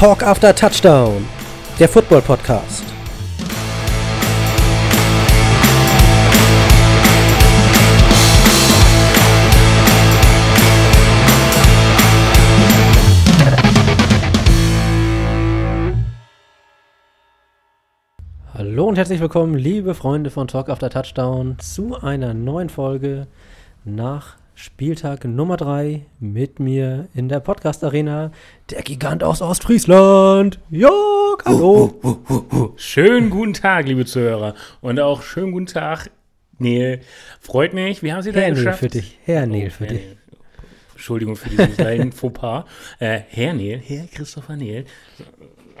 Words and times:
Talk 0.00 0.22
After 0.22 0.54
Touchdown, 0.54 1.26
der 1.78 1.86
Football 1.86 2.22
Podcast. 2.22 2.84
Hallo 18.54 18.88
und 18.88 18.96
herzlich 18.96 19.20
willkommen, 19.20 19.54
liebe 19.54 19.92
Freunde 19.92 20.30
von 20.30 20.48
Talk 20.48 20.70
After 20.70 20.88
Touchdown, 20.88 21.58
zu 21.58 22.00
einer 22.00 22.32
neuen 22.32 22.70
Folge 22.70 23.26
nach 23.84 24.39
Spieltag 24.64 25.24
Nummer 25.24 25.56
3 25.56 26.04
mit 26.18 26.60
mir 26.60 27.08
in 27.14 27.30
der 27.30 27.40
Podcast 27.40 27.82
Arena, 27.82 28.30
der 28.68 28.82
Gigant 28.82 29.24
aus 29.24 29.40
Ostfriesland, 29.40 30.60
Jörg, 30.68 31.42
hallo. 31.46 31.98
Uh, 32.02 32.18
uh, 32.28 32.44
uh, 32.54 32.72
schönen 32.76 33.30
guten 33.30 33.54
Tag, 33.54 33.86
liebe 33.86 34.04
Zuhörer. 34.04 34.54
Und 34.82 35.00
auch 35.00 35.22
schönen 35.22 35.52
guten 35.52 35.64
Tag, 35.64 36.10
Neil. 36.58 37.00
Freut 37.40 37.72
mich. 37.72 38.02
Wie 38.02 38.12
haben 38.12 38.20
Sie 38.20 38.32
das 38.32 38.42
Herr 38.42 38.50
geschafft? 38.50 38.82
Neil 38.82 38.90
für 38.90 38.98
dich, 38.98 39.18
Herr 39.24 39.44
Oh, 39.44 39.46
Neil 39.46 39.70
für 39.70 39.84
Herr 39.86 39.92
dich. 39.94 40.04
Neil. 40.04 40.16
Entschuldigung 40.92 41.36
für 41.36 41.48
diesen 41.48 41.72
kleinen 41.76 42.12
Fauxpas. 42.12 42.64
Äh, 42.98 43.20
Herr 43.30 43.54
Neil, 43.54 43.80
Herr 43.82 44.06
Christopher 44.12 44.56
Neil. 44.56 44.84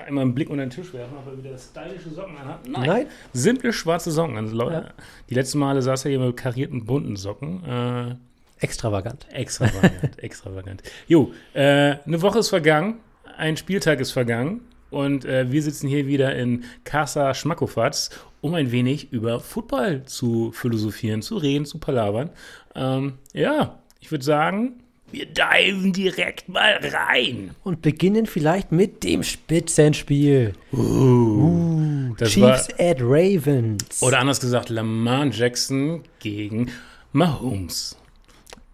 Einmal 0.06 0.22
einen 0.24 0.34
Blick 0.34 0.48
unter 0.48 0.64
den 0.64 0.70
Tisch 0.70 0.94
werfen, 0.94 1.18
ob 1.18 1.26
er 1.26 1.36
wieder 1.44 1.58
stylische 1.58 2.08
Socken 2.08 2.34
anhat. 2.38 2.66
Nein. 2.66 2.86
Nein. 2.86 3.06
Simple 3.34 3.74
schwarze 3.74 4.10
Socken. 4.10 4.38
Also, 4.38 4.56
Leute, 4.56 4.72
Ja. 4.72 4.88
Die 5.28 5.34
letzten 5.34 5.58
Male 5.58 5.82
saß 5.82 6.06
er 6.06 6.12
hier 6.12 6.20
mit 6.20 6.34
karierten 6.38 6.86
bunten 6.86 7.16
Socken. 7.16 7.62
Äh, 7.64 8.14
Extravagant. 8.60 9.26
Extravagant, 9.32 10.18
extravagant. 10.22 10.82
Jo, 11.06 11.32
äh, 11.54 11.96
eine 12.04 12.22
Woche 12.22 12.40
ist 12.40 12.50
vergangen, 12.50 13.00
ein 13.36 13.56
Spieltag 13.56 14.00
ist 14.00 14.12
vergangen 14.12 14.60
und 14.90 15.24
äh, 15.24 15.50
wir 15.50 15.62
sitzen 15.62 15.88
hier 15.88 16.06
wieder 16.06 16.34
in 16.36 16.64
Casa 16.84 17.32
Schmackofatz, 17.34 18.10
um 18.40 18.54
ein 18.54 18.70
wenig 18.70 19.12
über 19.12 19.40
Football 19.40 20.04
zu 20.04 20.52
philosophieren, 20.52 21.22
zu 21.22 21.36
reden, 21.36 21.64
zu 21.64 21.78
palavern. 21.78 22.30
Ähm, 22.74 23.14
ja, 23.32 23.78
ich 24.00 24.10
würde 24.10 24.24
sagen, 24.24 24.82
wir 25.12 25.26
diven 25.26 25.92
direkt 25.92 26.48
mal 26.48 26.78
rein. 26.82 27.50
Und 27.64 27.82
beginnen 27.82 28.26
vielleicht 28.26 28.70
mit 28.72 29.02
dem 29.02 29.22
Spitzenspiel. 29.22 30.52
Uh, 30.72 32.14
das 32.16 32.30
Chiefs 32.30 32.68
at 32.78 32.98
Ravens. 33.00 34.02
Oder 34.02 34.20
anders 34.20 34.40
gesagt, 34.40 34.68
Lamar 34.68 35.26
Jackson 35.26 36.04
gegen 36.20 36.70
Mahomes. 37.12 37.96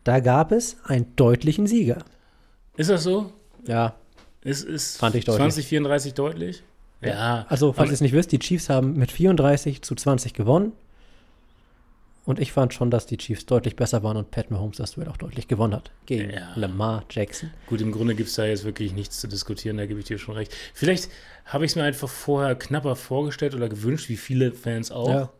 Da 0.06 0.20
gab 0.20 0.52
es 0.52 0.76
einen 0.84 1.16
deutlichen 1.16 1.66
Sieger. 1.66 2.04
Ist 2.76 2.90
das 2.90 3.02
so? 3.02 3.32
Ja, 3.66 3.96
Ist, 4.42 4.62
ist 4.62 4.98
Fand 4.98 5.16
ich 5.16 5.24
deutlich. 5.24 5.38
2034 5.52 6.14
deutlich? 6.14 6.62
Ja. 7.02 7.44
also 7.48 7.72
falls 7.72 7.90
ihr 7.90 7.94
es 7.94 8.00
nicht 8.00 8.12
wisst, 8.12 8.30
die 8.30 8.38
Chiefs 8.38 8.68
haben 8.68 8.94
mit 8.96 9.10
34 9.10 9.82
zu 9.82 9.96
20 9.96 10.32
gewonnen. 10.32 10.72
Und 12.24 12.38
ich 12.38 12.52
fand 12.52 12.72
schon, 12.72 12.88
dass 12.92 13.06
die 13.06 13.16
Chiefs 13.16 13.46
deutlich 13.46 13.74
besser 13.74 14.04
waren 14.04 14.16
und 14.16 14.30
Pat 14.30 14.52
Mahomes 14.52 14.76
das 14.76 14.92
Duell 14.92 15.08
auch 15.08 15.16
deutlich 15.16 15.48
gewonnen 15.48 15.74
hat 15.74 15.90
gegen 16.06 16.30
Ja. 16.30 16.52
Lamar 16.54 17.04
Jackson. 17.10 17.50
Gut, 17.66 17.80
im 17.80 17.90
Grunde 17.90 18.14
gibt 18.14 18.28
es 18.28 18.36
da 18.36 18.44
jetzt 18.44 18.64
wirklich 18.64 18.92
nichts 18.92 19.18
zu 19.20 19.26
diskutieren, 19.26 19.76
da 19.76 19.86
gebe 19.86 19.98
ich 19.98 20.06
dir 20.06 20.18
schon 20.18 20.36
recht. 20.36 20.54
Vielleicht 20.72 21.10
habe 21.46 21.64
ich 21.64 21.72
es 21.72 21.76
mir 21.76 21.82
einfach 21.82 22.08
vorher 22.08 22.54
knapper 22.54 22.94
vorgestellt 22.94 23.56
oder 23.56 23.68
gewünscht, 23.68 24.08
wie 24.08 24.16
viele 24.16 24.52
Fans 24.52 24.92
auch. 24.92 25.08
Ja. 25.10 25.30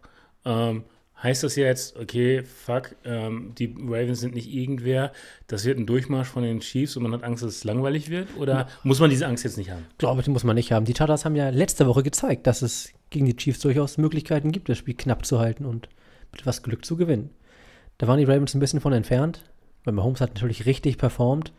Ähm, 0.44 0.82
heißt 1.22 1.42
das 1.42 1.56
jetzt, 1.56 1.96
okay, 1.96 2.42
fuck, 2.42 2.94
ähm, 3.04 3.52
die 3.58 3.74
Ravens 3.78 4.20
sind 4.20 4.34
nicht 4.34 4.52
irgendwer, 4.52 5.12
das 5.46 5.64
wird 5.64 5.78
ein 5.78 5.86
Durchmarsch 5.86 6.28
von 6.28 6.42
den 6.42 6.60
Chiefs 6.60 6.96
und 6.96 7.02
man 7.02 7.12
hat 7.12 7.24
Angst, 7.24 7.42
dass 7.42 7.56
es 7.56 7.64
langweilig 7.64 8.10
wird? 8.10 8.28
Oder 8.36 8.68
muss 8.82 9.00
man 9.00 9.10
diese 9.10 9.26
Angst 9.26 9.44
jetzt 9.44 9.56
nicht 9.56 9.70
haben? 9.70 9.86
Glaube, 9.98 10.22
die 10.22 10.30
muss 10.30 10.44
man 10.44 10.56
nicht 10.56 10.72
haben. 10.72 10.84
Die 10.84 10.94
Chargers 10.94 11.24
haben 11.24 11.36
ja 11.36 11.48
letzte 11.48 11.86
Woche 11.86 12.02
gezeigt, 12.02 12.46
dass 12.46 12.62
es 12.62 12.90
gegen 13.10 13.26
die 13.26 13.36
Chiefs 13.36 13.60
durchaus 13.60 13.98
Möglichkeiten 13.98 14.52
gibt, 14.52 14.68
das 14.68 14.78
Spiel 14.78 14.94
knapp 14.94 15.24
zu 15.24 15.38
halten 15.38 15.64
und 15.64 15.88
mit 16.32 16.42
etwas 16.42 16.62
Glück 16.62 16.84
zu 16.84 16.96
gewinnen. 16.96 17.30
Da 17.98 18.06
waren 18.06 18.18
die 18.18 18.24
Ravens 18.24 18.54
ein 18.54 18.60
bisschen 18.60 18.80
von 18.80 18.92
entfernt, 18.92 19.42
weil 19.84 19.94
Mahomes 19.94 20.20
hat 20.20 20.34
natürlich 20.34 20.66
richtig 20.66 20.98
performt. 20.98 21.52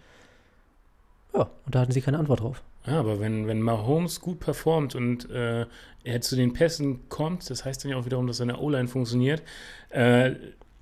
Ja, 1.33 1.49
und 1.65 1.73
da 1.73 1.79
hatten 1.79 1.91
sie 1.91 2.01
keine 2.01 2.19
Antwort 2.19 2.41
drauf. 2.41 2.63
Ja, 2.87 2.99
aber 2.99 3.19
wenn, 3.19 3.47
wenn 3.47 3.61
Mahomes 3.61 4.21
gut 4.21 4.39
performt 4.39 4.95
und 4.95 5.29
äh, 5.29 5.65
er 6.05 6.21
zu 6.21 6.37
den 6.37 6.53
Pässen 6.53 7.09
kommt, 7.09 7.49
das 7.49 7.65
heißt 7.65 7.83
dann 7.83 7.91
ja 7.91 7.97
auch 7.97 8.05
wiederum, 8.05 8.27
dass 8.27 8.37
seine 8.37 8.59
O-Line 8.59 8.87
funktioniert. 8.87 9.43
Äh, 9.89 10.35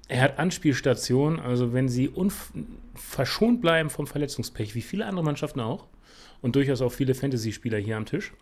er 0.08 0.22
hat 0.22 0.38
Anspielstationen, 0.38 1.40
also 1.40 1.74
wenn 1.74 1.90
sie 1.90 2.12
verschont 2.94 3.60
bleiben 3.60 3.90
vom 3.90 4.06
Verletzungspech, 4.06 4.76
wie 4.76 4.84
viele 4.84 5.08
andere 5.08 5.26
Mannschaften 5.26 5.60
auch, 5.62 5.88
und 6.44 6.56
durchaus 6.56 6.82
auch 6.82 6.92
viele 6.92 7.16
Fantasy-Spieler 7.16 7.80
hier 7.80 7.98
am 7.98 8.06
Tisch, 8.06 8.34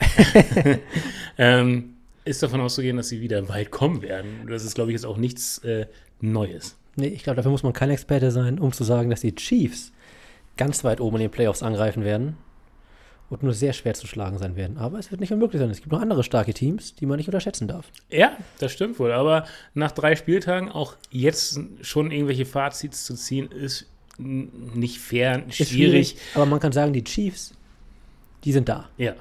ähm, 1.38 1.94
ist 2.24 2.42
davon 2.42 2.60
auszugehen, 2.60 2.96
dass 2.96 3.10
sie 3.10 3.20
wieder 3.20 3.48
weit 3.48 3.70
kommen 3.70 4.02
werden. 4.02 4.48
Das 4.48 4.64
ist, 4.64 4.74
glaube 4.74 4.90
ich, 4.90 4.94
jetzt 4.94 5.06
auch 5.06 5.18
nichts 5.18 5.58
äh, 5.58 5.86
Neues. 6.20 6.76
Nee, 6.96 7.08
ich 7.08 7.22
glaube, 7.22 7.36
dafür 7.36 7.52
muss 7.52 7.62
man 7.62 7.72
kein 7.72 7.90
Experte 7.90 8.32
sein, 8.32 8.58
um 8.58 8.72
zu 8.72 8.82
sagen, 8.82 9.08
dass 9.08 9.20
die 9.20 9.36
Chiefs 9.36 9.92
ganz 10.56 10.82
weit 10.82 11.00
oben 11.00 11.16
in 11.16 11.22
den 11.22 11.30
Playoffs 11.30 11.62
angreifen 11.62 12.02
werden 12.02 12.36
und 13.30 13.42
nur 13.42 13.52
sehr 13.52 13.72
schwer 13.72 13.94
zu 13.94 14.06
schlagen 14.06 14.38
sein 14.38 14.56
werden. 14.56 14.76
Aber 14.76 14.98
es 14.98 15.10
wird 15.10 15.20
nicht 15.20 15.32
unmöglich 15.32 15.60
sein. 15.60 15.70
Es 15.70 15.80
gibt 15.80 15.92
noch 15.92 16.00
andere 16.00 16.22
starke 16.22 16.54
Teams, 16.54 16.94
die 16.94 17.06
man 17.06 17.16
nicht 17.16 17.28
unterschätzen 17.28 17.68
darf. 17.68 17.90
Ja, 18.10 18.36
das 18.58 18.72
stimmt 18.72 18.98
wohl. 18.98 19.12
Aber 19.12 19.46
nach 19.74 19.92
drei 19.92 20.14
Spieltagen 20.16 20.68
auch 20.68 20.96
jetzt 21.10 21.60
schon 21.80 22.10
irgendwelche 22.10 22.44
Fazits 22.44 23.04
zu 23.04 23.14
ziehen, 23.14 23.50
ist 23.50 23.86
nicht 24.18 24.98
fair, 24.98 25.42
Ist 25.48 25.70
schwierig. 25.70 26.16
Aber 26.34 26.46
man 26.46 26.60
kann 26.60 26.72
sagen, 26.72 26.92
die 26.92 27.02
Chiefs, 27.02 27.54
die 28.44 28.52
sind 28.52 28.68
da. 28.68 28.88
Ja. 28.96 29.14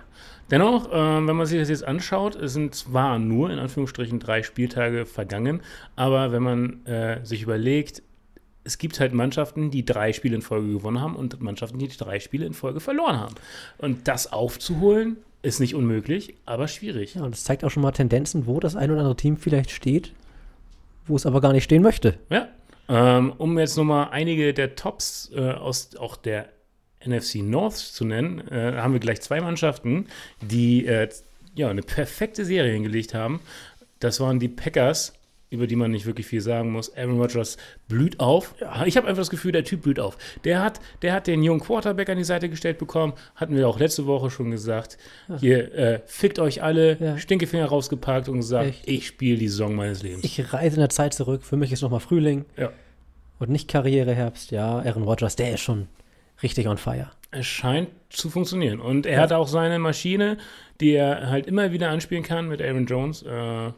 Dennoch, 0.52 0.90
ähm, 0.92 1.28
wenn 1.28 1.36
man 1.36 1.48
sich 1.48 1.60
das 1.60 1.70
jetzt 1.70 1.86
anschaut, 1.86 2.36
es 2.36 2.54
sind 2.54 2.76
zwar 2.76 3.18
nur 3.18 3.50
in 3.50 3.58
Anführungsstrichen 3.60 4.20
drei 4.20 4.44
Spieltage 4.44 5.06
vergangen, 5.06 5.62
aber 5.96 6.32
wenn 6.32 6.44
man 6.44 6.86
äh, 6.86 7.26
sich 7.26 7.42
überlegt, 7.42 8.04
es 8.64 8.78
gibt 8.78 9.00
halt 9.00 9.14
Mannschaften, 9.14 9.72
die 9.72 9.86
drei 9.86 10.14
Spiele 10.14 10.36
in 10.36 10.42
Folge 10.42 10.72
gewonnen 10.72 11.02
haben 11.02 11.16
und 11.16 11.42
Mannschaften, 11.42 11.80
die 11.80 11.88
drei 11.88 12.20
Spiele 12.20 12.46
in 12.46 12.54
Folge 12.54 12.80
verloren 12.80 13.20
haben. 13.20 13.36
Und 13.78 14.08
das 14.08 14.32
aufzuholen, 14.32 15.18
ist 15.42 15.60
nicht 15.60 15.76
unmöglich, 15.76 16.36
aber 16.46 16.68
schwierig. 16.68 17.16
Ja, 17.16 17.24
und 17.24 17.36
es 17.36 17.44
zeigt 17.44 17.64
auch 17.66 17.70
schon 17.70 17.84
mal 17.84 17.92
Tendenzen, 17.92 18.48
wo 18.48 18.60
das 18.60 18.76
ein 18.76 18.90
oder 18.90 19.02
andere 19.02 19.18
Team 19.18 19.38
vielleicht 19.38 19.72
steht, 19.72 20.14
wo 21.06 21.16
es 21.16 21.26
aber 21.26 21.42
gar 21.42 21.52
nicht 21.52 21.66
stehen 21.66 21.84
möchte. 21.84 22.18
Ja. 22.30 22.48
Ähm, 22.88 23.34
um 23.38 23.60
jetzt 23.60 23.78
nochmal 23.78 24.10
einige 24.12 24.54
der 24.54 24.76
Tops 24.76 25.32
äh, 25.36 25.52
aus 25.52 25.96
auch 25.98 26.16
der 26.16 26.50
NFC 27.06 27.36
North 27.36 27.76
zu 27.76 28.06
nennen, 28.06 28.48
äh, 28.50 28.74
haben 28.78 28.94
wir 28.94 29.00
gleich 29.00 29.22
zwei 29.22 29.42
Mannschaften, 29.42 30.08
die 30.42 30.86
äh, 30.86 31.10
ja, 31.56 31.70
eine 31.70 31.82
perfekte 31.82 32.46
Serie 32.46 32.74
hingelegt 32.74 33.14
haben. 33.14 33.42
Das 34.00 34.20
waren 34.20 34.40
die 34.40 34.50
Packers, 34.50 35.14
über 35.54 35.68
die 35.68 35.76
man 35.76 35.92
nicht 35.92 36.06
wirklich 36.06 36.26
viel 36.28 36.42
sagen 36.42 36.72
muss. 36.72 36.96
Aaron 36.98 37.20
Rodgers 37.20 37.58
blüht 37.88 38.20
auf. 38.20 38.56
Ich 38.86 38.98
habe 38.98 39.08
einfach 39.08 39.22
das 39.22 39.30
Gefühl, 39.30 39.52
der 39.52 39.64
Typ 39.64 39.84
blüht 39.84 40.00
auf. 40.00 40.18
Der 40.44 40.62
hat, 40.62 40.80
der 41.02 41.14
hat 41.14 41.28
den 41.28 41.44
jungen 41.44 41.62
Quarterback 41.62 42.10
an 42.10 42.18
die 42.18 42.24
Seite 42.24 42.50
gestellt 42.50 42.78
bekommen. 42.80 43.14
Hatten 43.36 43.56
wir 43.56 43.68
auch 43.68 43.80
letzte 43.80 44.06
Woche 44.08 44.30
schon 44.30 44.52
gesagt. 44.52 44.98
Hier, 45.40 45.74
äh, 45.74 46.00
fickt 46.06 46.40
euch 46.40 46.64
alle, 46.64 46.98
Ja. 47.00 47.18
Stinkefinger 47.18 47.66
rausgepackt 47.66 48.28
und 48.30 48.38
gesagt, 48.38 48.70
Echt? 48.70 48.88
ich 48.88 49.08
spiele 49.08 49.38
die 49.38 49.48
Saison 49.48 49.76
meines 49.76 50.04
Lebens. 50.04 50.24
Ich 50.24 50.54
reise 50.54 50.76
in 50.76 50.82
der 50.82 50.90
Zeit 50.90 51.14
zurück. 51.14 51.44
Für 51.44 51.56
mich 51.58 51.72
ist 51.72 51.82
nochmal 51.82 52.00
Frühling 52.00 52.46
ja. 52.58 52.72
und 53.40 53.50
nicht 53.50 53.68
Karriereherbst. 53.68 54.52
Ja, 54.52 54.80
Aaron 54.80 55.04
Rodgers, 55.04 55.36
der 55.36 55.54
ist 55.54 55.62
schon 55.62 55.88
richtig 56.42 56.68
on 56.68 56.78
fire. 56.78 57.12
Es 57.32 57.46
scheint 57.46 57.90
zu 58.10 58.30
funktionieren. 58.30 58.80
Und 58.80 59.06
er 59.06 59.20
hat 59.22 59.32
auch 59.32 59.48
seine 59.48 59.80
Maschine, 59.80 60.38
die 60.82 60.92
er 60.92 61.30
halt 61.30 61.48
immer 61.48 61.72
wieder 61.72 61.90
anspielen 61.90 62.24
kann 62.24 62.48
mit 62.48 62.62
Aaron 62.62 62.86
Jones. 62.86 63.24
Äh, 63.24 63.72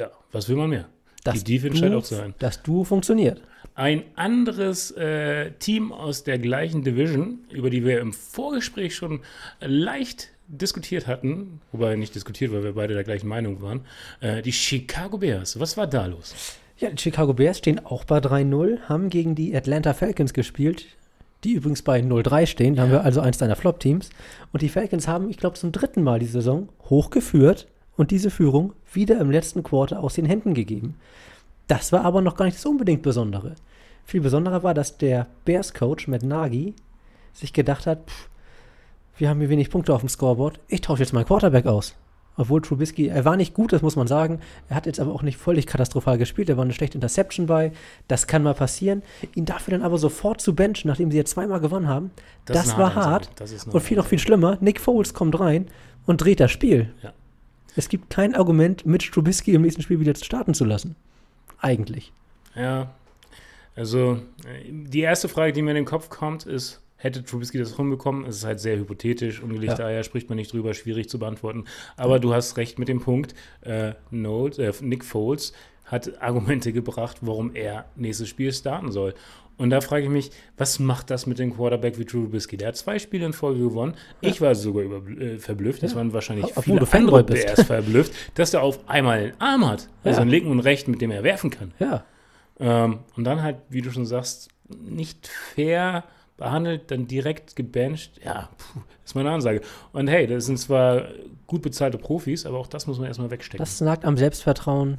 ja, 0.00 0.10
was 0.32 0.48
will 0.48 0.56
man 0.56 0.70
mehr? 0.70 0.86
Das 1.24 1.44
die 1.44 1.52
Defense 1.52 1.78
scheint 1.78 1.94
auch 1.94 2.02
zu 2.02 2.14
sein. 2.14 2.34
Das 2.38 2.62
Duo 2.62 2.84
funktioniert. 2.84 3.42
Ein 3.74 4.02
anderes 4.16 4.90
äh, 4.92 5.52
Team 5.58 5.92
aus 5.92 6.24
der 6.24 6.38
gleichen 6.38 6.82
Division, 6.82 7.40
über 7.50 7.68
die 7.68 7.84
wir 7.84 8.00
im 8.00 8.12
Vorgespräch 8.12 8.94
schon 8.94 9.20
leicht 9.60 10.30
diskutiert 10.48 11.06
hatten, 11.06 11.60
wobei 11.70 11.96
nicht 11.96 12.14
diskutiert, 12.14 12.52
weil 12.52 12.64
wir 12.64 12.72
beide 12.72 12.94
der 12.94 13.04
gleichen 13.04 13.28
Meinung 13.28 13.60
waren, 13.60 13.82
äh, 14.20 14.42
die 14.42 14.52
Chicago 14.52 15.18
Bears. 15.18 15.60
Was 15.60 15.76
war 15.76 15.86
da 15.86 16.06
los? 16.06 16.34
Ja, 16.78 16.90
die 16.90 17.00
Chicago 17.00 17.34
Bears 17.34 17.58
stehen 17.58 17.84
auch 17.84 18.04
bei 18.04 18.18
3-0, 18.18 18.80
haben 18.88 19.10
gegen 19.10 19.34
die 19.34 19.54
Atlanta 19.54 19.92
Falcons 19.92 20.32
gespielt, 20.32 20.86
die 21.44 21.52
übrigens 21.52 21.82
bei 21.82 22.00
0-3 22.00 22.46
stehen. 22.46 22.74
Da 22.74 22.82
haben 22.82 22.92
wir 22.92 23.04
also 23.04 23.20
eins 23.20 23.36
deiner 23.36 23.56
Flop-Teams. 23.56 24.08
Und 24.52 24.62
die 24.62 24.70
Falcons 24.70 25.06
haben, 25.06 25.28
ich 25.28 25.36
glaube, 25.36 25.56
zum 25.56 25.72
dritten 25.72 26.02
Mal 26.02 26.18
die 26.18 26.26
Saison 26.26 26.70
hochgeführt 26.88 27.66
und 28.00 28.10
diese 28.10 28.30
Führung 28.30 28.72
wieder 28.94 29.20
im 29.20 29.30
letzten 29.30 29.62
Quarter 29.62 30.02
aus 30.02 30.14
den 30.14 30.24
Händen 30.24 30.54
gegeben. 30.54 30.94
Das 31.66 31.92
war 31.92 32.02
aber 32.02 32.22
noch 32.22 32.34
gar 32.34 32.46
nicht 32.46 32.56
das 32.56 32.64
unbedingt 32.64 33.02
Besondere. 33.02 33.56
Viel 34.06 34.22
besonderer 34.22 34.62
war, 34.62 34.72
dass 34.72 34.96
der 34.96 35.26
Bears-Coach 35.44 36.08
Matt 36.08 36.22
Nagy 36.22 36.72
sich 37.34 37.52
gedacht 37.52 37.86
hat, 37.86 38.06
pff, 38.06 38.30
wir 39.18 39.28
haben 39.28 39.38
hier 39.40 39.50
wenig 39.50 39.68
Punkte 39.68 39.92
auf 39.92 40.00
dem 40.00 40.08
Scoreboard, 40.08 40.60
ich 40.68 40.80
tausche 40.80 41.02
jetzt 41.02 41.12
meinen 41.12 41.26
Quarterback 41.26 41.66
aus. 41.66 41.94
Obwohl 42.38 42.62
Trubisky, 42.62 43.08
er 43.08 43.26
war 43.26 43.36
nicht 43.36 43.52
gut, 43.52 43.70
das 43.70 43.82
muss 43.82 43.96
man 43.96 44.06
sagen. 44.06 44.40
Er 44.70 44.76
hat 44.76 44.86
jetzt 44.86 44.98
aber 44.98 45.12
auch 45.12 45.22
nicht 45.22 45.36
völlig 45.36 45.66
katastrophal 45.66 46.16
gespielt. 46.16 46.48
Er 46.48 46.56
war 46.56 46.64
eine 46.64 46.72
schlechte 46.72 46.96
Interception 46.96 47.44
bei. 47.44 47.70
Das 48.08 48.26
kann 48.26 48.42
mal 48.42 48.54
passieren. 48.54 49.02
Ihn 49.34 49.44
dafür 49.44 49.72
dann 49.72 49.82
aber 49.82 49.98
sofort 49.98 50.40
zu 50.40 50.54
benchen, 50.54 50.88
nachdem 50.88 51.10
sie 51.10 51.18
jetzt 51.18 51.32
zweimal 51.32 51.60
gewonnen 51.60 51.86
haben, 51.86 52.12
das, 52.46 52.64
Das 52.64 52.78
war 52.78 52.94
hart. 52.94 53.30
Das 53.36 53.66
Und 53.66 53.82
viel 53.82 53.98
noch 53.98 54.06
viel 54.06 54.18
schlimmer, 54.18 54.56
Nick 54.62 54.80
Foles 54.80 55.12
kommt 55.12 55.38
rein 55.38 55.66
und 56.06 56.22
dreht 56.22 56.40
das 56.40 56.50
Spiel. 56.50 56.94
Ja. 57.02 57.12
Es 57.76 57.88
gibt 57.88 58.10
kein 58.10 58.34
Argument, 58.34 58.86
Mitch 58.86 59.10
Trubisky 59.10 59.54
im 59.54 59.62
nächsten 59.62 59.82
Spiel 59.82 60.00
wieder 60.00 60.14
starten 60.14 60.54
zu 60.54 60.64
lassen. 60.64 60.96
Eigentlich. 61.60 62.12
Ja, 62.54 62.94
also 63.76 64.20
die 64.68 65.00
erste 65.00 65.28
Frage, 65.28 65.52
die 65.52 65.62
mir 65.62 65.70
in 65.70 65.76
den 65.76 65.84
Kopf 65.84 66.08
kommt, 66.08 66.46
ist, 66.46 66.80
hätte 66.96 67.24
Trubisky 67.24 67.58
das 67.58 67.78
rumbekommen? 67.78 68.24
Es 68.24 68.36
ist 68.36 68.44
halt 68.44 68.60
sehr 68.60 68.76
hypothetisch, 68.76 69.42
ungelegte 69.42 69.82
Ja. 69.82 69.88
Eier 69.88 70.02
spricht 70.02 70.28
man 70.28 70.36
nicht 70.36 70.52
drüber, 70.52 70.74
schwierig 70.74 71.08
zu 71.08 71.18
beantworten. 71.18 71.64
Aber 71.96 72.18
du 72.18 72.34
hast 72.34 72.56
recht 72.56 72.78
mit 72.78 72.88
dem 72.88 73.00
Punkt, 73.00 73.34
äh, 73.62 73.92
Note, 74.10 74.62
äh, 74.62 74.72
Nick 74.80 75.04
Foles 75.04 75.52
hat 75.84 76.22
Argumente 76.22 76.72
gebracht, 76.72 77.18
warum 77.22 77.54
er 77.54 77.86
nächstes 77.96 78.28
Spiel 78.28 78.52
starten 78.52 78.92
soll. 78.92 79.14
Und 79.60 79.68
da 79.70 79.80
frage 79.82 80.04
ich 80.04 80.08
mich, 80.10 80.30
was 80.56 80.78
macht 80.78 81.10
das 81.10 81.26
mit 81.26 81.38
dem 81.38 81.54
Quarterback 81.54 81.98
wie 81.98 82.06
Trubisky? 82.06 82.56
Der 82.56 82.68
hat 82.68 82.76
zwei 82.76 82.98
Spiele 82.98 83.26
in 83.26 83.32
Folge 83.34 83.60
gewonnen. 83.60 83.94
Ich 84.22 84.40
war 84.40 84.54
sogar 84.54 84.82
über, 84.82 85.06
äh, 85.20 85.38
verblüfft. 85.38 85.82
Das 85.82 85.90
Ja. 85.92 85.98
waren 85.98 86.12
wahrscheinlich 86.14 86.46
Obwohl 86.46 86.62
viele 86.64 86.78
du 86.80 86.86
Fanboy 86.86 87.22
bist. 87.22 87.50
Verblüfft, 87.64 88.12
dass 88.36 88.54
er 88.54 88.62
auf 88.62 88.88
einmal 88.88 89.18
einen 89.18 89.32
Arm 89.38 89.68
hat. 89.68 89.88
Also 90.02 90.16
Ja. 90.18 90.22
einen 90.22 90.30
linken 90.30 90.50
und 90.50 90.60
rechten, 90.60 90.90
mit 90.90 91.02
dem 91.02 91.10
er 91.10 91.22
werfen 91.24 91.50
kann. 91.50 91.72
Ja. 91.78 92.04
Ähm, 92.58 93.00
und 93.16 93.24
dann 93.24 93.42
halt, 93.42 93.56
wie 93.68 93.82
du 93.82 93.90
schon 93.90 94.06
sagst, 94.06 94.48
nicht 94.68 95.28
fair 95.28 96.04
behandelt, 96.38 96.90
dann 96.90 97.06
direkt 97.06 97.54
gebencht. 97.54 98.18
Ja, 98.24 98.48
puh, 98.56 98.80
ist 99.04 99.14
meine 99.14 99.30
Ansage. 99.30 99.60
Und 99.92 100.08
hey, 100.08 100.26
das 100.26 100.46
sind 100.46 100.58
zwar 100.58 101.08
gut 101.46 101.60
bezahlte 101.60 101.98
Profis, 101.98 102.46
aber 102.46 102.56
auch 102.58 102.66
das 102.66 102.86
muss 102.86 102.98
man 102.98 103.08
erstmal 103.08 103.30
wegstecken. 103.30 103.58
Das 103.58 103.78
nagt 103.82 104.06
am 104.06 104.16
Selbstvertrauen. 104.16 104.96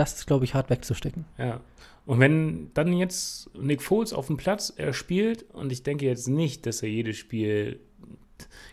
Das 0.00 0.14
ist, 0.14 0.26
glaube 0.26 0.44
ich, 0.44 0.54
hart 0.54 0.70
wegzustecken. 0.70 1.24
ja. 1.38 1.60
Und 2.06 2.18
wenn 2.18 2.70
dann 2.74 2.92
jetzt 2.94 3.50
Nick 3.54 3.82
Foles 3.82 4.12
auf 4.12 4.26
dem 4.26 4.36
Platz, 4.36 4.72
er 4.74 4.92
spielt, 4.94 5.44
und 5.52 5.70
ich 5.70 5.82
denke 5.84 6.06
jetzt 6.06 6.26
nicht, 6.28 6.66
dass 6.66 6.82
er 6.82 6.88
jedes 6.88 7.16
Spiel 7.18 7.78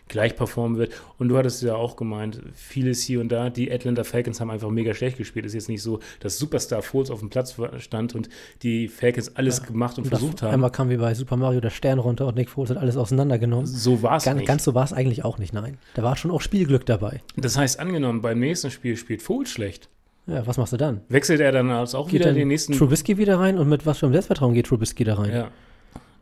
gleich 0.08 0.34
performen 0.34 0.78
wird. 0.78 0.92
Und 1.18 1.28
du 1.28 1.36
hattest 1.36 1.62
ja 1.62 1.74
auch 1.76 1.94
gemeint, 1.96 2.40
vieles 2.54 3.02
hier 3.02 3.20
und 3.20 3.28
da, 3.28 3.50
die 3.50 3.70
Atlanta 3.70 4.02
Falcons 4.02 4.40
haben 4.40 4.50
einfach 4.50 4.70
mega 4.70 4.94
schlecht 4.94 5.18
gespielt. 5.18 5.44
Es 5.44 5.50
ist 5.50 5.54
jetzt 5.54 5.68
nicht 5.68 5.82
so, 5.82 6.00
dass 6.20 6.38
Superstar 6.38 6.80
Foles 6.82 7.10
auf 7.10 7.20
dem 7.20 7.28
Platz 7.28 7.54
stand 7.78 8.14
und 8.14 8.28
die 8.62 8.88
Falcons 8.88 9.36
alles 9.36 9.62
gemacht 9.62 9.98
und, 9.98 10.04
Und 10.04 10.08
versucht 10.10 10.42
haben. 10.42 10.54
Einmal 10.54 10.72
kam 10.72 10.88
wie 10.88 10.96
bei 10.96 11.12
Super 11.14 11.36
Mario 11.36 11.60
der 11.60 11.70
Stern 11.70 11.98
runter 11.98 12.26
und 12.26 12.36
Nick 12.36 12.48
Foles 12.48 12.70
hat 12.70 12.78
alles 12.78 12.96
auseinandergenommen. 12.96 13.66
So 13.66 14.02
war 14.02 14.16
es 14.16 14.24
Ganz, 14.24 14.38
nicht. 14.38 14.48
ganz 14.48 14.64
so 14.64 14.74
war 14.74 14.84
es 14.84 14.94
eigentlich 14.94 15.24
auch 15.24 15.38
nicht, 15.38 15.52
nein. 15.52 15.76
Da 15.94 16.02
war 16.02 16.16
schon 16.16 16.30
auch 16.30 16.40
Spielglück 16.40 16.86
dabei. 16.86 17.20
Das 17.36 17.56
heißt, 17.58 17.78
angenommen, 17.78 18.22
beim 18.22 18.38
nächsten 18.40 18.70
Spiel 18.70 18.96
spielt 18.96 19.20
Foles 19.22 19.50
schlecht. 19.50 19.90
Ja, 20.28 20.46
was 20.46 20.58
machst 20.58 20.72
du 20.72 20.76
dann? 20.76 21.00
Wechselt 21.08 21.40
er 21.40 21.52
dann 21.52 21.70
als 21.70 21.94
auch 21.94 22.06
Geht 22.06 22.20
wieder 22.20 22.26
dann 22.26 22.34
den 22.36 22.48
nächsten. 22.48 22.74
Trubisky 22.74 23.16
wieder 23.16 23.38
rein 23.38 23.58
und 23.58 23.68
mit 23.68 23.86
was 23.86 23.98
für 23.98 24.06
einem 24.06 24.12
Selbstvertrauen 24.12 24.54
geht 24.54 24.66
Trubisky 24.66 25.04
da 25.04 25.14
rein? 25.14 25.32
Ja. 25.32 25.50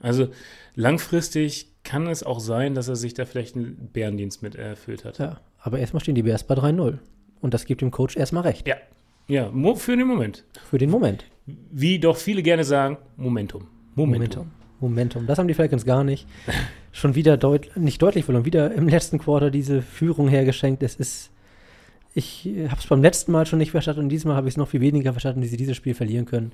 Also 0.01 0.29
langfristig 0.75 1.73
kann 1.83 2.07
es 2.07 2.23
auch 2.23 2.41
sein, 2.41 2.75
dass 2.75 2.89
er 2.89 2.97
sich 2.97 3.15
da 3.15 3.25
vielleicht 3.25 3.57
einen 3.57 3.91
Bärendienst 3.93 4.43
mit 4.43 4.55
erfüllt 4.55 5.05
hat. 5.05 5.19
Ja, 5.19 5.41
aber 5.59 5.81
erstmal 5.81 6.01
stehen 6.01 6.15
die 6.15 6.23
Bears 6.23 6.45
bei 6.45 6.55
3-0. 6.55 6.99
Und 7.41 7.55
das 7.55 7.65
gibt 7.65 7.81
dem 7.81 7.91
Coach 7.91 8.17
erstmal 8.17 8.45
recht. 8.45 8.67
Ja. 8.67 8.77
Ja, 9.29 9.51
für 9.75 9.97
den 9.97 10.07
Moment. 10.07 10.45
Für 10.71 10.79
den 10.79 10.89
Moment. 10.89 11.25
Wie 11.47 11.99
doch 11.99 12.17
viele 12.17 12.43
gerne 12.43 12.63
sagen, 12.65 12.97
Momentum. 13.17 13.67
Momentum. 13.97 14.51
Momentum. 14.79 15.27
Das 15.27 15.39
haben 15.39 15.49
die 15.49 15.55
Falcons 15.55 15.85
gar 15.85 16.05
nicht. 16.05 16.27
Schon 16.93 17.15
wieder 17.15 17.37
deut 17.37 17.77
nicht 17.77 18.01
deutlich 18.01 18.25
verloren. 18.25 18.45
Wieder 18.45 18.73
im 18.73 18.89
letzten 18.89 19.19
Quarter 19.19 19.51
diese 19.51 19.83
Führung 19.83 20.29
hergeschenkt. 20.29 20.83
Es 20.83 20.95
ist. 20.95 21.31
Ich 22.19 22.47
habe 22.71 22.81
es 22.81 22.87
beim 22.87 23.03
letzten 23.03 23.31
Mal 23.31 23.45
schon 23.45 23.59
nicht 23.59 23.73
verstanden 23.73 24.01
und 24.05 24.09
diesmal 24.09 24.37
habe 24.37 24.49
ich 24.49 24.55
es 24.55 24.57
noch 24.57 24.69
viel 24.69 24.81
weniger 24.81 25.13
verstanden, 25.13 25.43
wie 25.43 25.49
sie 25.49 25.59
dieses 25.59 25.77
Spiel 25.77 25.93
verlieren 25.93 26.25
können. 26.25 26.53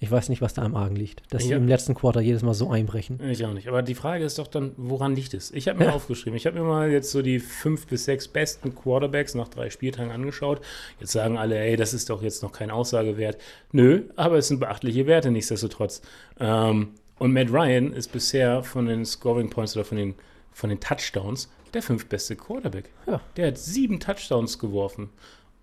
Ich 0.00 0.10
weiß 0.10 0.30
nicht, 0.30 0.40
was 0.40 0.54
da 0.54 0.62
am 0.62 0.74
Argen 0.74 0.96
liegt. 0.96 1.22
Dass 1.34 1.42
sie 1.42 1.50
Ja. 1.50 1.58
im 1.58 1.68
letzten 1.68 1.94
Quarter 1.94 2.22
jedes 2.22 2.40
Mal 2.42 2.54
so 2.54 2.70
einbrechen. 2.70 3.20
Ich 3.28 3.44
auch 3.44 3.52
nicht. 3.52 3.68
Aber 3.68 3.82
die 3.82 3.94
Frage 3.94 4.24
ist 4.24 4.38
doch 4.38 4.46
dann, 4.46 4.72
woran 4.78 5.14
liegt 5.14 5.34
es? 5.34 5.50
Ich 5.50 5.68
habe 5.68 5.80
mir 5.80 5.84
Ja. 5.84 5.92
aufgeschrieben, 5.92 6.34
ich 6.34 6.46
habe 6.46 6.58
mir 6.58 6.64
mal 6.64 6.90
jetzt 6.90 7.10
so 7.10 7.20
die 7.20 7.40
fünf 7.40 7.86
bis 7.88 8.06
sechs 8.06 8.26
besten 8.26 8.74
Quarterbacks 8.74 9.34
nach 9.34 9.48
drei 9.48 9.68
Spieltagen 9.68 10.10
angeschaut. 10.10 10.62
Jetzt 10.98 11.12
sagen 11.12 11.36
alle, 11.36 11.58
ey, 11.58 11.76
das 11.76 11.92
ist 11.92 12.08
doch 12.08 12.22
jetzt 12.22 12.42
noch 12.42 12.52
kein 12.52 12.70
Aussagewert. 12.70 13.36
Nö, 13.70 14.04
aber 14.16 14.38
es 14.38 14.48
sind 14.48 14.60
beachtliche 14.60 15.06
Werte 15.06 15.30
nichtsdestotrotz. 15.30 16.00
Ähm, 16.40 16.94
und 17.18 17.34
Matt 17.34 17.52
Ryan 17.52 17.92
ist 17.92 18.12
bisher 18.12 18.62
von 18.62 18.86
den 18.86 19.04
Scoring 19.04 19.50
Points 19.50 19.76
oder 19.76 19.84
von 19.84 19.98
den, 19.98 20.14
von 20.52 20.70
den 20.70 20.80
Touchdowns 20.80 21.50
der 21.74 21.82
fünftbeste 21.82 22.36
Quarterback. 22.36 22.90
Ja. 23.06 23.20
Der 23.36 23.48
hat 23.48 23.58
sieben 23.58 24.00
Touchdowns 24.00 24.58
geworfen. 24.58 25.10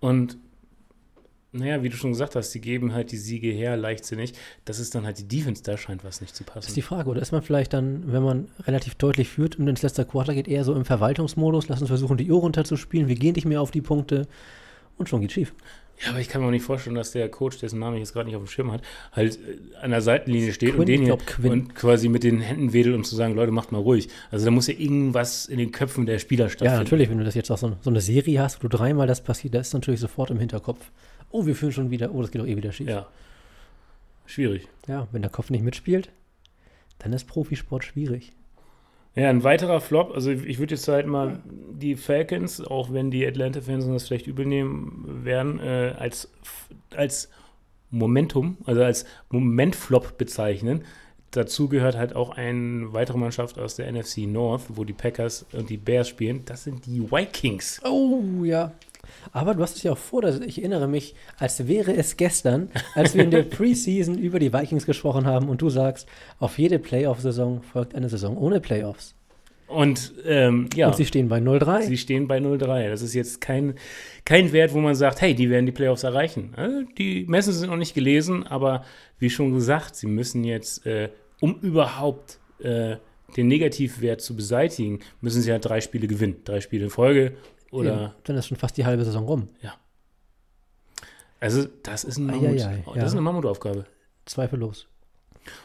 Und 0.00 0.38
naja, 1.52 1.82
wie 1.82 1.88
du 1.88 1.96
schon 1.96 2.12
gesagt 2.12 2.36
hast, 2.36 2.52
die 2.52 2.60
geben 2.60 2.92
halt 2.92 3.10
die 3.10 3.16
Siege 3.16 3.48
her, 3.48 3.76
leichtsinnig. 3.76 4.34
Das 4.64 4.78
ist 4.78 4.94
dann 4.94 5.04
halt 5.04 5.18
die 5.18 5.26
Defense, 5.26 5.64
da 5.64 5.76
scheint 5.76 6.04
was 6.04 6.20
nicht 6.20 6.36
zu 6.36 6.44
Das 6.44 6.54
passen. 6.54 6.68
ist 6.68 6.76
die 6.76 6.82
Frage. 6.82 7.10
Oder 7.10 7.20
ist 7.20 7.32
man 7.32 7.42
vielleicht 7.42 7.72
dann, 7.72 8.12
wenn 8.12 8.22
man 8.22 8.48
relativ 8.60 8.94
deutlich 8.94 9.28
führt 9.28 9.58
und 9.58 9.66
ins 9.66 9.82
letzte 9.82 10.04
Quarter 10.04 10.32
geht, 10.34 10.46
eher 10.46 10.62
so 10.62 10.74
im 10.76 10.84
Verwaltungsmodus? 10.84 11.68
Lass 11.68 11.80
uns 11.80 11.88
versuchen, 11.88 12.16
die 12.16 12.30
Uhr 12.30 12.40
runterzuspielen. 12.40 13.08
Wir 13.08 13.16
gehen 13.16 13.34
nicht 13.34 13.46
mehr 13.46 13.60
auf 13.60 13.72
die 13.72 13.82
Punkte. 13.82 14.28
Und 14.96 15.08
schon 15.08 15.22
geht 15.22 15.32
schief. 15.32 15.54
Ja, 16.02 16.10
aber 16.10 16.20
ich 16.20 16.28
kann 16.28 16.40
mir 16.40 16.46
auch 16.46 16.50
nicht 16.52 16.64
vorstellen, 16.64 16.96
dass 16.96 17.12
der 17.12 17.28
Coach, 17.28 17.58
dessen 17.58 17.78
Namen 17.78 17.96
ich 17.96 18.00
jetzt 18.00 18.14
gerade 18.14 18.26
nicht 18.26 18.36
auf 18.36 18.42
dem 18.42 18.48
Schirm 18.48 18.72
hat, 18.72 18.82
halt 19.12 19.36
äh, 19.36 19.58
an 19.82 19.90
der 19.90 20.00
Seitenlinie 20.00 20.52
steht 20.52 20.70
Quinn, 20.70 20.80
und 20.80 20.88
den 20.88 21.02
hier 21.02 21.16
glaub, 21.16 21.50
und 21.52 21.74
quasi 21.74 22.08
mit 22.08 22.24
den 22.24 22.40
Händen 22.40 22.72
wedelt, 22.72 22.94
um 22.94 23.04
zu 23.04 23.14
sagen, 23.16 23.34
Leute, 23.34 23.52
macht 23.52 23.70
mal 23.70 23.78
ruhig. 23.78 24.08
Also 24.30 24.46
da 24.46 24.50
muss 24.50 24.66
ja 24.66 24.74
irgendwas 24.74 25.46
in 25.46 25.58
den 25.58 25.72
Köpfen 25.72 26.06
der 26.06 26.18
Spieler 26.18 26.44
Ja, 26.46 26.50
stattfinden. 26.50 26.78
natürlich, 26.84 27.10
wenn 27.10 27.18
du 27.18 27.24
das 27.24 27.34
jetzt 27.34 27.50
auch 27.50 27.58
so, 27.58 27.76
so 27.82 27.90
eine 27.90 28.00
Serie 28.00 28.40
hast, 28.40 28.62
wo 28.64 28.68
du 28.68 28.76
dreimal 28.76 29.06
das 29.06 29.20
passiert, 29.22 29.54
das 29.54 29.68
ist 29.68 29.74
natürlich 29.74 30.00
sofort 30.00 30.30
im 30.30 30.38
Hinterkopf. 30.38 30.90
Oh, 31.30 31.44
wir 31.46 31.54
führen 31.54 31.72
schon 31.72 31.90
wieder. 31.90 32.14
Oh, 32.14 32.22
das 32.22 32.30
geht 32.30 32.40
doch 32.40 32.46
eh 32.46 32.56
wieder 32.56 32.72
schief. 32.72 32.88
Ja. 32.88 33.06
Schwierig. 34.26 34.68
Ja, 34.88 35.06
wenn 35.12 35.22
der 35.22 35.30
Kopf 35.30 35.50
nicht 35.50 35.62
mitspielt, 35.64 36.10
dann 36.98 37.12
ist 37.12 37.26
Profisport 37.26 37.84
schwierig. 37.84 38.32
Ja, 39.16 39.28
ein 39.28 39.42
weiterer 39.42 39.80
Flop, 39.80 40.12
also 40.14 40.30
ich 40.30 40.58
würde 40.58 40.74
jetzt 40.74 40.86
halt 40.86 41.06
mal 41.06 41.40
die 41.46 41.96
Falcons, 41.96 42.60
auch 42.60 42.92
wenn 42.92 43.10
die 43.10 43.26
Atlanta-Fans 43.26 43.86
das 43.86 44.06
vielleicht 44.06 44.28
übel 44.28 44.46
nehmen 44.46 45.24
werden, 45.24 45.58
äh, 45.58 45.94
als, 45.98 46.30
als 46.94 47.28
Momentum, 47.90 48.56
also 48.66 48.82
als 48.82 49.04
Momentflop 49.30 50.16
bezeichnen. 50.16 50.84
Dazu 51.32 51.68
gehört 51.68 51.96
halt 51.96 52.14
auch 52.14 52.30
eine 52.30 52.92
weitere 52.92 53.18
Mannschaft 53.18 53.58
aus 53.58 53.76
der 53.76 53.90
NFC 53.92 54.18
North, 54.26 54.62
wo 54.68 54.84
die 54.84 54.92
Packers 54.92 55.46
und 55.52 55.70
die 55.70 55.76
Bears 55.76 56.08
spielen. 56.08 56.44
Das 56.44 56.64
sind 56.64 56.86
die 56.86 57.00
Vikings. 57.10 57.80
Oh, 57.84 58.44
ja. 58.44 58.72
Aber 59.32 59.54
du 59.54 59.62
hast 59.62 59.76
es 59.76 59.82
ja 59.82 59.92
auch 59.92 59.98
vor, 59.98 60.22
dass 60.22 60.40
ich 60.40 60.58
erinnere 60.58 60.88
mich, 60.88 61.14
als 61.38 61.66
wäre 61.66 61.94
es 61.94 62.16
gestern, 62.16 62.70
als 62.94 63.14
wir 63.14 63.24
in 63.24 63.30
der 63.30 63.42
Preseason 63.56 64.18
über 64.18 64.38
die 64.38 64.52
Vikings 64.52 64.86
gesprochen 64.86 65.26
haben 65.26 65.48
und 65.48 65.62
du 65.62 65.70
sagst, 65.70 66.08
auf 66.38 66.58
jede 66.58 66.78
Playoff-Saison 66.78 67.62
folgt 67.62 67.94
eine 67.94 68.08
Saison 68.08 68.36
ohne 68.36 68.60
Playoffs. 68.60 69.14
Und 69.70 70.14
ähm, 70.26 70.68
ja, 70.74 70.88
Und 70.88 70.96
sie 70.96 71.06
stehen 71.06 71.28
bei 71.28 71.38
0-3. 71.38 71.82
sie 71.82 71.96
stehen 71.96 72.26
bei 72.26 72.38
0-3. 72.38 72.90
Das 72.90 73.02
ist 73.02 73.14
jetzt 73.14 73.40
kein, 73.40 73.74
kein 74.24 74.52
Wert, 74.52 74.74
wo 74.74 74.80
man 74.80 74.96
sagt, 74.96 75.20
hey, 75.20 75.32
die 75.32 75.48
werden 75.48 75.64
die 75.64 75.72
Playoffs 75.72 76.02
erreichen. 76.02 76.52
Also 76.56 76.82
die 76.98 77.24
Messen 77.28 77.52
sind 77.52 77.70
noch 77.70 77.76
nicht 77.76 77.94
gelesen, 77.94 78.44
aber 78.44 78.84
wie 79.20 79.30
schon 79.30 79.54
gesagt, 79.54 79.94
sie 79.94 80.08
müssen 80.08 80.42
jetzt, 80.42 80.84
äh, 80.86 81.10
um 81.40 81.54
überhaupt 81.60 82.40
äh, 82.58 82.96
den 83.36 83.46
Negativwert 83.46 84.20
zu 84.20 84.34
beseitigen, 84.34 84.98
müssen 85.20 85.40
sie 85.40 85.52
halt 85.52 85.64
drei 85.64 85.80
Spiele 85.80 86.08
gewinnen. 86.08 86.38
Drei 86.44 86.60
Spiele 86.60 86.84
in 86.84 86.90
Folge 86.90 87.34
oder 87.70 87.94
Eben, 88.04 88.12
Dann 88.24 88.36
ist 88.36 88.46
schon 88.48 88.56
fast 88.56 88.76
die 88.76 88.84
halbe 88.84 89.04
Saison 89.04 89.24
rum. 89.24 89.48
Also, 91.42 91.66
das 91.82 92.04
ist, 92.04 92.18
ein 92.18 92.26
Mammut, 92.26 92.44
Eieiei, 92.60 92.82
das 92.86 92.96
ja. 92.96 93.04
ist 93.06 93.12
eine 93.12 93.22
Mammutaufgabe. 93.22 93.86
Zweifellos. 94.26 94.86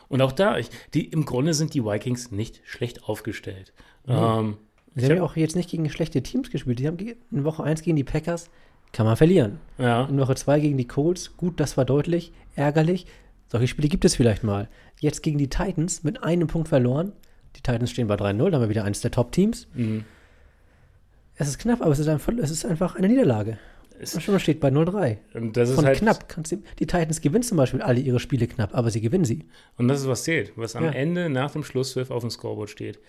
Und 0.08 0.22
auch 0.22 0.32
da, 0.32 0.58
ich, 0.58 0.70
die, 0.94 1.06
im 1.06 1.26
Grunde 1.26 1.54
sind 1.54 1.74
die 1.74 1.84
Vikings 1.84 2.32
nicht 2.32 2.62
schlecht 2.64 3.04
aufgestellt. 3.04 3.74
Nee. 4.06 4.14
Ähm, 4.14 4.58
Sie 4.96 5.04
haben 5.04 5.12
hab- 5.12 5.18
ja 5.18 5.24
auch 5.24 5.36
jetzt 5.36 5.58
nicht 5.58 5.70
gegen 5.70 5.90
schlechte 5.90 6.24
Teams 6.24 6.50
gespielt. 6.50 6.80
Die 6.80 6.88
haben 6.88 6.98
in 6.98 7.44
Woche 7.44 7.62
1 7.64 7.82
gegen 7.82 7.98
die 7.98 8.06
Packers, 8.06 8.50
kann 8.94 9.06
man 9.06 9.18
verlieren. 9.18 9.60
ja, 9.78 10.06
In 10.06 10.18
Woche 10.18 10.36
2 10.36 10.62
gegen 10.62 10.78
die 10.78 10.88
Colts, 10.88 11.36
gut, 11.36 11.60
das 11.60 11.76
war 11.76 11.84
deutlich, 11.84 12.32
ärgerlich. 12.56 13.06
Solche 13.50 13.68
Spiele 13.68 13.90
gibt 13.90 14.06
es 14.06 14.16
vielleicht 14.16 14.44
mal. 14.46 14.70
Jetzt 15.02 15.22
gegen 15.24 15.38
die 15.38 15.50
Titans 15.50 16.04
mit 16.06 16.24
einem 16.24 16.48
Punkt 16.48 16.70
verloren. 16.70 17.12
Die 17.58 17.62
Titans 17.62 17.92
stehen 17.92 18.08
bei 18.08 18.16
3-0, 18.16 18.50
da 18.50 18.56
haben 18.56 18.62
wir 18.64 18.70
wieder 18.70 18.86
eines 18.86 19.02
der 19.02 19.12
Top-Teams. 19.12 19.68
mh. 19.74 20.04
Es 21.38 21.48
ist 21.48 21.60
knapp, 21.60 21.82
aber 21.82 21.92
es 21.92 22.00
ist, 22.00 22.08
ein, 22.08 22.20
es 22.40 22.52
ist 22.52 22.66
einfach 22.66 22.96
eine 22.96 23.08
Niederlage. 23.10 23.58
Es- 24.00 24.22
schon 24.22 24.40
steht 24.40 24.60
bei 24.60 24.70
0-3. 24.70 25.18
und 25.34 25.56
das 25.56 25.70
ist 25.70 25.76
Von 25.76 25.86
halt, 25.86 26.00
knapp. 26.00 26.28
Kannst 26.28 26.52
du, 26.52 26.58
die 26.80 26.86
Titans 26.88 27.22
gewinnen 27.22 27.44
zum 27.44 27.58
Beispiel 27.58 27.82
alle 27.82 28.00
ihre 28.00 28.20
Spiele 28.20 28.48
knapp, 28.48 28.76
aber 28.76 28.90
sie 28.90 29.00
gewinnen 29.02 29.24
sie. 29.26 29.46
Und 29.78 29.88
das 29.88 30.02
ist, 30.02 30.08
was 30.08 30.24
zählt, 30.24 30.52
was 30.58 30.76
am 30.76 30.86
Ja. 30.86 30.92
Ende 30.92 31.30
nach 31.30 31.52
dem 31.52 31.64
Schlusspfiff 31.64 32.12
auf 32.12 32.22
dem 32.22 32.30
Scoreboard 32.30 32.70
steht. 32.70 33.00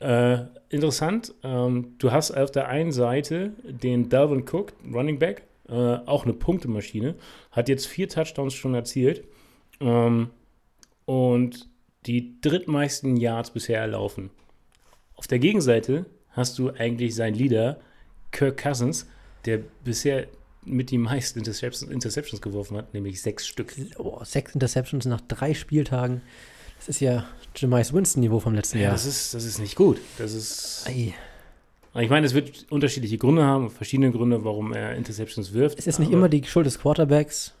Äh, 0.00 0.38
interessant, 0.70 1.34
ähm, 1.44 1.94
du 1.98 2.10
hast 2.12 2.30
auf 2.32 2.50
der 2.50 2.68
einen 2.68 2.92
Seite 2.92 3.52
den 3.62 4.08
Dalvin 4.08 4.44
Cook, 4.50 4.72
Running 4.92 5.18
Back, 5.18 5.42
äh, 5.68 5.72
auch 5.74 6.24
eine 6.24 6.32
Punktemaschine, 6.32 7.14
hat 7.52 7.68
jetzt 7.68 7.86
vier 7.86 8.08
Touchdowns 8.08 8.54
schon 8.54 8.74
erzielt 8.74 9.22
ähm, 9.80 10.30
und 11.04 11.68
die 12.06 12.40
drittmeisten 12.40 13.16
Yards 13.16 13.50
bisher 13.50 13.80
erlaufen. 13.80 14.30
Auf 15.14 15.26
der 15.28 15.38
Gegenseite 15.38 16.06
hast 16.32 16.58
du 16.58 16.70
eigentlich 16.70 17.14
seinen 17.14 17.34
Leader, 17.34 17.78
Kirk 18.30 18.56
Cousins, 18.62 19.06
der 19.44 19.60
bisher 19.84 20.26
mit 20.64 20.90
die 20.90 20.98
meisten 20.98 21.38
Interceptions, 21.40 21.90
Interceptions 21.90 22.40
geworfen 22.40 22.76
hat, 22.76 22.94
nämlich 22.94 23.20
sechs 23.20 23.46
Stück. 23.46 23.74
Oh, 23.98 24.22
sechs 24.24 24.54
Interceptions 24.54 25.06
nach 25.06 25.20
drei 25.26 25.54
Spieltagen. 25.54 26.22
Das 26.78 26.88
ist 26.88 27.00
ja 27.00 27.24
Jamais 27.56 27.92
Winston-Niveau 27.92 28.40
vom 28.40 28.54
letzten 28.54 28.78
Ja, 28.78 28.84
Jahr. 28.84 28.92
das 28.92 29.04
ist, 29.06 29.34
das 29.34 29.44
ist 29.44 29.58
nicht 29.58 29.76
gut. 29.76 29.98
Das 30.18 30.32
ist. 30.32 30.84
Ei. 30.86 31.14
Ich 32.00 32.08
meine, 32.08 32.24
es 32.26 32.32
wird 32.32 32.66
unterschiedliche 32.70 33.18
Gründe 33.18 33.44
haben, 33.44 33.70
verschiedene 33.70 34.10
Gründe, 34.12 34.44
warum 34.44 34.72
er 34.72 34.94
Interceptions 34.94 35.52
wirft. 35.52 35.78
Es 35.78 35.86
ist 35.86 35.98
nicht 35.98 36.10
immer 36.10 36.28
die 36.30 36.42
Schuld 36.44 36.64
des 36.64 36.78
Quarterbacks. 36.78 37.52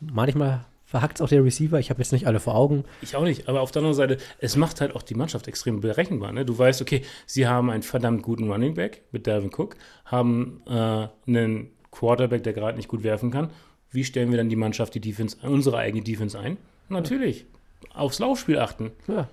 Manchmal 0.00 0.64
verhackt 0.94 1.18
es 1.18 1.22
auch 1.22 1.28
der 1.28 1.42
Receiver. 1.42 1.80
Ich 1.80 1.90
habe 1.90 2.00
jetzt 2.00 2.12
nicht 2.12 2.28
alle 2.28 2.38
vor 2.38 2.54
Augen. 2.54 2.84
Ich 3.02 3.16
auch 3.16 3.24
nicht, 3.24 3.48
aber 3.48 3.62
auf 3.62 3.72
der 3.72 3.80
anderen 3.80 3.96
Seite, 3.96 4.16
es 4.38 4.54
macht 4.54 4.80
halt 4.80 4.94
auch 4.94 5.02
die 5.02 5.16
Mannschaft 5.16 5.48
extrem 5.48 5.80
berechenbar. 5.80 6.30
Ne? 6.30 6.44
Du 6.44 6.56
weißt, 6.56 6.80
okay, 6.80 7.02
sie 7.26 7.48
haben 7.48 7.68
einen 7.68 7.82
verdammt 7.82 8.22
guten 8.22 8.48
Running 8.48 8.74
Back 8.74 9.02
mit 9.10 9.26
Dalvin 9.26 9.50
Cook, 9.52 9.74
haben 10.04 10.62
äh, 10.68 11.08
einen 11.26 11.72
Quarterback, 11.90 12.44
der 12.44 12.52
gerade 12.52 12.76
nicht 12.76 12.86
gut 12.86 13.02
werfen 13.02 13.32
kann. 13.32 13.50
Wie 13.90 14.04
stellen 14.04 14.30
wir 14.30 14.38
dann 14.38 14.48
die 14.48 14.54
Mannschaft, 14.54 14.94
die 14.94 15.00
Defense, 15.00 15.36
unsere 15.42 15.78
eigene 15.78 16.04
Defense 16.04 16.38
ein? 16.38 16.58
Natürlich, 16.88 17.44
aufs 17.92 18.20
Laufspiel 18.20 18.60
achten. 18.60 18.92
Ja, 19.08 19.28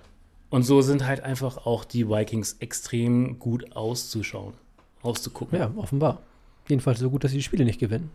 Und 0.50 0.64
so 0.64 0.82
sind 0.82 1.06
halt 1.06 1.20
einfach 1.20 1.64
auch 1.64 1.84
die 1.84 2.08
Vikings 2.08 2.56
extrem 2.58 3.38
gut 3.38 3.76
auszuschauen, 3.76 4.54
auszugucken. 5.02 5.56
ja 5.60 5.70
offenbar. 5.76 6.22
Jedenfalls 6.66 6.98
so 6.98 7.08
gut, 7.08 7.22
dass 7.22 7.30
sie 7.30 7.36
die 7.36 7.44
Spiele 7.44 7.64
nicht 7.64 7.78
gewinnen. 7.78 8.10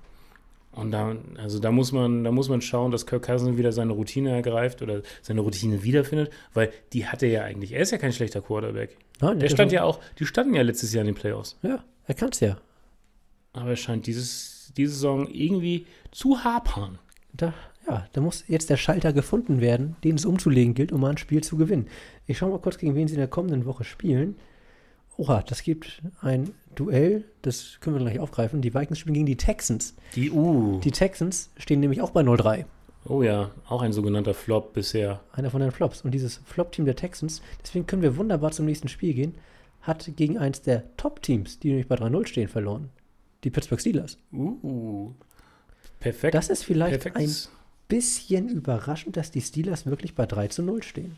Und 0.77 0.91
da, 0.91 1.15
also 1.37 1.57
da 1.57 1.71
muss 1.71 1.91
man, 1.91 2.23
da 2.23 2.31
muss 2.31 2.49
man 2.49 2.61
schauen, 2.61 2.91
dass 2.91 3.07
Kirk 3.07 3.25
Cousins 3.25 3.57
wieder 3.57 3.71
seine 3.71 3.93
Routine 3.93 4.29
ergreift 4.29 4.83
oder 4.83 5.01
seine 5.23 5.41
Routine 5.41 5.83
wiederfindet, 5.83 6.31
weil 6.53 6.71
die 6.93 7.07
hat 7.07 7.23
er 7.23 7.29
ja 7.29 7.43
eigentlich. 7.43 7.71
Er 7.71 7.81
ist 7.81 7.91
ja 7.91 7.97
kein 7.97 8.13
schlechter 8.13 8.41
Quarterback. 8.41 8.95
Nein, 9.19 9.39
Der 9.39 9.49
stand 9.49 9.71
ja 9.71 9.83
auch, 9.83 9.99
die 10.19 10.27
standen 10.27 10.53
ja 10.53 10.61
letztes 10.61 10.93
Jahr 10.93 11.01
in 11.01 11.07
den 11.07 11.15
Playoffs. 11.15 11.57
Ja, 11.63 11.83
er 12.05 12.13
kann 12.13 12.29
es 12.29 12.41
ja. 12.41 12.57
Aber 13.53 13.71
er 13.71 13.75
scheint 13.75 14.05
dieses, 14.05 14.71
diese 14.77 14.93
Saison 14.93 15.27
irgendwie 15.27 15.87
zu 16.11 16.43
hapern. 16.43 16.99
Da, 17.33 17.55
ja, 17.87 18.05
da 18.13 18.21
muss 18.21 18.43
jetzt 18.47 18.69
der 18.69 18.77
Schalter 18.77 19.13
gefunden 19.13 19.61
werden, 19.61 19.95
den 20.03 20.15
es 20.15 20.25
umzulegen 20.25 20.75
gilt, 20.75 20.91
um 20.91 21.01
mal 21.01 21.09
ein 21.09 21.17
Spiel 21.17 21.43
zu 21.43 21.57
gewinnen. 21.57 21.87
Ich 22.27 22.37
schaue 22.37 22.51
mal 22.51 22.59
kurz, 22.59 22.77
gegen 22.77 22.93
wen 22.93 23.07
sie 23.07 23.15
in 23.15 23.19
der 23.19 23.27
kommenden 23.27 23.65
Woche 23.65 23.83
spielen. 23.83 24.35
Oha, 25.17 25.41
das 25.41 25.63
gibt 25.63 26.03
ein 26.21 26.51
Duell, 26.77 27.25
das 27.41 27.77
können 27.81 27.95
wir 27.95 28.03
gleich 28.05 28.19
aufgreifen. 28.19 28.61
Die 28.61 28.73
Vikings 28.73 28.99
spielen 28.99 29.15
gegen 29.15 29.25
die 29.25 29.35
Texans. 29.35 29.95
Die 30.15 30.29
U. 30.31 30.79
Die 30.83 30.91
Texans 30.91 31.49
stehen 31.57 31.79
nämlich 31.79 32.01
auch 32.01 32.11
bei 32.11 32.21
0-3. 32.21 32.65
oh 33.05 33.23
ja, 33.23 33.49
auch 33.67 33.81
ein 33.81 33.93
sogenannter 33.93 34.33
Flop 34.35 34.73
bisher. 34.73 35.21
Einer 35.31 35.49
von 35.49 35.61
den 35.61 35.71
Flops. 35.71 36.01
Und 36.01 36.11
dieses 36.11 36.37
Flop-Team 36.45 36.85
der 36.85 36.95
Texans, 36.95 37.41
deswegen 37.63 37.87
können 37.87 38.03
wir 38.03 38.15
wunderbar 38.15 38.51
zum 38.51 38.65
nächsten 38.65 38.89
Spiel 38.89 39.13
gehen, 39.15 39.35
hat 39.81 40.09
gegen 40.15 40.37
eins 40.37 40.61
der 40.61 40.95
Top-Teams, 40.97 41.59
die 41.59 41.69
nämlich 41.69 41.87
bei 41.87 41.95
3-0 41.95 42.27
stehen, 42.27 42.47
verloren. 42.47 42.89
Die 43.43 43.49
Pittsburgh 43.49 43.79
Steelers. 43.81 44.17
Uh. 44.31 45.13
Perfekt. 45.99 46.35
Das 46.35 46.49
ist 46.49 46.63
vielleicht 46.63 47.05
ein 47.05 47.13
Perfektes. 47.13 47.51
bisschen 47.87 48.49
überraschend, 48.49 49.17
dass 49.17 49.31
die 49.31 49.41
Steelers 49.41 49.85
wirklich 49.87 50.13
bei 50.13 50.25
3 50.27 50.47
zu 50.49 50.61
0 50.61 50.83
stehen. 50.83 51.17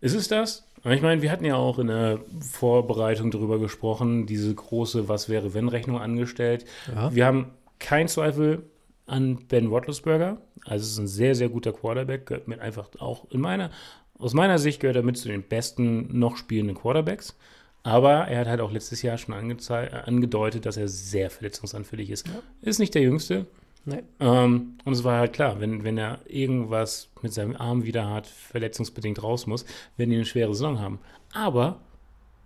Ist 0.00 0.14
es 0.14 0.28
das? 0.28 0.64
Ich 0.84 1.02
meine, 1.02 1.22
wir 1.22 1.32
hatten 1.32 1.44
ja 1.44 1.56
auch 1.56 1.78
in 1.78 1.88
der 1.88 2.20
Vorbereitung 2.40 3.30
darüber 3.30 3.58
gesprochen, 3.58 4.26
diese 4.26 4.54
große 4.54 5.08
Was 5.08 5.28
wäre 5.28 5.54
wenn 5.54 5.68
Rechnung 5.68 5.98
angestellt. 5.98 6.64
Ja. 6.94 7.14
Wir 7.14 7.26
haben 7.26 7.50
keinen 7.78 8.08
Zweifel 8.08 8.62
an 9.06 9.38
Ben 9.48 9.66
Roethlisberger. 9.66 10.38
Also 10.64 10.84
es 10.84 10.92
ist 10.92 10.98
ein 10.98 11.08
sehr, 11.08 11.34
sehr 11.34 11.48
guter 11.48 11.72
Quarterback, 11.72 12.26
gehört 12.26 12.46
mit 12.48 12.60
einfach 12.60 12.88
auch 12.98 13.28
in 13.30 13.40
meiner, 13.40 13.70
aus 14.18 14.34
meiner 14.34 14.58
Sicht 14.58 14.80
gehört 14.80 14.96
er 14.96 15.02
mit 15.02 15.16
zu 15.16 15.28
den 15.28 15.42
besten 15.42 16.18
noch 16.18 16.36
spielenden 16.36 16.76
Quarterbacks. 16.76 17.36
Aber 17.82 18.28
er 18.28 18.40
hat 18.40 18.48
halt 18.48 18.60
auch 18.60 18.72
letztes 18.72 19.02
Jahr 19.02 19.16
schon 19.18 19.34
angedeutet, 19.34 20.66
dass 20.66 20.76
er 20.76 20.88
sehr 20.88 21.30
verletzungsanfällig 21.30 22.10
ist. 22.10 22.26
Ist 22.60 22.80
nicht 22.80 22.94
der 22.94 23.02
Jüngste, 23.02 23.46
Nee. 23.84 24.02
ähm, 24.20 24.74
und 24.84 24.92
es 24.92 25.02
war 25.04 25.18
halt 25.18 25.32
klar, 25.32 25.60
wenn, 25.60 25.82
wenn 25.82 25.96
er 25.96 26.18
irgendwas 26.26 27.08
mit 27.22 27.32
seinem 27.32 27.56
Arm 27.56 27.84
wieder 27.84 28.10
hat, 28.10 28.26
verletzungsbedingt 28.26 29.22
raus 29.22 29.46
muss, 29.46 29.64
werden 29.96 30.10
die 30.10 30.16
eine 30.16 30.24
schwere 30.26 30.54
Saison 30.54 30.78
haben. 30.78 30.98
Aber 31.32 31.80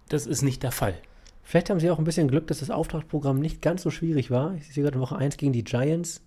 das 0.09 0.27
ist 0.27 0.43
nicht 0.43 0.63
der 0.63 0.73
Fall. 0.73 0.95
Vielleicht 1.43 1.71
haben 1.71 1.81
sie 1.81 1.91
auch 1.91 1.99
ein 1.99 2.05
bisschen 2.05 2.29
Glück, 2.29 2.47
dass 2.47 2.61
das 2.61 2.71
Auftragsprogramm 2.71 3.41
nicht 3.41 3.61
ganz 3.61 3.83
so 3.83 3.91
schwierig 3.91 4.31
war. 4.31 4.55
Ich 4.55 4.73
sehe 4.73 4.85
gerade 4.85 4.97
in 4.97 5.01
Woche 5.01 5.17
1 5.17 5.37
gegen 5.37 5.53
die 5.53 5.65
Giants. 5.65 6.23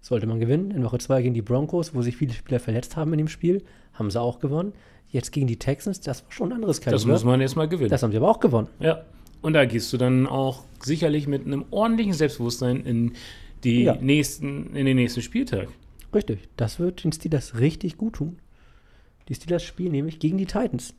Sollte 0.00 0.26
man 0.26 0.40
gewinnen. 0.40 0.70
In 0.70 0.82
Woche 0.82 0.98
2 0.98 1.22
gegen 1.22 1.34
die 1.34 1.42
Broncos, 1.42 1.94
wo 1.94 2.00
sich 2.00 2.16
viele 2.16 2.32
Spieler 2.32 2.60
verletzt 2.60 2.96
haben 2.96 3.12
in 3.12 3.18
dem 3.18 3.28
Spiel, 3.28 3.62
haben 3.92 4.10
sie 4.10 4.20
auch 4.20 4.38
gewonnen. 4.38 4.72
Jetzt 5.08 5.32
gegen 5.32 5.46
die 5.46 5.58
Texans, 5.58 6.00
das 6.00 6.24
war 6.24 6.32
schon 6.32 6.48
ein 6.50 6.54
anderes 6.54 6.80
Kaliber. 6.80 6.96
Das 6.96 7.04
muss 7.04 7.24
man 7.24 7.40
erstmal 7.40 7.68
gewinnen. 7.68 7.90
Das 7.90 8.02
haben 8.02 8.12
sie 8.12 8.16
aber 8.16 8.30
auch 8.30 8.40
gewonnen. 8.40 8.68
ja. 8.78 9.04
Und 9.42 9.54
da 9.54 9.64
gehst 9.64 9.92
du 9.92 9.96
dann 9.96 10.26
auch 10.26 10.64
sicherlich 10.82 11.26
mit 11.26 11.46
einem 11.46 11.64
ordentlichen 11.70 12.12
Selbstbewusstsein 12.12 12.84
in, 12.84 13.12
die 13.64 13.84
Ja. 13.84 13.96
nächsten, 13.96 14.74
in 14.74 14.86
den 14.86 14.96
nächsten 14.96 15.22
Spieltag. 15.22 15.68
Richtig. 16.14 16.48
Das 16.56 16.78
wird 16.78 17.04
den 17.04 17.12
Steelers 17.12 17.58
richtig 17.58 17.96
gut 17.96 18.14
tun. 18.14 18.38
Die 19.28 19.34
Steelers 19.34 19.62
spielen 19.62 19.92
nämlich 19.92 20.18
gegen 20.18 20.38
die 20.38 20.46
Titans. 20.46 20.94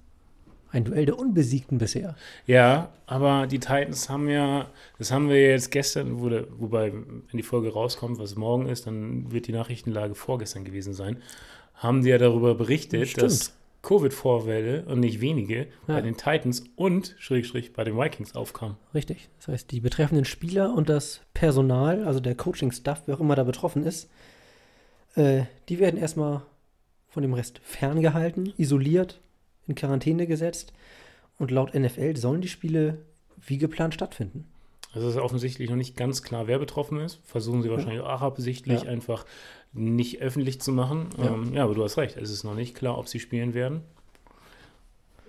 Ein 0.72 0.86
Duell 0.86 1.06
der 1.06 1.20
Unbesiegten 1.20 1.80
bisher. 1.80 2.16
Ja, 2.48 2.94
aber 3.06 3.46
die 3.46 3.60
Titans 3.60 4.08
haben 4.10 4.30
ja, 4.30 4.68
das 4.98 5.12
haben 5.12 5.28
wir 5.28 5.50
jetzt 5.50 5.70
gestern, 5.70 6.20
wurde, 6.20 6.48
wobei, 6.58 6.94
wenn 6.94 7.38
die 7.38 7.44
Folge 7.44 7.74
rauskommt, 7.74 8.20
was 8.20 8.38
morgen 8.38 8.68
ist, 8.70 8.88
dann 8.88 9.32
wird 9.34 9.48
die 9.48 9.52
Nachrichtenlage 9.52 10.16
vorgestern 10.16 10.64
gewesen 10.64 10.94
sein, 10.94 11.18
haben 11.76 12.04
die 12.04 12.10
ja 12.10 12.18
darüber 12.18 12.56
berichtet, 12.56 13.10
Stimmt. 13.10 13.24
dass 13.24 13.54
Covid-Vorwelle 13.82 14.86
und 14.86 15.00
nicht 15.00 15.22
wenige 15.22 15.68
bei 15.88 15.96
Ja. 15.96 16.02
den 16.02 16.16
Titans 16.18 16.64
und 16.76 17.16
Schrägstrich 17.20 17.74
bei 17.74 17.84
den 17.84 17.98
Vikings 17.98 18.36
aufkamen. 18.36 18.78
Richtig. 18.94 19.30
Das 19.38 19.48
heißt, 19.48 19.72
die 19.72 19.80
betreffenden 19.80 20.26
Spieler 20.26 20.74
und 20.74 20.88
das 20.90 21.22
Personal, 21.34 22.04
also 22.06 22.20
der 22.20 22.36
Coaching-Staff, 22.36 23.04
wer 23.06 23.16
auch 23.16 23.20
immer 23.20 23.36
da 23.36 23.44
betroffen 23.44 23.84
ist, 23.84 24.10
äh, 25.16 25.44
die 25.70 25.80
werden 25.80 26.00
erstmal 26.00 26.44
von 27.10 27.24
dem 27.24 27.34
Rest 27.34 27.60
ferngehalten, 27.64 28.54
isoliert, 28.58 29.20
in 29.68 29.76
Quarantäne 29.76 30.28
gesetzt. 30.28 30.74
Und 31.38 31.52
laut 31.52 31.74
NFL 31.74 32.16
sollen 32.18 32.42
die 32.42 32.48
Spiele 32.48 33.00
wie 33.38 33.58
geplant 33.58 33.94
stattfinden. 33.96 34.48
Also 34.94 35.08
es 35.08 35.16
ist 35.16 35.22
offensichtlich 35.22 35.70
noch 35.70 35.78
nicht 35.78 35.96
ganz 35.98 36.22
klar, 36.22 36.48
wer 36.48 36.60
betroffen 36.60 37.00
ist. 37.00 37.20
Versuchen 37.24 37.62
sie 37.64 37.70
wahrscheinlich 37.72 38.02
auch 38.02 38.22
absichtlich 38.22 38.84
Ja. 38.84 38.90
einfach 38.90 39.26
nicht 39.74 40.22
öffentlich 40.22 40.62
zu 40.62 40.72
machen. 40.72 41.08
Ja. 41.18 41.26
Ja. 41.26 41.34
Ähm, 41.34 41.54
ja, 41.54 41.64
aber 41.64 41.76
du 41.76 41.84
hast 41.84 41.98
recht, 41.98 42.18
es 42.18 42.30
ist 42.30 42.44
noch 42.44 42.56
nicht 42.56 42.76
klar, 42.76 42.98
ob 42.98 43.08
sie 43.08 43.20
spielen 43.20 43.54
werden. 43.54 43.82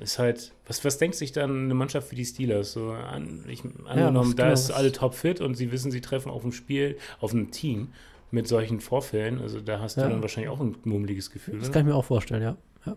Ist 0.00 0.18
halt, 0.18 0.52
was, 0.66 0.84
was 0.84 0.98
denkt 0.98 1.14
sich 1.14 1.30
dann 1.30 1.64
eine 1.64 1.74
Mannschaft 1.74 2.10
wie 2.10 2.16
die 2.16 2.24
Steelers? 2.24 2.72
So 2.72 2.90
an, 2.90 3.44
ich, 3.48 3.62
angenommen, 3.84 4.30
was 4.30 4.34
da 4.34 4.42
genau, 4.44 4.54
ist 4.54 4.70
alle 4.72 4.90
topfit 4.90 5.40
und 5.40 5.54
sie 5.54 5.70
wissen, 5.70 5.92
sie 5.92 6.00
treffen 6.00 6.30
auf 6.30 6.44
ein 6.44 6.50
Spiel, 6.50 6.98
auf 7.20 7.32
ein 7.32 7.52
Team 7.52 7.88
mit 8.32 8.48
solchen 8.48 8.80
Vorfällen. 8.80 9.40
Also 9.40 9.60
da 9.60 9.78
hast 9.78 9.96
Ja. 9.96 10.04
du 10.04 10.10
dann 10.10 10.22
wahrscheinlich 10.22 10.50
auch 10.50 10.60
ein 10.60 10.74
mummeliges 10.84 11.30
Gefühl. 11.30 11.58
Das 11.58 11.68
ne? 11.68 11.72
kann 11.72 11.82
ich 11.82 11.92
mir 11.92 11.94
auch 11.94 12.04
vorstellen, 12.04 12.42
ja. 12.42 12.56
ja. 12.84 12.96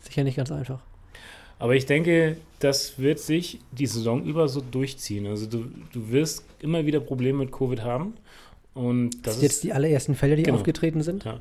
Sicher 0.00 0.24
nicht 0.24 0.36
ganz 0.36 0.50
einfach. 0.50 0.80
Aber 1.60 1.76
ich 1.76 1.86
denke, 1.86 2.36
das 2.58 2.98
wird 2.98 3.20
sich 3.20 3.60
die 3.70 3.86
Saison 3.86 4.24
über 4.24 4.48
so 4.48 4.60
durchziehen. 4.60 5.28
Also 5.28 5.46
du, 5.46 5.66
du 5.92 6.10
wirst 6.10 6.44
immer 6.58 6.84
wieder 6.86 6.98
Probleme 6.98 7.38
mit 7.38 7.52
Covid 7.52 7.82
haben. 7.82 8.14
Und 8.74 9.10
Das 9.16 9.20
das 9.22 9.34
sind 9.34 9.42
jetzt 9.42 9.62
die 9.64 9.72
allerersten 9.72 10.14
Fälle, 10.14 10.36
die 10.36 10.42
Genau. 10.44 10.56
aufgetreten 10.58 11.02
sind. 11.02 11.24
Ja. 11.24 11.40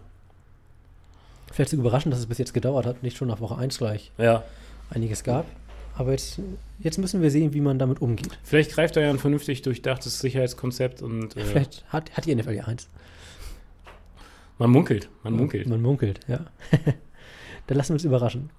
Vielleicht 1.52 1.74
überraschend, 1.74 2.14
dass 2.14 2.20
es 2.22 2.28
bis 2.28 2.38
jetzt 2.38 2.54
gedauert 2.54 2.86
hat, 2.86 3.04
nicht 3.04 3.18
schon 3.18 3.28
nach 3.28 3.40
Woche 3.42 3.58
1 3.58 3.78
gleich 3.78 4.12
Ja, 4.18 4.44
einiges 4.90 5.24
gab. 5.24 5.46
Aber 5.96 6.12
jetzt, 6.12 6.40
jetzt 6.80 6.98
müssen 6.98 7.22
wir 7.22 7.30
sehen, 7.30 7.54
wie 7.54 7.60
man 7.62 7.78
damit 7.78 8.02
umgeht. 8.02 8.38
vielleicht 8.44 8.72
greift 8.72 8.96
er 8.96 9.04
ja 9.04 9.10
ein 9.10 9.20
vernünftig 9.20 9.62
durchdachtes 9.62 10.20
Sicherheitskonzept 10.20 11.02
und 11.02 11.36
äh, 11.36 11.44
Vielleicht 11.44 11.84
hat, 11.90 12.12
hat 12.16 12.26
die 12.26 12.34
NFL 12.34 12.52
ja 12.54 12.64
eins. 12.66 12.88
man 14.58 14.70
munkelt, 14.70 15.10
man 15.24 15.34
munkelt. 15.34 15.68
Man 15.68 15.82
munkelt, 15.82 16.22
ja. 16.28 16.46
Dann 17.68 17.78
lassen 17.78 17.90
wir 17.90 17.96
uns 17.96 18.06
überraschen. 18.06 18.50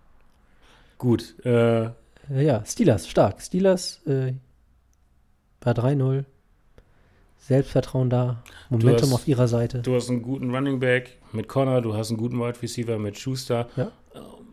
Gut, 0.98 1.34
äh, 1.44 1.84
Äh, 1.84 1.90
Ja, 2.44 2.62
Steelers, 2.66 3.08
stark. 3.08 3.40
Steelers 3.40 4.00
äh, 4.06 4.34
bei 5.60 5.72
3-0. 5.72 6.24
Selbstvertrauen 7.42 8.08
da. 8.08 8.42
Momentum 8.70 9.08
hast- 9.08 9.12
auf 9.14 9.28
ihrer 9.28 9.48
Seite. 9.48 9.80
du 9.82 9.94
hast 9.94 10.08
einen 10.08 10.22
guten 10.22 10.54
Running 10.54 10.78
Back 10.80 11.18
mit 11.32 11.48
Connor, 11.48 11.82
du 11.82 11.94
hast 11.94 12.08
einen 12.10 12.16
guten 12.18 12.38
Wide 12.38 12.62
Receiver 12.62 12.98
mit 12.98 13.18
Schuster. 13.18 13.68
Ja. 13.76 13.90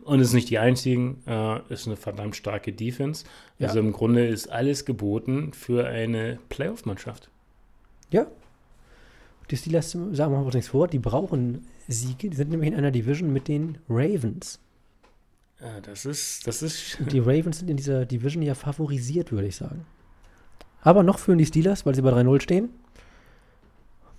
Und 0.04 0.18
es 0.20 0.28
ist 0.28 0.34
nicht 0.34 0.50
die 0.50 0.58
einzigen, 0.58 1.22
äh, 1.26 1.60
ist 1.72 1.86
eine 1.86 1.96
verdammt 1.96 2.34
starke 2.34 2.72
Defense. 2.72 3.24
Ja. 3.58 3.68
Also 3.68 3.78
im 3.78 3.92
Grunde 3.92 4.26
ist 4.26 4.50
alles 4.50 4.84
geboten 4.84 5.52
für 5.52 5.86
eine 5.86 6.38
Playoff-Mannschaft. 6.48 7.30
Ja. 8.10 8.26
Die 9.50 9.56
Steelers, 9.56 9.90
sagen 9.92 10.12
wir 10.14 10.28
mal 10.40 10.44
nichts 10.52 10.68
vor, 10.68 10.88
die 10.88 10.98
brauchen 10.98 11.66
Siege. 11.86 12.28
Die 12.30 12.36
sind 12.36 12.50
nämlich 12.50 12.70
in 12.70 12.74
einer 12.76 12.90
Division 12.90 13.32
mit 13.32 13.46
den 13.48 13.78
Ravens. 13.88 14.58
Ja, 15.60 15.80
das 15.80 16.06
ist, 16.06 16.46
das 16.46 16.62
ist, 16.62 16.98
Die 17.12 17.18
Ravens 17.18 17.58
sind 17.58 17.68
in 17.70 17.76
dieser 17.76 18.04
Division 18.06 18.42
ja 18.42 18.54
favorisiert, 18.54 19.30
würde 19.30 19.48
ich 19.48 19.56
sagen. 19.56 19.84
Aber 20.82 21.02
noch 21.02 21.18
führen 21.18 21.38
die 21.38 21.46
Steelers, 21.46 21.84
weil 21.84 21.94
sie 21.94 22.00
bei 22.02 22.10
3-0 22.10 22.40
stehen. 22.40 22.70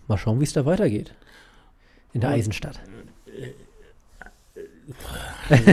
Mal 0.08 0.18
schauen, 0.18 0.40
wie 0.40 0.44
es 0.44 0.54
da 0.54 0.66
weitergeht. 0.66 1.14
In 2.14 2.22
der 2.22 2.32
Eisenstadt. 2.32 2.80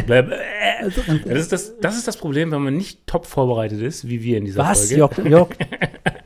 Bleib, 0.06 0.30
das, 0.82 0.96
ist 1.26 1.52
das, 1.52 1.78
das 1.80 1.96
ist 1.96 2.06
das 2.06 2.16
Problem, 2.16 2.50
wenn 2.52 2.62
man 2.62 2.76
nicht 2.76 3.06
top 3.06 3.26
vorbereitet 3.26 3.80
ist, 3.80 4.06
wie 4.08 4.22
wir 4.22 4.38
in 4.38 4.44
dieser 4.44 4.62
Was? 4.62 4.80
Folge. 4.80 4.96
Jörg, 4.96 5.18
Jörg, 5.18 5.48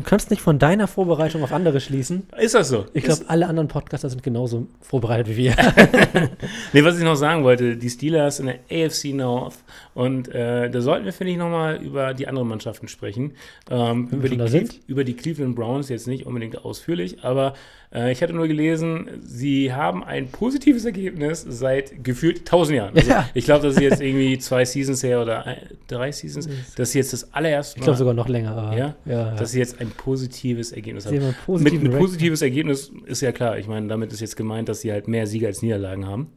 kannst 0.00 0.30
nicht 0.30 0.40
von 0.40 0.58
deiner 0.58 0.86
Vorbereitung 0.86 1.42
auf 1.42 1.52
andere 1.52 1.80
schließen. 1.80 2.22
Ist 2.38 2.54
das 2.54 2.68
so? 2.68 2.86
Ich 2.94 3.04
glaube, 3.04 3.24
alle 3.28 3.46
anderen 3.46 3.68
Podcaster 3.68 4.08
sind 4.08 4.22
genauso 4.22 4.66
vorbereitet 4.80 5.28
wie 5.28 5.36
wir. 5.36 5.54
nee, 6.72 6.82
was 6.82 6.96
ich 6.96 7.04
noch 7.04 7.16
sagen 7.16 7.44
wollte, 7.44 7.76
die 7.76 7.90
Steelers 7.90 8.40
in 8.40 8.46
der 8.46 8.60
AFC 8.70 9.12
North 9.12 9.56
und 9.92 10.28
äh, 10.28 10.70
da 10.70 10.80
sollten 10.80 11.04
wir, 11.04 11.12
finde 11.12 11.32
ich, 11.32 11.38
nochmal 11.38 11.82
über 11.82 12.14
die 12.14 12.26
anderen 12.26 12.48
Mannschaften 12.48 12.88
sprechen. 12.88 13.32
Ähm, 13.70 14.08
über, 14.10 14.28
die 14.28 14.68
über 14.86 15.04
die 15.04 15.14
Cleveland 15.14 15.54
Browns 15.54 15.90
jetzt 15.90 16.06
nicht 16.06 16.24
unbedingt 16.24 16.64
ausführlich, 16.64 17.22
aber 17.22 17.52
äh, 17.94 18.12
ich 18.12 18.22
hatte 18.22 18.32
nur 18.32 18.48
gelesen, 18.48 19.08
sie 19.22 19.72
haben 19.72 20.02
ein 20.04 20.28
positives 20.28 20.84
Ergebnis 20.84 21.44
seit 21.46 22.02
gefühlt 22.04 22.46
tausend 22.46 22.78
Jahren. 22.78 22.96
Also 22.96 23.10
ja. 23.10 23.28
Ich 23.34 23.44
glaube, 23.44 23.66
das 23.66 23.76
ist 23.76 23.82
jetzt 23.82 24.00
irgendwie 24.00 24.38
zwei 24.38 24.64
Seasons 24.64 25.02
her 25.02 25.20
oder 25.20 25.46
ein, 25.46 25.58
drei 25.88 26.12
Seasons. 26.12 26.48
Das 26.76 26.88
ist 26.88 26.94
jetzt 26.94 27.12
das 27.12 27.34
allererste 27.34 27.78
Mal. 27.78 27.82
Ich 27.82 27.84
glaube 27.84 27.98
sogar 27.98 28.14
noch 28.14 28.28
länger. 28.28 28.72
Ja? 28.76 28.76
Ja, 28.76 28.94
ja, 29.04 29.34
dass 29.34 29.52
sie 29.52 29.58
jetzt 29.58 29.80
ein 29.80 29.90
positives 29.90 30.72
Ergebnis 30.72 31.06
haben. 31.06 31.34
Mit 31.46 31.72
einem 31.72 31.92
positives 31.92 32.42
Ergebnis 32.42 32.90
ist 33.06 33.20
ja 33.20 33.32
klar. 33.32 33.58
Ich 33.58 33.66
meine, 33.66 33.88
damit 33.88 34.12
ist 34.12 34.20
jetzt 34.20 34.36
gemeint, 34.36 34.68
dass 34.68 34.80
sie 34.80 34.92
halt 34.92 35.08
mehr 35.08 35.26
Siege 35.26 35.46
als 35.46 35.62
Niederlagen 35.62 36.06
haben. 36.06 36.28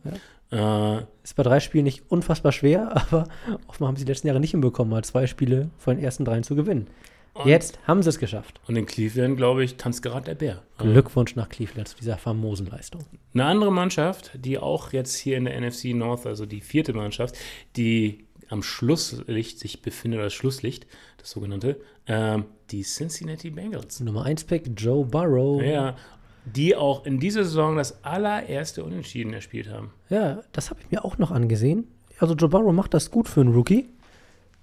Äh, 0.52 1.04
ist 1.24 1.36
bei 1.36 1.44
drei 1.44 1.60
Spielen 1.60 1.86
nicht 1.86 2.04
unfassbar 2.10 2.52
schwer, 2.52 2.92
aber 2.96 3.28
offenbar 3.68 3.90
haben 3.90 3.98
sie 3.98 4.06
die 4.06 4.12
letzten 4.12 4.28
Jahre 4.28 4.40
nicht 4.40 4.52
hinbekommen, 4.52 4.92
mal 4.92 5.04
zwei 5.04 5.28
Spiele 5.28 5.70
von 5.78 5.96
den 5.96 6.04
ersten 6.04 6.26
dreien 6.26 6.44
zu 6.44 6.56
gewinnen. 6.56 6.88
Und 7.36 7.48
Jetzt 7.48 7.78
haben 7.86 8.02
sie 8.02 8.08
es 8.08 8.18
geschafft. 8.18 8.62
Und 8.66 8.78
in 8.78 8.86
Cleveland, 8.86 9.36
glaube 9.36 9.64
ich, 9.66 9.76
tanzt 9.76 10.02
gerade 10.02 10.24
der 10.24 10.36
Bär. 10.36 10.64
Glückwunsch 10.78 11.36
nach 11.36 11.50
Cleveland 11.50 11.90
zu 11.90 11.98
dieser 11.98 12.18
famosen 12.18 12.68
Leistung. 12.68 13.04
Eine 13.34 13.46
andere 13.46 13.74
Mannschaft, 13.74 14.32
die 14.36 14.58
auch 14.58 14.94
jetzt 14.94 15.16
hier 15.16 15.36
in 15.36 15.44
der 15.44 15.60
NFC 15.60 15.94
North, 15.94 16.26
also 16.26 16.46
die 16.46 16.62
vierte 16.62 16.94
Mannschaft, 16.94 17.36
die 17.76 18.26
am 18.48 18.64
Schlusslicht 18.64 19.60
sich 19.60 19.82
befindet, 19.82 20.22
das 20.22 20.34
Schlusslicht, 20.34 20.88
das 21.18 21.32
sogenannte, 21.32 21.82
ähm, 22.08 22.46
die 22.72 22.84
Cincinnati 22.84 23.50
Bengals. 23.50 24.00
Nummer 24.00 24.24
1 24.24 24.46
Pick, 24.46 24.72
Joe 24.78 25.06
Burrow. 25.06 25.62
Ja, 25.62 25.98
die 26.46 26.76
auch 26.76 27.06
in 27.06 27.20
dieser 27.20 27.44
Saison 27.44 27.76
das 27.76 28.04
allererste 28.06 28.84
Unentschieden 28.84 29.34
erspielt 29.34 29.70
haben. 29.70 29.92
Ja, 30.10 30.42
das 30.54 30.70
habe 30.70 30.80
ich 30.82 30.92
mir 30.92 31.04
auch 31.04 31.18
noch 31.18 31.32
angesehen. 31.32 31.88
Also 32.20 32.34
Joe 32.34 32.50
Burrow 32.50 32.72
macht 32.72 32.94
das 32.94 33.12
gut 33.12 33.28
für 33.28 33.42
einen 33.42 33.54
Rookie. 33.54 33.90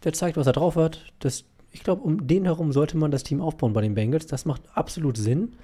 Der 0.05 0.13
zeigt, 0.13 0.37
was 0.37 0.47
er 0.47 0.53
drauf 0.53 0.77
hat. 0.77 1.13
Das 1.19 1.45
ich 1.73 1.83
glaube, 1.83 2.03
um 2.03 2.27
den 2.27 2.45
herum 2.45 2.73
sollte 2.73 2.97
man 2.97 3.11
das 3.11 3.23
Team 3.23 3.41
aufbauen 3.41 3.73
bei 3.73 3.81
den 3.81 3.95
Bengals. 3.95 4.27
Das 4.27 4.45
macht 4.45 4.63
absolut 4.75 5.17
Sinn. 5.17 5.55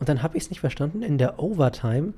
Und 0.00 0.08
dann 0.08 0.22
habe 0.22 0.36
ich 0.36 0.44
es 0.44 0.50
nicht 0.50 0.60
verstanden. 0.60 1.02
In 1.02 1.18
der 1.18 1.40
Overtime, 1.40 2.12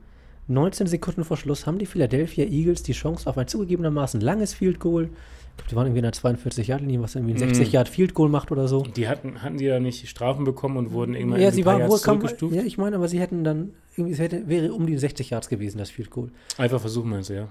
19 0.48 0.86
Sekunden 0.86 1.24
vor 1.24 1.36
Schluss, 1.36 1.66
haben 1.66 1.78
die 1.78 1.86
Philadelphia 1.86 2.44
Eagles 2.44 2.82
die 2.82 2.92
Chance 2.92 3.28
auf 3.28 3.38
ein 3.38 3.46
zugegebenermaßen 3.46 4.20
langes 4.20 4.54
Field 4.54 4.80
Goal. 4.80 5.04
Ich 5.04 5.56
glaube, 5.56 5.70
die 5.70 5.76
waren 5.76 5.86
irgendwie 5.86 5.98
in 5.98 6.04
der 6.04 6.12
42 6.12 6.68
Yard 6.68 6.80
linie 6.80 7.02
was 7.02 7.14
irgendwie 7.14 7.34
ein 7.34 7.38
60 7.38 7.68
mhm. 7.68 7.72
Yard 7.72 7.88
Field 7.88 8.14
Goal 8.14 8.30
macht 8.30 8.50
oder 8.52 8.68
so. 8.68 8.82
Die 8.82 9.08
hatten, 9.08 9.42
hatten 9.42 9.58
die 9.58 9.66
ja 9.66 9.80
nicht 9.80 10.08
Strafen 10.08 10.44
bekommen 10.44 10.78
und 10.78 10.92
wurden 10.92 11.14
irgendwann 11.14 11.40
ja, 11.40 11.50
sie 11.50 11.66
waren 11.66 11.88
wohl 11.88 11.98
kaum, 12.00 12.22
Ja, 12.52 12.62
ich 12.62 12.78
meine, 12.78 12.96
aber 12.96 13.08
sie 13.08 13.20
hätten 13.20 13.44
dann 13.44 13.72
irgendwie, 13.96 14.14
es 14.14 14.18
hätte, 14.18 14.48
wäre 14.48 14.72
um 14.72 14.86
die 14.86 14.96
60 14.96 15.30
Yards 15.30 15.48
gewesen, 15.48 15.78
das 15.78 15.90
Field 15.90 16.10
Goal. 16.10 16.30
Einfach 16.56 16.80
versuchen, 16.80 17.10
meinst 17.10 17.28
du, 17.28 17.34
ja? 17.34 17.48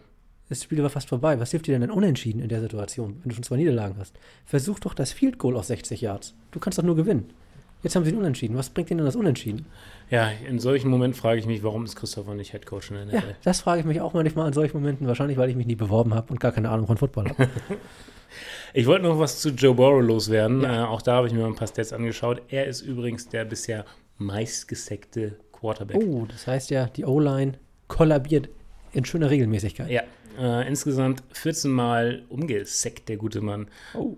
Das 0.49 0.63
Spiel 0.63 0.81
war 0.81 0.89
fast 0.89 1.07
vorbei. 1.07 1.39
Was 1.39 1.51
hilft 1.51 1.67
dir 1.67 1.73
denn 1.73 1.81
dann 1.81 1.91
unentschieden 1.91 2.41
in 2.41 2.49
der 2.49 2.59
Situation, 2.59 3.19
wenn 3.21 3.29
du 3.29 3.35
schon 3.35 3.43
zwei 3.43 3.57
Niederlagen 3.57 3.95
hast? 3.99 4.15
Versuch 4.45 4.79
doch 4.79 4.95
das 4.95 5.11
Field 5.11 5.37
Goal 5.37 5.55
aus 5.55 5.67
60 5.67 6.01
Yards. 6.01 6.33
Du 6.51 6.59
kannst 6.59 6.79
doch 6.79 6.83
nur 6.83 6.95
gewinnen. 6.95 7.31
Jetzt 7.81 7.95
haben 7.95 8.03
sie 8.03 8.11
ihn 8.11 8.17
unentschieden. 8.17 8.57
Was 8.57 8.69
bringt 8.69 8.91
ihnen 8.91 8.97
denn 8.97 9.05
das 9.05 9.15
Unentschieden? 9.15 9.65
Ja, 10.09 10.29
in 10.47 10.59
solchen 10.59 10.89
Momenten 10.89 11.17
frage 11.17 11.39
ich 11.39 11.45
mich, 11.45 11.63
warum 11.63 11.85
ist 11.85 11.95
Christopher 11.95 12.33
nicht 12.33 12.51
Headcoach 12.51 12.89
in 12.89 12.95
der 12.95 13.05
NFL? 13.05 13.15
Ja, 13.15 13.35
das 13.43 13.61
frage 13.61 13.81
ich 13.81 13.85
mich 13.85 14.01
auch 14.01 14.13
manchmal 14.13 14.47
in 14.47 14.53
solchen 14.53 14.77
Momenten. 14.77 15.07
Wahrscheinlich, 15.07 15.37
weil 15.37 15.49
ich 15.49 15.55
mich 15.55 15.67
nie 15.67 15.75
beworben 15.75 16.13
habe 16.13 16.31
und 16.31 16.39
gar 16.39 16.51
keine 16.51 16.69
Ahnung 16.69 16.87
von 16.87 16.97
Football 16.97 17.29
habe. 17.29 17.47
ich 18.73 18.85
wollte 18.85 19.05
noch 19.05 19.17
was 19.17 19.39
zu 19.39 19.49
Joe 19.49 19.75
Burrow 19.75 20.03
loswerden. 20.03 20.61
Ja. 20.61 20.83
Äh, 20.83 20.87
auch 20.87 21.01
da 21.01 21.13
habe 21.15 21.27
ich 21.27 21.33
mir 21.33 21.41
mal 21.41 21.47
ein 21.47 21.55
paar 21.55 21.67
Stats 21.67 21.93
angeschaut. 21.93 22.41
Er 22.49 22.65
ist 22.65 22.81
übrigens 22.81 23.29
der 23.29 23.45
bisher 23.45 23.85
meistgesackte 24.17 25.37
Quarterback. 25.53 26.01
Oh, 26.03 26.25
das 26.27 26.47
heißt 26.47 26.71
ja, 26.71 26.87
die 26.87 27.05
O-Line 27.05 27.53
kollabiert 27.87 28.49
in 28.93 29.05
schöner 29.05 29.29
Regelmäßigkeit. 29.29 29.89
Ja, 29.89 30.03
äh, 30.39 30.67
insgesamt 30.67 31.23
14 31.33 31.71
Mal 31.71 32.23
umgesackt, 32.29 33.09
der 33.09 33.17
gute 33.17 33.41
Mann. 33.41 33.67
Oh. 33.93 34.17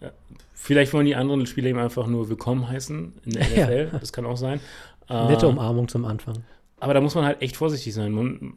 Ja, 0.00 0.12
vielleicht 0.54 0.92
wollen 0.92 1.06
die 1.06 1.14
anderen 1.14 1.46
Spieler 1.46 1.68
ihm 1.68 1.78
einfach 1.78 2.06
nur 2.06 2.28
willkommen 2.28 2.68
heißen 2.68 3.12
in 3.24 3.32
der 3.32 3.42
NFL. 3.48 3.88
Ja. 3.92 3.98
Das 3.98 4.12
kann 4.12 4.26
auch 4.26 4.36
sein. 4.36 4.60
Nette 5.08 5.46
äh, 5.46 5.48
Umarmung 5.48 5.88
zum 5.88 6.04
Anfang. 6.04 6.44
Aber 6.78 6.94
da 6.94 7.00
muss 7.00 7.14
man 7.14 7.24
halt 7.24 7.42
echt 7.42 7.56
vorsichtig 7.56 7.92
sein. 7.92 8.12
Man, 8.12 8.54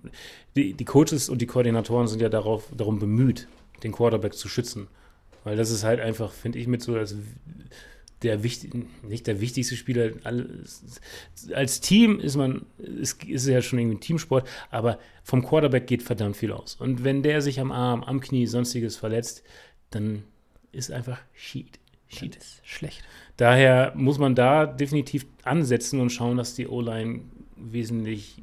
die, 0.56 0.74
die, 0.74 0.86
Coaches 0.86 1.28
und 1.28 1.42
die 1.42 1.48
Koordinatoren 1.48 2.08
sind 2.08 2.22
ja 2.22 2.30
darauf, 2.30 2.68
darum 2.76 3.00
bemüht, 3.00 3.48
den 3.84 3.92
Quarterback 3.92 4.34
zu 4.34 4.48
schützen. 4.48 4.88
Weil 5.44 5.58
das 5.58 5.72
ist 5.72 5.84
halt 5.84 6.00
einfach, 6.00 6.32
finde 6.32 6.60
ich, 6.60 6.68
mit 6.68 6.82
so 6.82 6.96
als 6.96 7.16
der 8.24 8.44
wichtig, 8.44 8.74
nicht 9.04 9.28
der 9.28 9.42
wichtigste 9.42 9.76
Spieler. 9.76 10.12
Als 11.54 11.82
Team 11.82 12.20
ist 12.20 12.36
man, 12.36 12.66
ist, 12.78 13.24
ist 13.24 13.48
ja 13.48 13.62
schon 13.62 13.80
irgendwie 13.80 13.98
ein 13.98 14.02
Teamsport, 14.02 14.48
aber 14.72 15.00
vom 15.24 15.44
Quarterback 15.44 15.88
geht 15.88 16.04
verdammt 16.04 16.38
viel 16.38 16.52
aus. 16.52 16.76
Und 16.76 17.04
wenn 17.04 17.24
der 17.24 17.42
sich 17.42 17.60
am 17.60 17.72
Arm, 17.72 18.04
am 18.04 18.20
Knie, 18.20 18.48
sonstiges 18.48 18.98
verletzt, 18.98 19.44
dann 19.90 20.24
ist 20.72 20.92
einfach 20.92 21.20
Sheet. 21.34 21.80
Sheet. 22.08 22.36
ist 22.36 22.62
schlecht. 22.64 23.04
Daher 23.38 23.94
muss 23.96 24.20
man 24.20 24.36
da 24.36 24.66
definitiv 24.66 25.26
ansetzen 25.44 26.00
und 26.00 26.12
schauen, 26.12 26.38
dass 26.38 26.56
die 26.56 26.68
O-Line 26.68 27.22
wesentlich, 27.56 28.42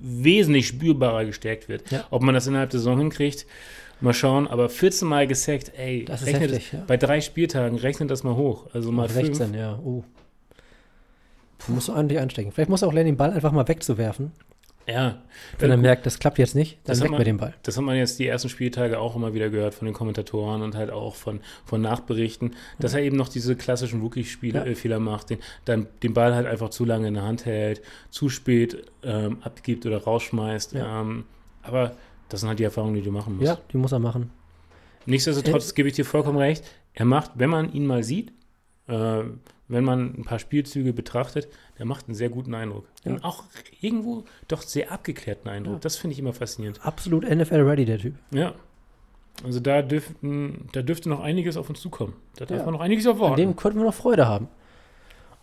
wesentlich 0.00 0.66
spürbarer 0.66 1.24
gestärkt 1.24 1.68
wird. 1.68 1.90
Ja. 1.90 2.06
Ob 2.10 2.22
man 2.22 2.34
das 2.34 2.46
innerhalb 2.46 2.70
der 2.70 2.80
Saison 2.80 2.98
hinkriegt, 2.98 3.46
Mal 4.02 4.14
schauen, 4.14 4.48
aber 4.48 4.68
14 4.68 5.06
Mal 5.06 5.26
gesackt, 5.26 5.72
ey, 5.76 6.04
das 6.04 6.22
ist 6.22 6.32
heftig, 6.32 6.70
das, 6.70 6.80
ja. 6.80 6.84
bei 6.86 6.96
drei 6.96 7.20
Spieltagen, 7.20 7.78
rechnet 7.78 8.10
das 8.10 8.24
mal 8.24 8.36
hoch. 8.36 8.66
Also 8.72 8.92
mal 8.92 9.08
16, 9.08 9.34
fünf. 9.34 9.56
ja. 9.56 9.78
Oh. 9.84 10.04
Du 11.66 11.72
musst 11.72 11.88
du 11.88 11.92
ordentlich 11.92 12.20
anstecken. 12.20 12.50
Vielleicht 12.52 12.70
muss 12.70 12.82
er 12.82 12.88
auch 12.88 12.92
lernen, 12.92 13.10
den 13.10 13.16
Ball 13.16 13.30
einfach 13.30 13.52
mal 13.52 13.66
wegzuwerfen. 13.68 14.32
Ja. 14.86 15.22
Wenn 15.58 15.70
er 15.70 15.76
merkt, 15.76 16.06
das 16.06 16.18
klappt 16.18 16.38
jetzt 16.38 16.54
nicht, 16.54 16.78
dann 16.84 17.00
weg 17.00 17.10
man, 17.10 17.18
mit 17.18 17.26
dem 17.26 17.36
Ball. 17.36 17.54
Das 17.62 17.76
hat 17.76 17.84
man 17.84 17.96
jetzt 17.96 18.18
die 18.18 18.26
ersten 18.26 18.48
Spieltage 18.48 18.98
auch 18.98 19.14
immer 19.14 19.32
wieder 19.34 19.48
gehört 19.48 19.74
von 19.74 19.86
den 19.86 19.94
Kommentatoren 19.94 20.62
und 20.62 20.74
halt 20.74 20.90
auch 20.90 21.14
von, 21.14 21.40
von 21.64 21.80
Nachberichten, 21.80 22.56
dass 22.80 22.94
er 22.94 23.02
eben 23.02 23.16
noch 23.16 23.28
diese 23.28 23.54
klassischen 23.54 24.00
Rookie-Fehler 24.00 24.66
ja. 24.66 24.96
Äh, 24.96 24.98
macht, 24.98 25.30
den, 25.30 25.38
dann 25.64 25.86
den 26.02 26.14
Ball 26.14 26.34
halt 26.34 26.46
einfach 26.46 26.70
zu 26.70 26.84
lange 26.84 27.08
in 27.08 27.14
der 27.14 27.22
Hand 27.22 27.46
hält, 27.46 27.82
zu 28.10 28.28
spät 28.28 28.84
ähm, 29.04 29.38
abgibt 29.42 29.86
oder 29.86 30.02
rausschmeißt. 30.02 30.72
Ja. 30.72 31.00
Ähm, 31.00 31.24
aber 31.62 31.92
das 32.32 32.40
sind 32.40 32.48
halt 32.48 32.58
die 32.58 32.64
Erfahrungen, 32.64 32.94
die 32.94 33.02
du 33.02 33.12
machen 33.12 33.36
musst. 33.36 33.46
Ja, 33.46 33.58
die 33.72 33.76
muss 33.76 33.92
er 33.92 33.98
machen. 33.98 34.30
Nichtsdestotrotz 35.04 35.70
äh, 35.70 35.74
gebe 35.74 35.88
ich 35.88 35.94
dir 35.94 36.06
vollkommen 36.06 36.38
recht. 36.38 36.64
Er 36.94 37.04
macht, 37.04 37.32
wenn 37.34 37.50
man 37.50 37.70
ihn 37.72 37.86
mal 37.86 38.02
sieht, 38.02 38.32
äh, 38.88 39.24
wenn 39.68 39.84
man 39.84 40.14
ein 40.18 40.24
paar 40.24 40.38
Spielzüge 40.38 40.94
betrachtet, 40.94 41.48
der 41.78 41.84
macht 41.84 42.08
einen 42.08 42.14
sehr 42.14 42.30
guten 42.30 42.54
Eindruck. 42.54 42.86
Ja. 43.04 43.12
Und 43.12 43.24
auch 43.24 43.44
irgendwo 43.82 44.24
doch 44.48 44.62
sehr 44.62 44.90
abgeklärten 44.90 45.50
Eindruck. 45.50 45.74
Ja. 45.74 45.80
Das 45.80 45.96
finde 45.96 46.12
ich 46.14 46.20
immer 46.20 46.32
faszinierend. 46.32 46.84
Absolut 46.84 47.28
NFL-ready, 47.28 47.84
der 47.84 47.98
Typ. 47.98 48.14
Ja. 48.30 48.54
Also 49.44 49.60
da, 49.60 49.82
dürften, 49.82 50.68
da 50.72 50.80
dürfte 50.80 51.10
noch 51.10 51.20
einiges 51.20 51.58
auf 51.58 51.68
uns 51.68 51.80
zukommen. 51.80 52.14
Da 52.36 52.46
darf 52.46 52.60
ja. 52.60 52.64
man 52.64 52.74
noch 52.74 52.80
einiges 52.80 53.04
erwarten. 53.04 53.34
An 53.34 53.40
dem 53.40 53.56
könnten 53.56 53.78
wir 53.78 53.84
noch 53.84 53.94
Freude 53.94 54.26
haben. 54.26 54.48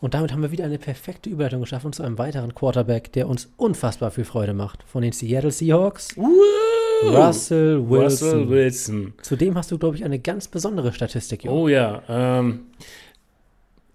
Und 0.02 0.16
damit 0.16 0.32
haben 0.32 0.42
wir 0.42 0.52
wieder 0.52 0.66
eine 0.66 0.80
perfekte 0.80 1.30
Überleitung 1.30 1.62
geschaffen 1.62 1.94
zu 1.94 2.02
einem 2.02 2.18
weiteren 2.18 2.56
Quarterback, 2.56 3.12
der 3.14 3.28
uns 3.28 3.52
unfassbar 3.58 4.10
viel 4.10 4.26
Freude 4.26 4.56
macht. 4.56 4.84
Von 4.84 5.04
den 5.04 5.12
Seattle 5.12 5.52
Seahawks. 5.52 6.18
Uh! 6.18 6.79
Russell 7.04 7.90
Wilson. 7.90 8.30
Russell 8.30 8.50
Wilson. 8.50 9.14
Zudem 9.22 9.56
hast 9.56 9.72
du, 9.72 9.78
glaube 9.78 9.96
ich, 9.96 10.04
eine 10.04 10.20
ganz 10.20 10.48
besondere 10.48 10.94
Statistik. 10.94 11.44
Jo. 11.44 11.52
Oh 11.52 11.68
ja. 11.68 12.04
Ähm, 12.08 12.66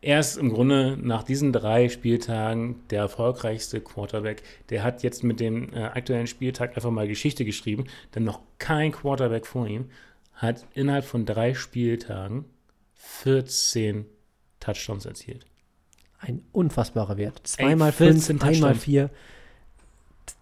er 0.00 0.20
ist 0.20 0.36
im 0.36 0.50
Grunde 0.50 0.98
nach 1.00 1.22
diesen 1.22 1.52
drei 1.52 1.88
Spieltagen 1.88 2.76
der 2.90 3.00
erfolgreichste 3.00 3.80
Quarterback. 3.80 4.42
Der 4.68 4.82
hat 4.82 5.02
jetzt 5.02 5.24
mit 5.24 5.40
dem 5.40 5.72
äh, 5.72 5.82
aktuellen 5.84 6.26
Spieltag 6.26 6.76
einfach 6.76 6.90
mal 6.90 7.08
Geschichte 7.08 7.44
geschrieben, 7.44 7.84
denn 8.14 8.24
noch 8.24 8.40
kein 8.58 8.92
Quarterback 8.92 9.46
vor 9.46 9.66
ihm 9.66 9.86
hat 10.34 10.66
innerhalb 10.74 11.04
von 11.04 11.24
drei 11.24 11.54
Spieltagen 11.54 12.44
14 12.96 14.04
Touchdowns 14.60 15.06
erzielt. 15.06 15.46
Ein 16.18 16.42
unfassbarer 16.52 17.16
Wert. 17.16 17.40
Zweimal 17.44 17.92
fünf, 17.92 18.28
einmal 18.42 18.74
vier 18.74 19.10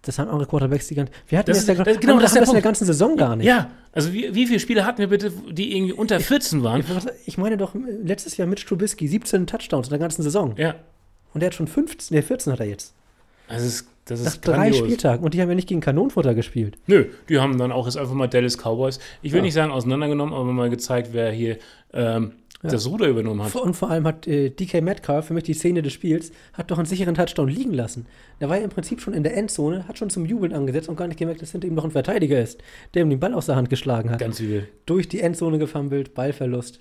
das 0.03 0.19
haben 0.19 0.29
andere 0.29 0.47
Quarterbacks 0.47 0.87
die 0.87 0.95
ganze 0.95 1.13
Wir 1.27 1.39
hatten 1.39 1.51
das, 1.51 1.65
das, 1.65 1.77
das, 1.77 1.99
genau, 1.99 2.19
das, 2.19 2.33
das 2.33 2.49
in 2.49 2.53
der 2.53 2.61
ganzen 2.61 2.85
Saison 2.85 3.15
gar 3.15 3.35
nicht. 3.35 3.45
Ja, 3.45 3.71
also 3.91 4.11
wie, 4.13 4.33
wie 4.33 4.47
viele 4.47 4.59
Spiele 4.59 4.85
hatten 4.85 4.99
wir 4.99 5.07
bitte, 5.07 5.31
die 5.51 5.75
irgendwie 5.75 5.93
unter 5.93 6.19
14 6.19 6.63
waren? 6.63 6.83
Ich, 7.25 7.37
meine 7.37 7.57
doch 7.57 7.73
letztes 7.75 8.37
Jahr 8.37 8.47
mit 8.47 8.65
Trubisky 8.65 9.07
17 9.07 9.47
Touchdowns 9.47 9.87
in 9.87 9.91
der 9.91 9.99
ganzen 9.99 10.23
Saison. 10.23 10.55
Ja. 10.57 10.75
Und 11.33 11.41
der 11.41 11.47
hat 11.47 11.55
schon 11.55 11.67
15, 11.67 12.15
nee, 12.15 12.21
14 12.21 12.53
hat 12.53 12.59
er 12.59 12.67
jetzt. 12.67 12.93
Also 13.47 13.65
das 13.65 13.73
ist, 13.73 13.87
das 14.05 14.19
ist 14.19 14.25
Nach 14.25 14.37
drei 14.37 14.55
grandios. 14.55 14.77
Spieltagen. 14.77 15.23
Und 15.23 15.33
die 15.33 15.41
haben 15.41 15.49
ja 15.49 15.55
nicht 15.55 15.67
gegen 15.67 15.81
Kanonenfutter 15.81 16.33
gespielt. 16.33 16.77
Nö, 16.87 17.05
die 17.29 17.39
haben 17.39 17.57
dann 17.57 17.71
auch 17.71 17.85
jetzt 17.85 17.97
einfach 17.97 18.13
mal 18.13 18.27
Dallas 18.27 18.57
Cowboys. 18.57 18.99
Ich 19.21 19.31
will 19.31 19.39
ja. 19.39 19.43
nicht 19.43 19.53
sagen 19.53 19.71
auseinandergenommen, 19.71 20.33
aber 20.33 20.45
mal 20.45 20.69
gezeigt, 20.69 21.09
wer 21.11 21.31
hier 21.31 21.57
ähm, 21.93 22.33
ja. 22.63 22.69
das 22.69 22.87
Ruder 22.87 23.07
übernommen 23.07 23.43
hat. 23.43 23.55
Und 23.55 23.75
vor 23.75 23.89
allem 23.89 24.07
hat 24.07 24.27
äh, 24.27 24.49
DK 24.49 24.81
Metcalf, 24.81 25.27
für 25.27 25.33
mich 25.33 25.43
die 25.43 25.53
Szene 25.53 25.81
des 25.81 25.93
Spiels, 25.93 26.31
hat 26.53 26.71
doch 26.71 26.77
einen 26.77 26.85
sicheren 26.85 27.15
Touchdown 27.15 27.49
liegen 27.49 27.73
lassen. 27.73 28.05
Der 28.39 28.49
war 28.49 28.57
ja 28.57 28.63
im 28.63 28.69
Prinzip 28.69 29.01
schon 29.01 29.13
in 29.13 29.23
der 29.23 29.35
Endzone, 29.35 29.87
hat 29.87 29.97
schon 29.97 30.09
zum 30.09 30.25
Jubeln 30.25 30.53
angesetzt 30.53 30.89
und 30.89 30.95
gar 30.95 31.07
nicht 31.07 31.19
gemerkt, 31.19 31.41
dass 31.41 31.51
hinter 31.51 31.67
ihm 31.67 31.75
noch 31.75 31.83
ein 31.83 31.91
Verteidiger 31.91 32.41
ist, 32.41 32.61
der 32.93 33.03
ihm 33.03 33.09
den 33.09 33.19
Ball 33.19 33.33
aus 33.33 33.45
der 33.45 33.55
Hand 33.55 33.69
geschlagen 33.69 34.09
hat. 34.09 34.19
Ganz 34.19 34.39
übel. 34.39 34.67
Durch 34.85 35.07
die 35.07 35.19
Endzone 35.19 35.59
gefummelt, 35.59 36.13
Ballverlust. 36.13 36.79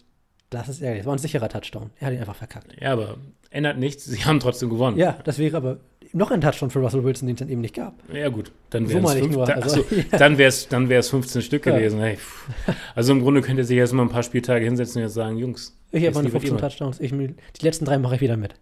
Das 0.50 0.68
ist 0.68 0.82
ärgerlich. 0.82 1.00
Das 1.00 1.06
war 1.06 1.14
ein 1.14 1.18
sicherer 1.18 1.48
Touchdown. 1.48 1.90
Er 1.98 2.06
hat 2.08 2.14
ihn 2.14 2.20
einfach 2.20 2.36
verkackt. 2.36 2.76
Ja, 2.80 2.92
aber 2.92 3.16
ändert 3.50 3.78
nichts, 3.78 4.04
sie 4.04 4.24
haben 4.24 4.40
trotzdem 4.40 4.70
gewonnen. 4.70 4.98
Ja, 4.98 5.18
das 5.24 5.38
wäre 5.38 5.56
aber 5.56 5.80
noch 6.12 6.30
ein 6.30 6.40
Touchdown 6.40 6.70
für 6.70 6.78
Russell 6.80 7.04
Wilson, 7.04 7.26
den 7.26 7.34
es 7.34 7.40
dann 7.40 7.48
eben 7.48 7.60
nicht 7.60 7.74
gab. 7.74 7.94
Ja, 8.12 8.28
gut, 8.28 8.52
dann 8.70 8.86
So 8.86 8.94
wären 8.94 9.02
meine 9.02 9.20
es 9.20 9.28
nur, 9.28 9.46
dann, 9.46 9.62
also, 9.62 9.84
ja. 9.90 10.04
dann 10.18 10.38
wär's, 10.38 10.68
dann 10.68 10.88
wär's 10.88 11.08
15 11.08 11.42
Stück 11.42 11.66
Ja. 11.66 11.76
gewesen. 11.76 12.00
Hey, 12.00 12.18
also 12.94 13.12
im 13.12 13.20
Grunde 13.22 13.40
könnt 13.40 13.58
ihr 13.58 13.64
sich 13.64 13.76
jetzt 13.76 13.92
mal 13.92 14.02
ein 14.02 14.08
paar 14.08 14.22
Spieltage 14.22 14.64
hinsetzen 14.64 14.98
und 15.00 15.04
jetzt 15.06 15.14
sagen, 15.14 15.36
Jungs, 15.38 15.76
Ich 15.90 16.04
habe 16.04 16.14
meine 16.14 16.26
liefert 16.28 16.42
ihr 16.44 16.48
15 16.48 16.54
mal. 16.54 16.60
Touchdowns. 16.60 17.00
Ich, 17.00 17.10
die 17.12 17.64
letzten 17.64 17.84
drei 17.84 17.98
mache 17.98 18.16
ich 18.16 18.20
wieder 18.20 18.36
mit. 18.36 18.54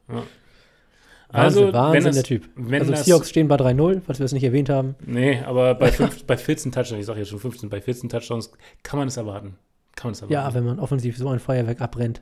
Also, 1.33 1.73
Wahnsinn, 1.73 1.93
wenn 1.95 2.05
das, 2.05 2.15
der 2.17 2.25
Typ. 2.25 2.49
Also 2.73 2.91
das, 2.91 3.05
Seahawks 3.05 3.31
stehen 3.31 3.47
bei 3.47 3.55
3-0, 3.57 4.01
falls 4.05 4.19
wir 4.19 4.27
es 4.27 4.33
nicht 4.33 4.43
erwähnt 4.43 4.69
haben. 4.69 4.97
Nee, 5.07 5.39
aber 5.47 5.75
bei, 5.77 5.93
fünf, 5.93 6.25
bei 6.25 6.37
14 6.37 6.73
Touchdowns, 6.73 6.99
ich 7.01 7.07
sage 7.07 7.21
jetzt 7.21 7.29
schon 7.29 7.39
15, 7.39 7.71
bei 7.71 7.81
14 7.81 8.09
Touchdowns 8.09 8.51
kann 8.83 8.99
man 8.99 9.07
es 9.09 9.17
erwarten. 9.17 9.57
Kann 9.95 10.09
man 10.09 10.13
es 10.13 10.23
erwarten. 10.23 10.33
Ja, 10.33 10.55
wenn 10.55 10.65
man 10.65 10.81
offensiv 10.81 11.17
so 11.17 11.29
ein 11.29 11.39
Feuerwerk 11.39 11.81
abbrennt. 11.81 12.21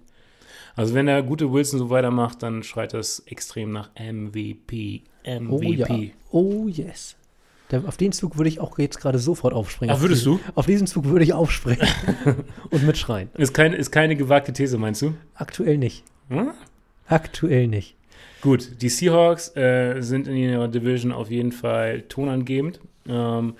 Also 0.76 0.94
wenn 0.94 1.06
der 1.06 1.22
gute 1.22 1.50
Wilson 1.52 1.78
so 1.78 1.90
weitermacht, 1.90 2.42
dann 2.42 2.62
schreit 2.62 2.92
das 2.94 3.20
extrem 3.26 3.72
nach 3.72 3.90
MVP. 3.98 5.02
Oh 5.50 5.60
ja. 5.62 5.86
MVP. 5.86 6.12
Oh 6.30 6.66
yes. 6.68 7.16
Der, 7.70 7.84
auf 7.86 7.96
den 7.98 8.12
Zug 8.12 8.38
würde 8.38 8.48
ich 8.48 8.60
auch 8.60 8.78
jetzt 8.78 8.98
gerade 8.98 9.18
sofort 9.18 9.52
aufspringen. 9.52 9.90
Ach, 9.92 9.96
Auf 9.96 10.02
würdest 10.02 10.22
diesen- 10.24 10.38
du? 10.38 10.52
Auf 10.54 10.66
diesen 10.66 10.86
Zug 10.86 11.04
würde 11.04 11.24
ich 11.24 11.34
aufspringen 11.34 11.86
und 12.70 12.86
mitschreien. 12.86 13.28
Ist 13.36 13.52
keine, 13.52 13.76
ist 13.76 13.90
keine 13.90 14.16
gewagte 14.16 14.52
These, 14.54 14.78
meinst 14.78 15.02
du? 15.02 15.14
Aktuell 15.34 15.76
nicht. 15.76 16.02
Hm? 16.30 16.50
Aktuell 17.06 17.66
nicht. 17.68 17.94
Gut, 18.40 18.80
die 18.82 18.88
Seahawks 18.88 19.54
äh, 19.56 20.00
sind 20.00 20.28
in 20.28 20.36
ihrer 20.36 20.68
Division 20.68 21.12
auf 21.12 21.30
jeden 21.30 21.52
Fall 21.52 22.02
tonangebend. 22.02 22.80
Ähm, 23.06 23.54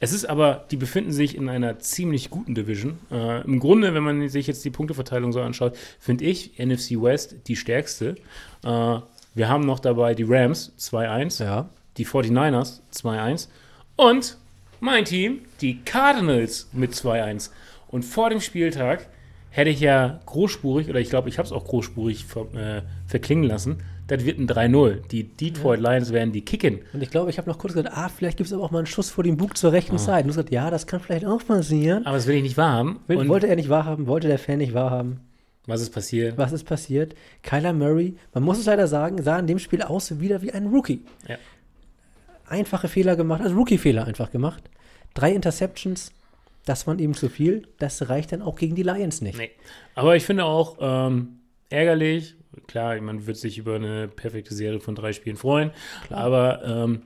es 0.00 0.12
ist 0.12 0.24
aber, 0.28 0.64
die 0.70 0.76
befinden 0.76 1.12
sich 1.12 1.36
in 1.36 1.48
einer 1.48 1.78
ziemlich 1.78 2.28
guten 2.28 2.54
Division. 2.54 2.98
Äh, 3.10 3.42
Im 3.42 3.60
Grunde, 3.60 3.94
wenn 3.94 4.02
man 4.02 4.28
sich 4.28 4.46
jetzt 4.46 4.64
die 4.64 4.70
Punkteverteilung 4.70 5.32
so 5.32 5.40
anschaut, 5.40 5.76
finde 5.98 6.24
ich 6.24 6.58
NFC 6.58 7.00
West 7.00 7.36
die 7.46 7.56
stärkste. 7.56 8.16
Äh, 8.64 8.98
wir 9.34 9.48
haben 9.48 9.64
noch 9.66 9.80
dabei 9.80 10.14
die 10.14 10.24
Rams 10.24 10.72
2-1, 10.78 11.42
Ja. 11.42 11.68
die 11.96 12.06
49ers 12.06 12.80
2-1 12.92 13.48
und 13.96 14.36
mein 14.80 15.04
Team, 15.04 15.40
die 15.60 15.80
Cardinals 15.84 16.68
mit 16.72 16.92
2-1. 16.94 17.50
Und 17.88 18.04
vor 18.04 18.28
dem 18.30 18.40
Spieltag 18.40 19.06
hätte 19.50 19.70
ich 19.70 19.80
ja 19.80 20.20
großspurig, 20.26 20.88
oder 20.90 20.98
ich 21.00 21.08
glaube, 21.10 21.28
ich 21.28 21.38
habe 21.38 21.46
es 21.46 21.52
auch 21.52 21.64
großspurig 21.64 22.24
ver, 22.24 22.46
äh, 22.54 22.82
verklingen 23.06 23.44
lassen, 23.44 23.78
das 24.08 24.24
wird 24.26 24.38
ein 24.38 24.46
3-0. 24.46 25.00
Die 25.10 25.22
Detroit 25.24 25.80
Lions 25.80 26.12
werden 26.12 26.32
die 26.32 26.42
kicken. 26.42 26.80
Und 26.92 27.02
ich 27.02 27.10
glaube, 27.10 27.30
ich 27.30 27.38
habe 27.38 27.48
noch 27.48 27.56
kurz 27.56 27.72
gesagt, 27.72 27.96
ah, 27.96 28.10
vielleicht 28.10 28.36
gibt 28.36 28.48
es 28.48 28.52
aber 28.52 28.62
auch 28.64 28.70
mal 28.70 28.78
einen 28.78 28.86
Schuss 28.86 29.08
vor 29.08 29.24
dem 29.24 29.38
Bug 29.38 29.56
zur 29.56 29.72
rechten 29.72 29.96
Seite. 29.96 30.24
Und 30.24 30.24
du 30.24 30.28
hast 30.30 30.36
gesagt, 30.36 30.50
ja, 30.52 30.70
das 30.70 30.86
kann 30.86 31.00
vielleicht 31.00 31.24
auch 31.24 31.42
passieren. 31.46 32.04
Aber 32.04 32.16
das 32.16 32.26
will 32.26 32.34
ich 32.34 32.42
nicht 32.42 32.58
wahrhaben. 32.58 32.98
Will, 33.06 33.16
Und 33.16 33.28
wollte 33.28 33.46
er 33.46 33.56
nicht 33.56 33.70
wahrhaben, 33.70 34.06
wollte 34.06 34.28
der 34.28 34.38
Fan 34.38 34.58
nicht 34.58 34.74
wahrhaben. 34.74 35.20
Was 35.66 35.80
ist 35.80 35.90
passiert? 35.90 36.36
Was 36.36 36.52
ist 36.52 36.64
passiert? 36.64 37.14
Kyler 37.42 37.72
Murray, 37.72 38.16
man 38.34 38.42
muss 38.42 38.58
es 38.58 38.66
leider 38.66 38.86
sagen, 38.86 39.22
sah 39.22 39.38
in 39.38 39.46
dem 39.46 39.58
Spiel 39.58 39.82
aus 39.82 40.20
wieder 40.20 40.42
wie 40.42 40.52
ein 40.52 40.66
Rookie. 40.66 41.02
Ja. 41.26 41.38
Einfache 42.46 42.88
Fehler 42.88 43.16
gemacht, 43.16 43.40
also 43.40 43.54
Rookie-Fehler 43.56 44.04
einfach 44.06 44.30
gemacht. 44.30 44.62
Drei 45.14 45.32
Interceptions, 45.32 46.12
das 46.66 46.86
waren 46.86 46.98
eben 46.98 47.14
zu 47.14 47.30
viel. 47.30 47.66
Das 47.78 48.08
reicht 48.10 48.32
dann 48.32 48.42
auch 48.42 48.56
gegen 48.56 48.74
die 48.74 48.82
Lions 48.82 49.22
nicht. 49.22 49.38
Nee. 49.38 49.50
Aber 49.94 50.16
ich 50.16 50.24
finde 50.24 50.44
auch 50.44 50.76
ähm, 50.80 51.38
ärgerlich, 51.70 52.36
klar, 52.66 53.00
man 53.00 53.26
wird 53.26 53.38
sich 53.38 53.56
über 53.56 53.76
eine 53.76 54.08
perfekte 54.08 54.54
Serie 54.54 54.80
von 54.80 54.94
drei 54.94 55.12
Spielen 55.14 55.36
freuen, 55.36 55.70
aber 56.10 56.62
ähm, 56.64 57.02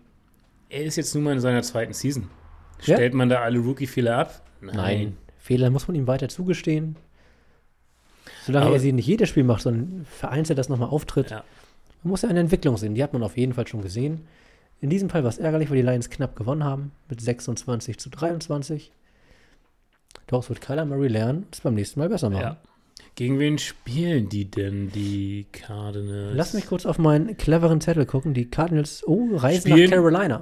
er 0.68 0.84
ist 0.84 0.96
jetzt 0.96 1.14
nun 1.14 1.24
mal 1.24 1.34
in 1.34 1.40
seiner 1.40 1.62
zweiten 1.62 1.92
Season. 1.92 2.28
Ja. 2.84 2.96
Stellt 2.96 3.14
man 3.14 3.28
da 3.28 3.42
alle 3.42 3.58
Rookie-Fehler 3.60 4.16
ab? 4.16 4.42
Fehler 5.38 5.70
muss 5.70 5.86
man 5.86 5.94
ihm 5.94 6.06
weiter 6.06 6.28
zugestehen. 6.28 6.96
Solange 8.48 8.66
Aber- 8.66 8.76
er 8.76 8.80
sie 8.80 8.92
nicht 8.92 9.06
jedes 9.06 9.28
Spiel 9.28 9.44
macht, 9.44 9.60
sondern 9.60 10.06
vereinzelt 10.10 10.58
das 10.58 10.70
nochmal 10.70 10.88
auftritt. 10.88 11.30
Ja. 11.30 11.44
Man 12.02 12.10
muss 12.12 12.22
ja 12.22 12.30
eine 12.30 12.40
Entwicklung 12.40 12.78
sehen. 12.78 12.94
Die 12.94 13.02
hat 13.02 13.12
man 13.12 13.22
auf 13.22 13.36
jeden 13.36 13.52
Fall 13.52 13.66
schon 13.66 13.82
gesehen. 13.82 14.22
In 14.80 14.88
diesem 14.88 15.10
Fall 15.10 15.22
war 15.22 15.28
es 15.28 15.36
ärgerlich, 15.36 15.68
weil 15.68 15.76
die 15.76 15.82
Lions 15.82 16.08
knapp 16.08 16.34
gewonnen 16.34 16.64
haben 16.64 16.92
mit 17.10 17.20
26 17.20 17.98
zu 17.98 18.08
23. 18.08 18.90
Daraus 20.26 20.48
wird 20.48 20.62
Kyler 20.62 20.86
Murray 20.86 21.08
lernen, 21.08 21.46
es 21.52 21.60
beim 21.60 21.74
nächsten 21.74 22.00
Mal 22.00 22.08
besser 22.08 22.30
machen. 22.30 22.42
Ja. 22.42 22.56
Gegen 23.16 23.38
wen 23.38 23.58
spielen 23.58 24.30
die 24.30 24.50
denn, 24.50 24.90
die 24.92 25.46
Cardinals? 25.52 26.32
Lass 26.34 26.54
mich 26.54 26.66
kurz 26.66 26.86
auf 26.86 26.98
meinen 26.98 27.36
cleveren 27.36 27.82
Zettel 27.82 28.06
gucken. 28.06 28.32
Die 28.32 28.48
Cardinals, 28.48 29.06
oh, 29.06 29.36
reisen 29.36 29.70
Spielen- 29.72 29.90
nach 29.90 29.96
Carolina. 29.96 30.40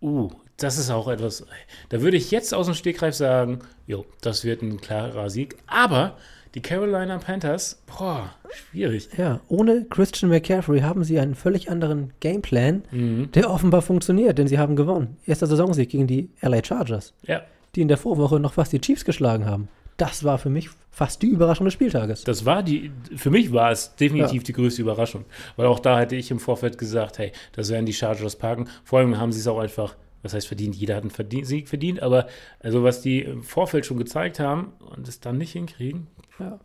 Uh, 0.00 0.30
das 0.56 0.78
ist 0.78 0.90
auch 0.90 1.08
etwas. 1.08 1.44
Da 1.88 2.00
würde 2.00 2.16
ich 2.16 2.30
jetzt 2.30 2.54
aus 2.54 2.66
dem 2.66 2.74
Stegreif 2.74 3.14
sagen, 3.14 3.58
jo, 3.86 4.06
das 4.22 4.44
wird 4.44 4.62
ein 4.62 4.80
klarer 4.80 5.28
Sieg. 5.28 5.56
Aber 5.66 6.16
die 6.56 6.62
Carolina 6.62 7.18
Panthers, 7.18 7.80
boah, 7.86 8.34
schwierig. 8.70 9.08
Ja, 9.16 9.40
ohne 9.48 9.84
Christian 9.90 10.30
McCaffrey 10.30 10.80
haben 10.80 11.04
sie 11.04 11.20
einen 11.20 11.34
völlig 11.34 11.70
anderen 11.70 12.12
Gameplan, 12.20 12.82
Mhm. 12.90 13.30
der 13.32 13.50
offenbar 13.50 13.82
funktioniert, 13.82 14.38
denn 14.38 14.48
sie 14.48 14.58
haben 14.58 14.74
gewonnen. 14.74 15.18
Erster 15.26 15.46
Saisonsieg 15.46 15.90
gegen 15.90 16.06
die 16.06 16.30
LA 16.40 16.64
Chargers, 16.64 17.12
Ja, 17.22 17.42
die 17.74 17.82
in 17.82 17.88
der 17.88 17.98
Vorwoche 17.98 18.40
noch 18.40 18.54
fast 18.54 18.72
die 18.72 18.80
Chiefs 18.80 19.04
geschlagen 19.04 19.44
haben. 19.46 19.68
Das 19.98 20.24
war 20.24 20.38
für 20.38 20.50
mich 20.50 20.68
fast 20.90 21.20
die 21.22 21.28
Überraschung 21.28 21.66
des 21.66 21.74
Spieltages. 21.74 22.24
das 22.24 22.44
war 22.46 22.62
die, 22.62 22.90
für 23.16 23.30
mich 23.30 23.52
war 23.52 23.70
es 23.70 23.94
definitiv 23.96 24.42
die 24.42 24.52
größte 24.54 24.80
Überraschung. 24.82 25.24
Weil 25.56 25.66
auch 25.66 25.78
da 25.78 25.98
hätte 26.00 26.16
ich 26.16 26.30
im 26.30 26.38
Vorfeld 26.38 26.78
gesagt, 26.78 27.18
hey, 27.18 27.32
das 27.52 27.70
werden 27.70 27.84
die 27.86 27.92
Chargers 27.94 28.36
parken. 28.36 28.66
Vor 28.84 28.98
allem 29.00 29.18
haben 29.18 29.32
sie 29.32 29.40
es 29.40 29.46
auch 29.46 29.58
einfach, 29.58 29.94
was 30.26 30.34
heißt 30.34 30.46
verdient, 30.46 30.76
jeder 30.76 30.96
hat 30.96 31.02
einen 31.02 31.10
Verdien 31.10 31.44
Sieg 31.44 31.68
verdient, 31.68 32.02
aber 32.02 32.26
also 32.60 32.82
was 32.84 33.00
die 33.00 33.22
im 33.22 33.42
Vorfeld 33.42 33.86
schon 33.86 33.96
gezeigt 33.96 34.38
haben 34.38 34.72
und 34.94 35.08
es 35.08 35.20
dann 35.20 35.38
nicht 35.38 35.52
hinkriegen. 35.52 36.08
Ja. 36.38 36.58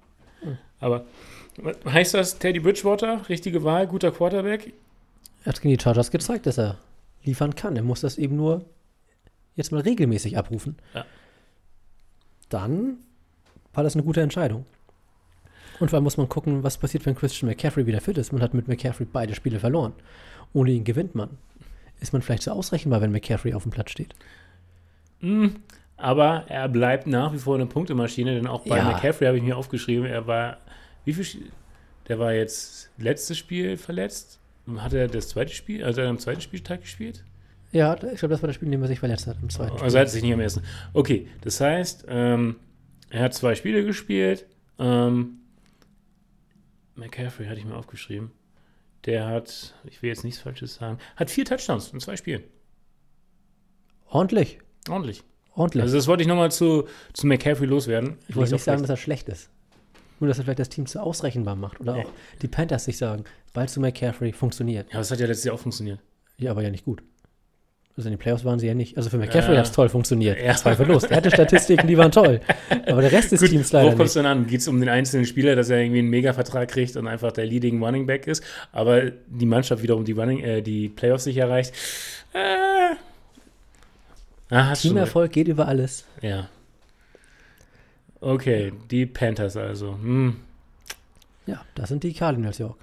Aber 0.80 1.06
heißt 1.86 2.14
das 2.16 2.40
Teddy 2.40 2.60
Bridgewater, 2.60 3.30
richtige 3.30 3.64
Wahl, 3.64 3.88
guter 3.88 4.12
Quarterback? 4.12 4.74
Er 5.44 5.54
hat 5.54 5.62
gegen 5.62 5.76
die 5.76 5.82
Chargers 5.82 6.12
gezeigt, 6.12 6.46
dass 6.46 6.58
er 6.58 6.78
liefern 7.24 7.56
kann. 7.56 7.76
Er 7.76 7.84
muss 7.84 8.02
das 8.02 8.18
eben 8.18 8.36
nur 8.36 8.66
jetzt 9.56 9.72
mal 9.72 9.82
regelmäßig 9.82 10.38
abrufen. 10.38 10.78
Ja. 10.94 11.06
Dann 12.50 12.98
war 13.74 13.84
das 13.84 13.96
eine 13.96 14.04
gute 14.04 14.22
Entscheidung. 14.22 14.66
Und 15.80 15.90
vor 15.90 15.98
allem 15.98 16.04
muss 16.04 16.18
man 16.18 16.30
gucken, 16.30 16.64
was 16.64 16.78
passiert, 16.78 17.06
wenn 17.06 17.16
Christian 17.16 17.50
McCaffrey 17.50 17.86
wieder 17.86 18.02
fit 18.02 18.18
ist. 18.18 18.32
Man 18.32 18.42
hat 18.42 18.54
mit 18.54 18.68
McCaffrey 18.68 19.06
beide 19.06 19.34
Spiele 19.34 19.60
verloren. 19.60 19.94
Ohne 20.54 20.72
ihn 20.72 20.84
gewinnt 20.84 21.16
man. 21.16 21.38
Ist 22.02 22.12
man 22.14 22.22
vielleicht 22.22 22.44
so 22.44 22.52
ausrechenbar, 22.52 23.00
wenn 23.02 23.12
McCaffrey 23.12 23.54
auf 23.54 23.64
dem 23.64 23.72
Platz 23.72 23.92
steht? 23.92 24.14
Hm, 25.22 25.56
aber 25.98 26.46
er 26.48 26.68
bleibt 26.68 27.08
nach 27.08 27.32
wie 27.32 27.38
vor 27.38 27.56
eine 27.56 27.68
Punktemaschine, 27.68 28.34
denn 28.36 28.48
auch 28.48 28.66
bei 28.66 28.78
Ja. 28.78 28.84
McCaffrey 28.92 29.28
habe 29.28 29.38
ich 29.38 29.44
mir 29.44 29.56
aufgeschrieben, 29.56 30.06
er 30.06 30.26
war, 30.28 30.58
wie 31.06 31.14
viel, 31.14 31.52
der 32.08 32.20
war 32.20 32.34
jetzt 32.34 32.90
letztes 32.98 33.38
Spiel 33.38 33.78
verletzt. 33.78 34.40
Hat 34.78 34.94
er 34.94 35.08
das 35.08 35.30
zweite 35.30 35.54
Spiel, 35.54 35.84
also 35.84 36.02
hat 36.02 36.06
er 36.08 36.10
am 36.10 36.20
zweiten 36.20 36.42
Spieltag 36.42 36.82
gespielt? 36.82 37.24
Ja, 37.72 37.94
ich 37.94 38.20
glaube, 38.20 38.30
das 38.34 38.42
war 38.42 38.48
das 38.48 38.56
Spiel, 38.56 38.68
in 38.68 38.74
dem 38.74 38.82
er 38.82 38.88
sich 38.88 39.00
verletzt 39.00 39.28
hat. 39.28 39.38
Im 39.42 39.50
zweiten 39.50 39.80
Also 39.80 39.96
er 39.98 40.02
hat 40.02 40.10
sich 40.10 40.24
nicht 40.24 40.34
am 40.34 40.40
ersten. 40.40 40.62
Okay, 40.94 41.28
das 41.42 41.62
heißt, 41.62 42.06
ähm, 42.10 42.56
er 43.12 43.24
hat 43.24 43.34
zwei 43.34 43.56
Spiele 43.56 43.86
gespielt. 43.86 44.46
Ähm, 44.80 45.38
McCaffrey 46.96 47.46
hatte 47.46 47.60
ich 47.60 47.66
mir 47.66 47.76
aufgeschrieben. 47.76 48.32
Der 49.06 49.26
hat, 49.28 49.74
ich 49.86 50.02
will 50.02 50.10
jetzt 50.10 50.24
nichts 50.24 50.40
Falsches 50.40 50.76
sagen, 50.76 50.98
hat 51.16 51.30
vier 51.32 51.46
Touchdowns 51.46 51.92
in 51.92 52.00
zwei 52.00 52.16
Spielen. 52.18 52.44
Ordentlich. 54.10 54.60
Ordentlich. 54.90 55.24
Ordentlich. 55.56 55.84
Also 55.84 55.98
das 55.98 56.08
wollte 56.08 56.22
ich 56.24 56.28
nochmal 56.28 56.52
zu, 56.52 56.88
zu 57.14 57.28
McCaffrey 57.28 57.66
loswerden. 57.68 58.18
ich 58.28 58.36
wollte 58.36 58.50
Liegt 58.52 58.54
nicht 58.54 58.64
sagen, 58.64 58.82
dass 58.82 58.90
er 58.90 58.98
schlecht 58.98 59.28
ist. 59.30 59.50
Nur, 60.20 60.28
dass 60.28 60.38
er 60.38 60.44
vielleicht 60.44 60.60
das 60.60 60.70
Team 60.70 60.86
zu 60.86 61.02
ausrechenbar 61.02 61.56
macht. 61.56 61.80
Oder 61.82 61.98
Ja. 61.98 62.04
auch 62.04 62.10
die 62.42 62.48
Panthers 62.48 62.86
sich 62.86 62.98
sagen, 62.98 63.24
weil 63.54 63.68
zu 63.68 63.80
McCaffrey 63.80 64.32
funktioniert. 64.34 64.92
Ja, 64.92 65.00
das 65.00 65.12
hat 65.12 65.20
ja 65.20 65.26
letztes 65.28 65.46
Jahr 65.46 65.56
auch 65.56 65.60
funktioniert. 65.60 66.00
Ja, 66.38 66.52
aber 66.52 66.62
ja 66.62 66.70
nicht 66.70 66.86
gut. 66.86 67.04
Also 67.98 68.08
in 68.08 68.14
den 68.16 68.20
Playoffs 68.20 68.46
waren 68.46 68.58
sie 68.58 68.68
ja 68.68 68.74
nicht. 68.74 68.96
Also 68.96 69.10
für 69.10 69.18
McCaffrey 69.18 69.54
Ja. 69.54 69.60
hat 69.60 69.66
es 69.66 69.74
toll 69.74 69.90
funktioniert. 69.90 70.42
Ja. 70.42 70.56
Zweifellos. 70.56 71.04
Er 71.04 71.18
hatte 71.18 71.30
Statistiken, 71.30 71.88
die 71.88 71.98
waren 71.98 72.12
toll. 72.12 72.40
Aber 72.88 73.02
der 73.02 73.12
Rest 73.12 73.32
des 73.34 73.42
Teams 73.42 73.72
leider 73.74 73.90
kommt 73.90 74.02
es 74.04 74.16
nicht. 74.16 74.26
dann 74.26 74.40
an? 74.40 74.48
Geht 74.48 74.62
es 74.62 74.68
um 74.70 74.80
den 74.80 74.88
einzelnen 74.88 75.26
Spieler, 75.26 75.56
dass 75.56 75.70
er 75.70 75.80
irgendwie 75.80 76.00
einen 76.00 76.10
Mega-Vertrag 76.10 76.70
kriegt 76.70 76.96
und 76.96 77.08
einfach 77.08 77.34
der 77.34 77.46
Leading 77.46 77.84
Running 77.84 78.06
Back 78.06 78.28
ist, 78.28 78.44
aber 78.72 79.12
die 79.28 79.46
Mannschaft 79.46 79.84
wiederum 79.84 80.06
die, 80.06 80.14
Running, 80.14 80.40
äh, 80.40 80.62
die 80.62 80.88
Playoffs 80.88 81.26
nicht 81.26 81.38
erreicht? 81.38 81.74
Äh, 82.34 82.96
ah. 84.56 84.74
Teamerfolg 84.74 85.32
geht 85.34 85.50
über 85.50 85.68
alles. 85.68 86.06
Ja. 86.22 86.48
Okay, 88.22 88.72
die 88.90 89.06
Panthers 89.06 89.58
also. 89.58 89.94
Hm. 89.96 90.38
Ja, 91.46 91.66
das 91.76 91.90
sind 91.90 92.04
die 92.04 92.14
Cardinals 92.14 92.60
York. 92.60 92.78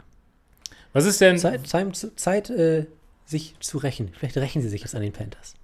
Was 0.92 1.06
ist 1.06 1.20
denn? 1.20 1.38
Zeit, 1.38 1.66
Zeit, 1.66 1.96
Zeit 2.16 2.50
äh, 2.50 2.86
sich 3.28 3.54
zu 3.60 3.78
rächen. 3.78 4.10
Vielleicht 4.12 4.36
rächen 4.38 4.62
sie 4.62 4.68
sich 4.68 4.80
jetzt 4.80 4.94
an 4.94 5.02
den 5.02 5.12
Panthers. 5.12 5.54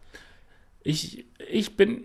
Ich, 0.82 1.24
ich 1.48 1.76
bin 1.76 2.02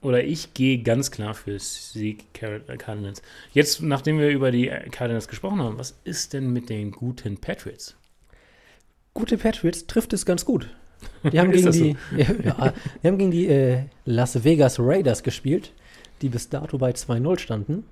oder 0.00 0.22
ich 0.24 0.54
gehe 0.54 0.82
ganz 0.82 1.10
klar 1.10 1.34
für 1.34 1.58
Sieg 1.58 2.24
äh, 2.40 2.60
Cardinals. 2.76 3.20
Jetzt, 3.52 3.82
nachdem 3.82 4.18
wir 4.18 4.30
über 4.30 4.50
die 4.50 4.68
Cardinals 4.90 5.28
gesprochen 5.28 5.60
haben, 5.60 5.78
was 5.78 5.98
ist 6.04 6.32
denn 6.32 6.52
mit 6.52 6.68
den 6.68 6.92
guten 6.92 7.36
Patriots? 7.36 7.96
Gute 9.12 9.36
Patriots 9.36 9.86
trifft 9.86 10.12
es 10.12 10.24
ganz 10.24 10.44
gut. 10.44 10.70
Die 11.32 11.38
haben 11.38 11.50
gegen 11.50 11.66
das 11.66 11.76
so? 11.76 11.84
die, 11.84 11.96
ja, 12.16 12.72
die 13.02 13.06
haben 13.06 13.18
gegen 13.18 13.30
die 13.30 13.46
äh, 13.46 13.84
Las 14.04 14.42
Vegas 14.42 14.80
Raiders 14.80 15.22
gespielt, 15.22 15.72
die 16.22 16.28
bis 16.28 16.48
dato 16.48 16.76
bei 16.76 16.90
2-0 16.90 17.38
standen. 17.38 17.84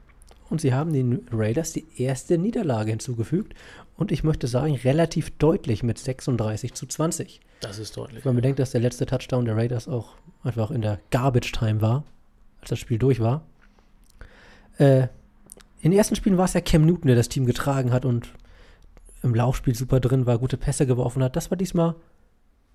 Und 0.50 0.60
sie 0.60 0.72
haben 0.72 0.92
den 0.92 1.26
Raiders 1.32 1.72
die 1.72 1.86
erste 1.96 2.38
Niederlage 2.38 2.90
hinzugefügt. 2.90 3.54
Und 3.96 4.12
ich 4.12 4.24
möchte 4.24 4.46
sagen, 4.46 4.74
relativ 4.74 5.30
deutlich 5.38 5.82
mit 5.82 5.98
36 5.98 6.74
zu 6.74 6.86
20. 6.86 7.40
Das 7.60 7.78
ist 7.78 7.96
deutlich. 7.96 8.24
Wenn 8.24 8.30
man 8.30 8.36
bedenkt, 8.36 8.58
dass 8.58 8.70
der 8.70 8.80
letzte 8.80 9.06
Touchdown 9.06 9.44
der 9.44 9.56
Raiders 9.56 9.88
auch 9.88 10.14
einfach 10.42 10.70
in 10.70 10.82
der 10.82 11.00
Garbage 11.10 11.52
Time 11.52 11.80
war, 11.80 12.04
als 12.60 12.70
das 12.70 12.78
Spiel 12.78 12.98
durch 12.98 13.20
war. 13.20 13.42
Äh, 14.78 15.08
in 15.80 15.90
den 15.90 15.98
ersten 15.98 16.16
Spielen 16.16 16.36
war 16.36 16.44
es 16.44 16.54
ja 16.54 16.60
Cam 16.60 16.84
Newton, 16.84 17.06
der 17.06 17.16
das 17.16 17.28
Team 17.28 17.46
getragen 17.46 17.92
hat 17.92 18.04
und 18.04 18.32
im 19.22 19.34
Laufspiel 19.34 19.74
super 19.74 20.00
drin 20.00 20.26
war, 20.26 20.38
gute 20.38 20.56
Pässe 20.56 20.86
geworfen 20.86 21.22
hat. 21.22 21.36
Das 21.36 21.50
war 21.50 21.56
diesmal, 21.56 21.94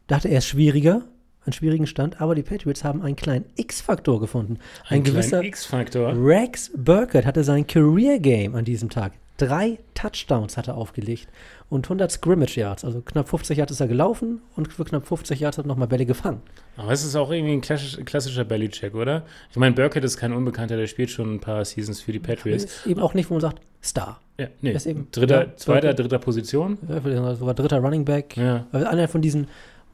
da 0.08 0.18
hatte 0.18 0.30
er 0.30 0.40
es 0.40 0.48
schwieriger, 0.48 1.04
einen 1.46 1.54
schwierigen 1.54 1.88
Stand, 1.88 2.22
aber 2.22 2.36
die 2.36 2.44
Patriots 2.44 2.84
haben 2.84 3.02
einen 3.02 3.16
kleinen 3.16 3.46
X-Faktor 3.56 4.20
gefunden. 4.20 4.60
Ein, 4.88 4.98
Ein 4.98 5.04
gewisser 5.04 5.44
X-Faktor. 5.44 6.14
Rex 6.16 6.72
Burkett 6.76 7.26
hatte 7.26 7.44
sein 7.44 7.66
Career 7.66 8.20
Game 8.20 8.56
an 8.56 8.66
diesem 8.66 8.90
Tag. 8.90 9.14
Drei 9.38 9.80
Touchdowns 9.96 10.56
hat 10.56 10.68
er 10.68 10.76
aufgelegt 10.76 11.28
und 11.70 11.86
100 11.86 12.12
Scrimmage 12.12 12.58
Yards. 12.58 12.86
Also 12.86 13.02
knapp 13.02 13.28
50 13.28 13.58
Yards 13.58 13.72
ist 13.72 13.80
er 13.80 13.88
gelaufen 13.88 14.40
und 14.56 14.72
für 14.72 14.86
knapp 14.86 15.08
50 15.08 15.40
Yards 15.40 15.58
hat 15.58 15.66
er 15.66 15.68
nochmal 15.68 15.88
Bälle 15.88 16.06
gefangen. 16.06 16.42
Aber 16.78 16.92
es 16.92 17.04
ist 17.04 17.16
auch 17.16 17.32
irgendwie 17.32 17.54
ein 17.54 17.62
klassisch, 17.62 17.98
klassischer 18.06 18.44
Belly-Check, 18.46 18.94
oder? 18.94 19.24
Ich 19.50 19.58
meine, 19.58 19.74
Burkett 19.74 20.04
ist 20.04 20.18
kein 20.18 20.34
Unbekannter, 20.34 20.78
der 20.78 20.86
spielt 20.86 21.10
schon 21.10 21.34
ein 21.36 21.40
paar 21.40 21.66
Seasons 21.66 22.02
für 22.02 22.12
die 22.12 22.20
Patriots. 22.20 22.66
Ist 22.66 22.86
eben 22.86 23.00
auch 23.02 23.16
nicht, 23.16 23.32
wo 23.32 23.34
man 23.34 23.42
sagt, 23.42 23.62
Star. 23.84 24.20
Ja, 24.38 24.48
nee. 24.62 24.74
ist 24.74 24.86
eben- 24.86 25.08
dritter, 25.12 25.48
ja, 25.48 25.56
zweiter, 25.56 25.94
dritter 25.96 26.20
Position. 26.20 26.78
Ja, 26.88 27.34
sogar 27.36 27.56
dritter 27.56 27.80
Running 27.80 28.06
Back. 28.06 28.38
Ja. 28.38 28.68
Einer 28.72 29.08
von 29.08 29.22
diesen 29.24 29.48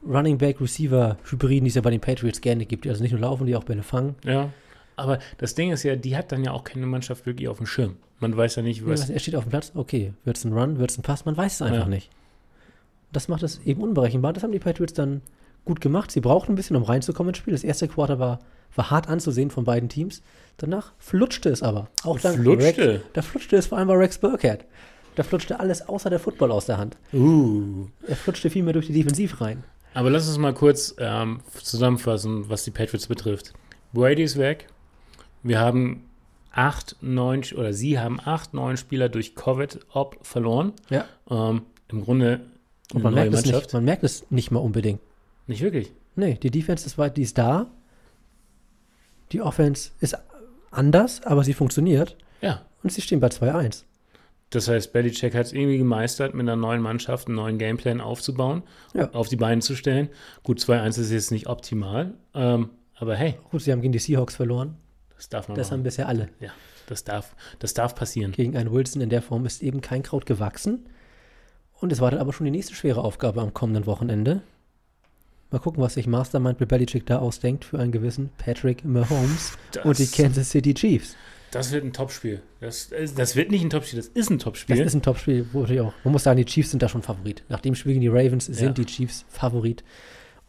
Running 0.06 0.38
Back 0.38 0.60
Receiver 0.60 1.16
Hybriden, 1.24 1.64
die 1.64 1.68
es 1.70 1.74
ja 1.74 1.82
bei 1.82 1.90
den 1.90 2.00
Patriots 2.00 2.40
gerne 2.40 2.66
gibt, 2.66 2.84
die 2.84 2.90
also 2.90 3.02
nicht 3.02 3.12
nur 3.12 3.20
laufen, 3.20 3.46
die 3.46 3.56
auch 3.56 3.64
Bälle 3.64 3.82
fangen. 3.82 4.14
Ja. 4.24 4.50
Aber 4.96 5.18
das 5.38 5.54
Ding 5.54 5.70
ist 5.70 5.82
ja, 5.84 5.96
die 5.96 6.16
hat 6.16 6.32
dann 6.32 6.42
ja 6.44 6.52
auch 6.52 6.64
keine 6.64 6.86
Mannschaft 6.86 7.24
wirklich 7.26 7.48
auf 7.48 7.58
dem 7.58 7.66
Schirm. 7.66 7.96
Man 8.20 8.36
weiß 8.36 8.56
ja 8.56 8.62
nicht, 8.62 8.84
was. 8.86 9.08
Er 9.10 9.18
steht 9.20 9.36
auf 9.36 9.44
dem 9.44 9.50
Platz, 9.50 9.72
okay, 9.74 10.12
wird 10.24 10.36
es 10.36 10.44
ein 10.44 10.52
Run, 10.52 10.78
wird 10.78 10.90
es 10.90 10.98
ein 10.98 11.02
Pass, 11.02 11.24
man 11.24 11.36
weiß 11.36 11.54
es 11.54 11.62
einfach 11.62 11.78
Ja. 11.84 11.88
nicht. 11.88 12.10
Das 13.12 13.28
macht 13.28 13.42
es 13.42 13.60
eben 13.64 13.80
unberechenbar. 13.80 14.32
Das 14.32 14.42
haben 14.42 14.52
die 14.52 14.58
Patriots 14.58 14.92
dann 14.92 15.22
gut 15.64 15.80
gemacht. 15.80 16.10
Sie 16.10 16.20
brauchten 16.20 16.52
ein 16.52 16.56
bisschen, 16.56 16.76
um 16.76 16.82
reinzukommen 16.82 17.30
ins 17.30 17.38
Spiel. 17.38 17.52
Das 17.52 17.64
erste 17.64 17.88
Quarter 17.88 18.18
war, 18.18 18.40
war 18.74 18.90
hart 18.90 19.08
anzusehen 19.08 19.50
von 19.50 19.64
beiden 19.64 19.88
Teams. 19.88 20.22
Danach 20.56 20.92
flutschte 20.98 21.48
es 21.48 21.62
aber. 21.62 21.88
Auch 22.04 22.18
dank 22.18 22.40
Flutschte? 22.40 22.94
Rex, 22.94 23.04
da 23.12 23.22
flutschte 23.22 23.56
es 23.56 23.66
vor 23.68 23.78
allem 23.78 23.88
bei 23.88 23.94
Rex 23.94 24.18
Burkhead. 24.18 24.64
Da 25.14 25.22
flutschte 25.22 25.58
alles 25.58 25.88
außer 25.88 26.10
der 26.10 26.20
Football 26.20 26.52
aus 26.52 26.66
der 26.66 26.78
Hand. 26.78 26.96
Uh. 27.12 27.86
Er 28.06 28.16
flutschte 28.16 28.50
viel 28.50 28.62
mehr 28.62 28.72
durch 28.72 28.86
die 28.88 28.92
Defensiv 28.92 29.40
rein. 29.40 29.64
Aber 29.98 30.10
lass 30.10 30.28
uns 30.28 30.38
mal 30.38 30.54
kurz 30.54 30.94
ähm, 30.98 31.40
zusammenfassen, 31.60 32.48
was 32.48 32.62
die 32.62 32.70
Patriots 32.70 33.08
betrifft. 33.08 33.52
Brady 33.92 34.22
ist 34.22 34.36
weg. 34.38 34.68
Wir 35.42 35.58
haben 35.58 36.08
acht, 36.52 36.94
neun, 37.00 37.42
oder 37.56 37.72
sie 37.72 37.98
haben 37.98 38.20
acht, 38.24 38.54
neun 38.54 38.76
Spieler 38.76 39.08
durch 39.08 39.34
Covid-Op 39.34 40.18
verloren. 40.24 40.72
Ja. 40.88 41.04
Ähm, 41.28 41.62
Im 41.88 42.04
Grunde 42.04 42.42
Und 42.94 43.02
man 43.02 43.12
merkt, 43.12 43.34
es 43.34 43.42
Mannschaft. 43.44 43.64
nicht, 43.64 43.72
man 43.74 43.84
merkt 43.84 44.04
es 44.04 44.24
nicht 44.30 44.52
mal 44.52 44.60
unbedingt. 44.60 45.00
Nicht 45.48 45.62
wirklich. 45.62 45.92
Nee, 46.14 46.34
die 46.34 46.52
Defense 46.52 46.86
ist, 46.86 46.96
weit- 46.96 47.16
die 47.16 47.22
ist 47.22 47.36
da. 47.36 47.66
Die 49.32 49.40
Offense 49.42 49.90
ist 49.98 50.16
anders, 50.70 51.22
aber 51.24 51.42
sie 51.42 51.54
funktioniert. 51.54 52.16
Ja. 52.40 52.62
Und 52.84 52.92
sie 52.92 53.00
stehen 53.00 53.18
bei 53.18 53.28
2-1. 53.28 53.82
Das 54.50 54.66
heißt, 54.68 54.92
Belichick 54.94 55.34
hat 55.34 55.46
es 55.46 55.52
irgendwie 55.52 55.76
gemeistert, 55.78 56.32
mit 56.34 56.42
einer 56.44 56.56
neuen 56.56 56.80
Mannschaft 56.80 57.26
einen 57.28 57.36
neuen 57.36 57.58
Gameplan 57.58 58.00
aufzubauen, 58.00 58.62
Ja. 58.94 59.10
auf 59.12 59.28
die 59.28 59.36
Beine 59.36 59.60
zu 59.60 59.74
stellen. 59.76 60.08
Gut, 60.42 60.58
2-1 60.58 60.98
ist 60.98 61.10
jetzt 61.10 61.30
nicht 61.30 61.46
optimal, 61.48 62.14
ähm, 62.34 62.70
aber 62.94 63.14
hey, 63.14 63.34
Gut, 63.50 63.62
sie 63.62 63.72
haben 63.72 63.82
gegen 63.82 63.92
die 63.92 63.98
Seahawks 63.98 64.36
verloren. 64.36 64.76
das 65.16 65.28
darf 65.28 65.48
man 65.48 65.56
Das 65.58 65.70
haben 65.70 65.80
machen. 65.80 65.84
bisher 65.84 66.08
alle. 66.08 66.28
Ja, 66.40 66.50
das 66.86 67.04
darf, 67.04 67.36
das 67.58 67.74
darf 67.74 67.94
passieren. 67.94 68.32
Gegen 68.32 68.56
einen 68.56 68.72
Wilson 68.72 69.02
in 69.02 69.10
der 69.10 69.20
Form 69.22 69.44
ist 69.44 69.62
eben 69.62 69.80
kein 69.82 70.02
Kraut 70.02 70.24
gewachsen. 70.24 70.86
Und 71.80 71.92
es 71.92 72.00
war 72.00 72.10
dann 72.10 72.20
aber 72.20 72.32
schon 72.32 72.44
die 72.46 72.50
nächste 72.50 72.74
schwere 72.74 73.04
Aufgabe 73.04 73.40
am 73.42 73.52
kommenden 73.54 73.86
Wochenende. 73.86 74.40
Mal 75.50 75.58
gucken, 75.60 75.82
was 75.82 75.94
sich 75.94 76.06
Mastermind 76.06 76.58
Bill 76.58 76.66
Belichick 76.66 77.06
da 77.06 77.18
ausdenkt 77.20 77.64
für 77.64 77.78
einen 77.78 77.92
gewissen 77.92 78.30
Patrick 78.36 78.84
Mahomes 78.84 79.52
Das, 79.72 79.84
und 79.84 79.98
die 79.98 80.06
Kansas 80.06 80.50
City 80.50 80.74
Chiefs. 80.74 81.16
Das 81.50 81.72
wird 81.72 81.84
ein 81.84 81.92
Topspiel. 81.92 82.42
Das, 82.60 82.90
das 83.16 83.36
wird 83.36 83.50
nicht 83.50 83.62
ein 83.64 83.70
Topspiel, 83.70 83.98
das 83.98 84.08
ist 84.08 84.30
ein 84.30 84.38
Das 84.38 84.44
Topspiel. 84.44 84.78
ist 84.80 84.94
ein 84.94 85.02
Topspiel, 85.02 85.46
wo 85.52 85.64
ich 85.64 85.80
auch. 85.80 85.92
Man 86.04 86.12
muss 86.12 86.24
sagen, 86.24 86.36
die 86.36 86.44
Chiefs 86.44 86.70
sind 86.70 86.82
da 86.82 86.88
schon 86.88 87.02
Favorit. 87.02 87.42
Nach 87.48 87.60
dem 87.60 87.74
Spiel 87.74 87.92
gegen 87.92 88.02
die 88.02 88.08
Ravens 88.08 88.46
sind 88.46 88.58
Ja. 88.66 88.72
die 88.72 88.86
Chiefs 88.86 89.24
Favorit 89.28 89.82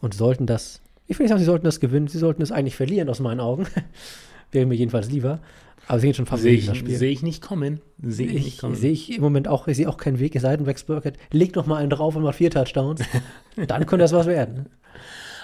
und 0.00 0.14
sollten 0.14 0.46
das. 0.46 0.80
Ich 1.06 1.18
will 1.18 1.24
nicht 1.24 1.30
sagen, 1.30 1.40
sie 1.40 1.44
sollten 1.46 1.64
das 1.64 1.80
gewinnen. 1.80 2.06
Sie 2.08 2.18
sollten 2.18 2.42
es 2.42 2.52
eigentlich 2.52 2.76
verlieren, 2.76 3.08
aus 3.08 3.20
meinen 3.20 3.40
Augen. 3.40 3.66
Wäre 4.52 4.66
mir 4.66 4.74
jedenfalls 4.74 5.10
lieber. 5.10 5.40
Aber 5.88 5.98
sie 5.98 6.06
sind 6.12 6.16
schon 6.16 6.26
Sehe 6.26 6.30
Favorit 6.36 6.54
ich, 6.58 6.60
in 6.66 6.66
das 6.68 6.76
Spiel. 6.78 6.96
seh 6.96 7.08
ich 7.10 7.22
nicht 7.22 7.42
kommen. 7.42 7.80
Sehe 8.02 8.26
ich, 8.26 8.32
nicht 8.34 8.46
Ich 8.46 8.58
kommen. 8.58 8.76
sehe 8.76 8.92
ich 8.92 9.16
im 9.16 9.22
Moment 9.22 9.48
auch, 9.48 9.66
ich 9.66 9.76
sehe 9.76 9.88
auch 9.88 9.96
keinen 9.96 10.20
Weg, 10.20 10.36
es 10.36 10.42
sei 10.42 10.56
denn, 10.56 10.66
Rex 10.66 10.84
Burkett 10.84 11.16
legt 11.32 11.56
noch 11.56 11.66
mal 11.66 11.76
einen 11.76 11.90
drauf 11.90 12.14
und 12.14 12.22
macht 12.22 12.36
vier 12.36 12.50
Touchdowns. 12.50 13.00
Dann 13.56 13.86
könnte 13.86 14.04
das 14.04 14.12
was 14.12 14.26
werden. 14.26 14.66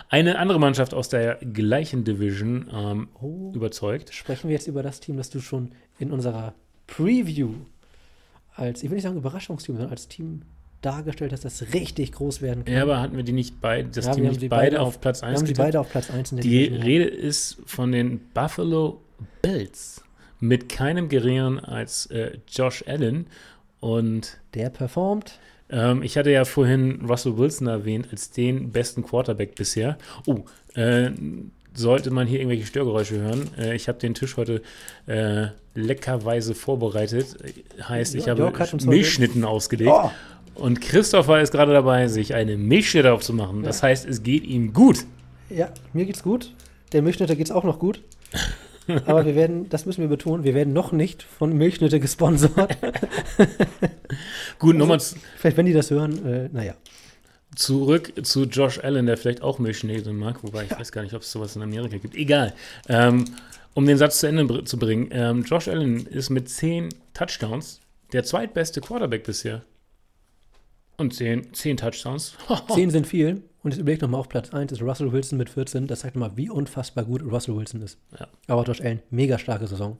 Eine 0.08 0.38
andere 0.38 0.58
Mannschaft 0.60 0.94
aus 0.94 1.08
der 1.08 1.36
gleichen 1.36 2.04
Division 2.04 2.70
ähm, 2.72 3.08
Oh. 3.20 3.52
überzeugt. 3.54 4.14
Sprechen 4.14 4.48
wir 4.48 4.54
jetzt 4.54 4.66
über 4.68 4.82
das 4.82 5.00
Team, 5.00 5.16
das 5.16 5.30
du 5.30 5.40
schon 5.40 5.72
in 5.98 6.12
unserer 6.12 6.54
Preview 6.86 7.50
als, 8.54 8.82
ich 8.82 8.88
will 8.90 8.96
nicht 8.96 9.02
sagen 9.04 9.16
Überraschungsteam, 9.16 9.74
sondern 9.76 9.90
als 9.92 10.08
Team 10.08 10.42
dargestellt 10.80 11.32
hast, 11.32 11.44
das 11.44 11.74
richtig 11.74 12.12
groß 12.12 12.40
werden 12.42 12.64
kann. 12.64 12.74
Ja, 12.74 12.82
aber 12.82 13.00
hatten 13.00 13.16
wir 13.16 13.24
die 13.24 13.32
nicht 13.32 13.60
beide, 13.60 13.88
das 13.88 14.06
Ja, 14.06 14.12
Team 14.14 14.24
nicht 14.24 14.40
beide, 14.40 14.48
beide 14.48 14.80
auf 14.80 15.00
Platz 15.00 15.20
Wir 15.22 15.28
1 15.28 15.38
haben 15.38 15.44
getippt? 15.46 15.58
beide 15.58 15.80
auf 15.80 15.90
Platz 15.90 16.10
1 16.10 16.30
in 16.32 16.36
der 16.36 16.42
Die 16.44 16.50
Division. 16.68 16.82
Rede 16.82 17.04
ist 17.04 17.58
von 17.66 17.92
den 17.92 18.20
Buffalo 18.32 19.02
Bills 19.42 20.02
mit 20.38 20.68
keinem 20.68 21.08
geringeren 21.08 21.58
als 21.58 22.06
äh, 22.06 22.38
Josh 22.48 22.84
Allen. 22.86 23.26
Und 23.80 24.38
Der 24.54 24.70
performt. 24.70 25.38
Ähm, 25.70 26.02
ich 26.02 26.16
hatte 26.16 26.30
ja 26.30 26.44
vorhin 26.44 27.04
Russell 27.08 27.36
Wilson 27.38 27.66
erwähnt 27.66 28.08
als 28.10 28.30
den 28.30 28.70
besten 28.72 29.02
Quarterback 29.02 29.54
bisher. 29.54 29.98
Oh, 30.26 30.40
äh, 30.74 31.10
sollte 31.74 32.10
man 32.10 32.26
hier 32.26 32.38
irgendwelche 32.40 32.66
Störgeräusche 32.66 33.16
hören. 33.18 33.50
Äh, 33.58 33.74
ich 33.76 33.88
habe 33.88 33.98
den 33.98 34.14
Tisch 34.14 34.36
heute 34.36 34.62
äh, 35.06 35.48
leckerweise 35.74 36.54
vorbereitet. 36.54 37.36
Äh, 37.42 37.82
Heißt, 37.82 38.14
ich 38.14 38.26
Ja, 38.26 38.36
habe 38.38 38.52
Milchschnitten 38.86 39.44
ausgelegt. 39.44 39.90
Oh, 39.92 40.10
Und 40.54 40.80
Christopher 40.80 41.40
ist 41.42 41.50
gerade 41.52 41.72
dabei, 41.72 42.08
sich 42.08 42.34
eine 42.34 42.56
Milchschnitte 42.56 43.12
aufzumachen. 43.12 43.62
Das 43.62 43.82
heißt, 43.82 44.06
es 44.06 44.22
geht 44.22 44.44
ihm 44.44 44.72
gut. 44.72 45.04
ja, 45.50 45.68
mir 45.92 46.06
geht's 46.06 46.22
gut. 46.22 46.54
Der 46.92 47.02
Milchschnitter 47.02 47.36
geht's 47.36 47.50
auch 47.50 47.64
noch 47.64 47.78
gut. 47.78 48.00
Aber 49.06 49.24
wir 49.26 49.34
werden, 49.34 49.68
das 49.68 49.86
müssen 49.86 50.00
wir 50.02 50.08
betonen, 50.08 50.44
wir 50.44 50.54
werden 50.54 50.72
noch 50.72 50.92
nicht 50.92 51.22
von 51.22 51.56
Milchschnitte 51.56 52.00
gesponsert. 52.00 52.76
Gut, 54.58 54.76
nochmal 54.76 55.00
z- 55.00 55.18
Vielleicht, 55.36 55.56
wenn 55.56 55.66
die 55.66 55.72
das 55.72 55.90
hören, 55.90 56.24
äh, 56.26 56.48
naja. 56.52 56.74
zurück 57.54 58.12
zu 58.22 58.44
Josh 58.44 58.78
Allen, 58.82 59.06
der 59.06 59.16
vielleicht 59.16 59.42
auch 59.42 59.58
Milchschnitte 59.58 60.12
mag, 60.12 60.42
wobei 60.42 60.64
ich 60.64 60.70
weiß 60.78 60.92
gar 60.92 61.02
nicht, 61.02 61.14
ob 61.14 61.22
es 61.22 61.30
sowas 61.32 61.56
in 61.56 61.62
Amerika 61.62 61.96
gibt. 61.98 62.14
Egal. 62.14 62.52
Ähm, 62.88 63.24
um 63.74 63.86
den 63.86 63.98
Satz 63.98 64.20
zu 64.20 64.26
Ende 64.28 64.64
zu 64.64 64.78
bringen, 64.78 65.08
ähm, 65.10 65.42
Josh 65.44 65.68
Allen 65.68 66.06
ist 66.06 66.30
mit 66.30 66.48
10 66.48 66.88
Touchdowns 67.12 67.80
der 68.12 68.24
zweitbeste 68.24 68.80
Quarterback 68.80 69.24
bisher. 69.24 69.62
Und 70.98 71.14
10, 71.14 71.52
10 71.52 71.76
Touchdowns. 71.76 72.34
Zehn 72.74 72.90
sind 72.90 73.06
viel. 73.06 73.42
Und 73.62 73.72
jetzt 73.72 73.80
überlegt 73.80 74.02
nochmal 74.02 74.20
auf 74.20 74.28
Platz 74.28 74.52
1 74.54 74.72
ist 74.72 74.82
Russell 74.82 75.12
Wilson 75.12 75.38
mit 75.38 75.50
14. 75.50 75.86
Das 75.86 76.00
zeigt 76.00 76.16
mal, 76.16 76.30
wie 76.36 76.48
unfassbar 76.48 77.04
gut 77.04 77.22
Russell 77.22 77.56
Wilson 77.56 77.82
ist. 77.82 77.98
Ja. 78.18 78.28
Aber 78.46 78.62
Josh 78.62 78.80
Allen, 78.80 79.02
mega 79.10 79.38
starke 79.38 79.66
Saison. 79.66 79.98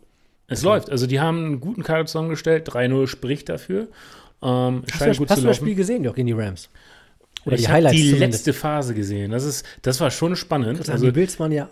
Es 0.48 0.62
läuft. 0.62 0.90
Also, 0.90 1.06
die 1.06 1.18
haben 1.20 1.44
einen 1.44 1.60
guten 1.60 1.82
Kader 1.82 2.06
zusammengestellt. 2.06 2.68
3-0 2.68 3.08
spricht 3.08 3.48
dafür. 3.48 3.88
Ähm, 4.42 4.84
Hast, 4.92 5.00
du, 5.00 5.14
gut 5.16 5.30
hast 5.30 5.42
du 5.42 5.46
das. 5.46 5.56
Spiel 5.56 5.74
gesehen, 5.74 6.04
doch 6.04 6.14
gegen 6.14 6.28
die 6.28 6.32
Rams? 6.32 6.70
Oder 7.44 7.56
ich 7.56 7.62
die 7.62 7.68
Highlights 7.68 7.96
die 7.96 8.10
zumindest. 8.10 8.46
letzte 8.46 8.52
Phase 8.52 8.94
gesehen. 8.94 9.32
Das, 9.32 9.44
ist, 9.44 9.66
das 9.82 10.00
war 10.00 10.10
schon 10.10 10.36
spannend. 10.36 10.78
Also, 10.78 10.92
Also, 10.92 11.06
die 11.06 11.12
Bills 11.12 11.40
waren 11.40 11.52
ja 11.52 11.68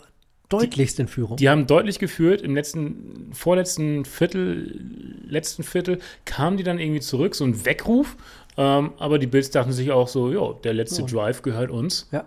deutlichst 0.49 0.99
in 1.01 1.09
Führung. 1.09 1.37
Die 1.37 1.49
haben 1.49 1.67
deutlich 1.67 1.99
geführt. 1.99 2.43
Im 2.43 2.55
letzten, 2.55 3.31
vorletzten 3.33 4.05
Viertel, 4.05 4.81
letzten 5.27 5.63
Viertel 5.63 5.99
kamen 6.25 6.57
die 6.57 6.63
dann 6.63 6.79
irgendwie 6.79 7.01
zurück, 7.01 7.35
so 7.35 7.45
ein 7.45 7.65
Weckruf. 7.65 8.17
Ähm, 8.57 8.93
aber 8.99 9.19
die 9.19 9.27
Bills 9.27 9.51
dachten 9.51 9.73
sich 9.73 9.91
auch 9.91 10.07
so, 10.09 10.31
ja, 10.31 10.53
der 10.63 10.75
letzte 10.75 11.03
Ja. 11.03 11.07
Drive 11.09 11.43
gehört 11.43 11.71
uns. 11.71 12.09
ja. 12.13 12.25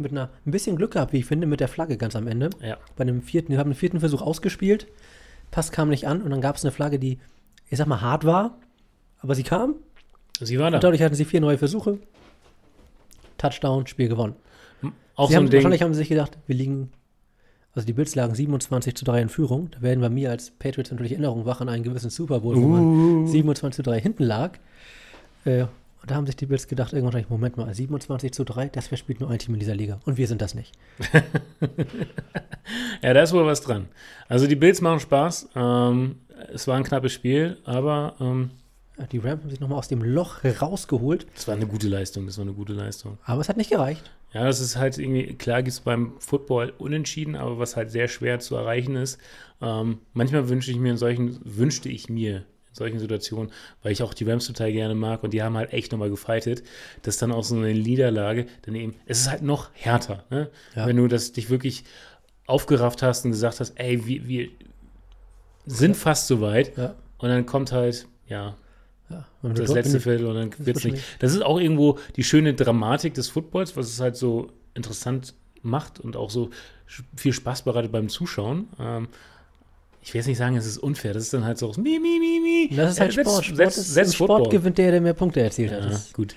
Mit 0.00 0.12
einer, 0.12 0.30
ein 0.46 0.52
bisschen 0.52 0.76
Glück 0.76 0.92
gehabt, 0.92 1.12
wie 1.12 1.18
ich 1.18 1.24
finde, 1.26 1.48
mit 1.48 1.58
der 1.58 1.66
Flagge 1.66 1.96
ganz 1.96 2.14
am 2.14 2.28
Ende. 2.28 2.50
Ja. 2.62 2.76
Bei 2.96 3.02
einem 3.02 3.20
vierten, 3.20 3.50
wir 3.50 3.58
haben 3.58 3.66
einen 3.70 3.74
vierten 3.74 3.98
Versuch 3.98 4.22
ausgespielt. 4.22 4.86
Pass 5.50 5.72
kam 5.72 5.88
nicht 5.88 6.06
an 6.06 6.22
und 6.22 6.30
dann 6.30 6.40
gab 6.40 6.54
es 6.54 6.64
eine 6.64 6.70
Flagge, 6.70 7.00
die, 7.00 7.18
ich 7.68 7.78
sag 7.78 7.88
mal, 7.88 8.00
hart 8.00 8.24
war. 8.24 8.58
Aber 9.18 9.34
sie 9.34 9.42
kam. 9.42 9.74
Sie 10.40 10.56
Und 10.56 10.70
da. 10.70 10.78
dadurch 10.78 11.02
hatten 11.02 11.16
sie 11.16 11.24
vier 11.24 11.40
neue 11.40 11.58
Versuche. 11.58 11.98
Touchdown, 13.38 13.86
Spiel 13.88 14.08
gewonnen. 14.08 14.34
Auch 15.16 15.26
sie 15.28 15.32
so 15.32 15.36
haben, 15.38 15.46
ein 15.46 15.50
Ding. 15.50 15.58
wahrscheinlich 15.58 15.82
haben 15.82 15.94
sie 15.94 15.98
sich 15.98 16.08
gedacht, 16.08 16.38
wir 16.46 16.54
liegen, 16.54 16.92
also 17.74 17.84
die 17.84 17.92
Bills 17.92 18.14
lagen 18.14 18.36
27 18.36 18.94
zu 18.94 19.04
3 19.04 19.22
in 19.22 19.28
Führung. 19.28 19.68
Da 19.72 19.82
werden 19.82 20.00
wir 20.00 20.10
mir 20.10 20.30
als 20.30 20.52
Patriots 20.52 20.92
natürlich 20.92 21.12
Erinnerung 21.12 21.44
wach 21.44 21.60
an 21.60 21.68
einen 21.68 21.82
gewissen 21.82 22.10
Super 22.10 22.38
Bowl, 22.40 22.54
wo 22.54 22.60
Uh. 22.60 22.68
man 22.68 23.26
27 23.26 23.76
zu 23.76 23.82
3 23.82 24.00
hinten 24.00 24.22
lag. 24.22 24.58
Äh, 25.44 25.62
und 25.62 26.10
da 26.10 26.14
haben 26.14 26.26
sich 26.26 26.36
die 26.36 26.46
Bills 26.46 26.68
gedacht, 26.68 26.92
irgendwann, 26.92 27.14
wahrscheinlich, 27.14 27.30
Moment 27.30 27.56
mal, 27.56 27.74
27 27.74 28.32
zu 28.32 28.44
3, 28.44 28.68
das 28.68 28.90
wäre 28.90 28.96
spielt 28.98 29.20
nur 29.20 29.30
ein 29.30 29.38
Team 29.38 29.54
in 29.54 29.60
dieser 29.60 29.74
Liga. 29.74 29.98
Und 30.06 30.16
wir 30.16 30.26
sind 30.26 30.40
das 30.40 30.54
nicht. 30.54 30.72
Ja, 33.02 33.14
da 33.14 33.22
ist 33.22 33.32
wohl 33.32 33.46
was 33.46 33.62
dran. 33.62 33.88
Also 34.28 34.46
die 34.46 34.56
Bills 34.56 34.80
machen 34.80 35.00
Spaß. 35.00 35.48
Ähm, 35.54 36.16
es 36.52 36.66
war 36.66 36.76
ein 36.76 36.84
knappes 36.84 37.12
Spiel, 37.12 37.56
aber 37.64 38.14
ähm, 38.20 38.50
Die 39.12 39.18
Rams 39.18 39.42
haben 39.42 39.50
sich 39.50 39.60
nochmal 39.60 39.78
aus 39.78 39.88
dem 39.88 40.02
Loch 40.02 40.44
rausgeholt, 40.44 41.26
es 41.34 41.48
war 41.48 41.54
eine 41.54 41.66
gute 41.66 41.88
Leistung. 41.88 42.26
Das 42.26 42.36
war 42.36 42.42
eine 42.44 42.52
gute 42.52 42.72
Leistung. 42.74 43.16
aber 43.24 43.40
es 43.40 43.48
hat 43.48 43.56
nicht 43.56 43.70
gereicht. 43.70 44.10
Ja, 44.32 44.44
das 44.44 44.60
ist 44.60 44.76
halt 44.76 44.98
irgendwie, 44.98 45.34
klar 45.34 45.62
gibt 45.62 45.72
es 45.72 45.80
beim 45.80 46.12
Football 46.18 46.74
unentschieden, 46.76 47.34
aber 47.34 47.58
was 47.58 47.76
halt 47.76 47.90
sehr 47.90 48.08
schwer 48.08 48.40
zu 48.40 48.56
erreichen 48.56 48.96
ist. 48.96 49.18
Ähm, 49.62 49.98
manchmal 50.12 50.50
wünsche 50.50 50.70
ich 50.70 50.76
mir 50.76 50.90
in 50.90 50.98
solchen, 50.98 51.38
wünschte 51.44 51.88
ich 51.88 52.10
mir 52.10 52.44
solchen 52.78 52.98
Situationen, 52.98 53.52
weil 53.82 53.92
ich 53.92 54.02
auch 54.02 54.14
die 54.14 54.24
Rams 54.24 54.46
total 54.46 54.72
gerne 54.72 54.94
mag 54.94 55.22
und 55.22 55.32
die 55.32 55.42
haben 55.42 55.56
halt 55.56 55.72
echt 55.72 55.92
nochmal 55.92 56.10
gefightet, 56.10 56.62
dass 57.02 57.18
dann 57.18 57.32
auch 57.32 57.44
so 57.44 57.56
eine 57.56 57.74
Niederlage, 57.74 58.46
dann 58.62 58.74
eben, 58.74 58.94
es 59.06 59.20
ist 59.20 59.30
halt 59.30 59.42
noch 59.42 59.70
härter, 59.74 60.24
ne? 60.30 60.50
Ja. 60.74 60.86
Wenn 60.86 60.96
du 60.96 61.06
das 61.08 61.32
dich 61.32 61.50
wirklich 61.50 61.84
aufgerafft 62.46 63.02
hast 63.02 63.24
und 63.24 63.32
gesagt 63.32 63.60
hast, 63.60 63.72
ey, 63.78 64.06
wir, 64.06 64.26
wir 64.26 64.48
sind 65.66 65.96
fast 65.96 66.26
so 66.28 66.40
weit 66.40 66.76
Ja. 66.76 66.94
und 67.18 67.28
dann 67.28 67.44
kommt 67.44 67.72
halt, 67.72 68.06
ja, 68.26 68.56
Ja, 69.10 69.26
das 69.42 69.72
letzte 69.72 70.00
Viertel 70.00 70.26
und 70.26 70.34
dann 70.34 70.66
wird 70.66 70.84
nicht. 70.84 71.02
Das 71.18 71.32
ist 71.32 71.42
auch 71.42 71.58
irgendwo 71.58 71.98
die 72.16 72.24
schöne 72.24 72.54
Dramatik 72.54 73.14
des 73.14 73.28
Footballs, 73.28 73.76
was 73.76 73.86
es 73.88 74.00
halt 74.00 74.16
so 74.16 74.50
interessant 74.74 75.34
macht 75.62 75.98
und 75.98 76.14
auch 76.16 76.30
so 76.30 76.50
viel 77.16 77.32
Spaß 77.32 77.62
bereitet 77.62 77.90
beim 77.92 78.08
Zuschauen. 78.08 78.68
Ähm, 78.78 79.08
ich 80.02 80.14
will 80.14 80.20
jetzt 80.20 80.26
nicht 80.28 80.38
sagen, 80.38 80.56
es 80.56 80.64
ist 80.66 80.78
unfair. 80.78 81.12
Das 81.14 81.24
ist 81.24 81.34
dann 81.34 81.44
halt 81.44 81.58
so 81.58 81.72
mi, 81.76 81.98
mi, 81.98 82.18
mi, 82.18 82.40
mi. 82.70 82.76
Das 82.76 82.92
ist 82.92 83.00
halt 83.00 83.16
Äh, 83.16 83.22
Sport. 83.24 83.44
Sport 83.44 83.76
ist, 83.76 83.94
that's 83.94 84.08
Im 84.10 84.14
Sport 84.14 84.30
Football. 84.44 84.48
gewinnt 84.52 84.78
der, 84.78 84.90
der 84.92 85.00
mehr 85.00 85.14
Punkte 85.14 85.40
erzielt 85.40 85.72
hat. 85.72 85.82
Ja, 85.82 85.88
Das, 85.90 86.12
gut. 86.12 86.34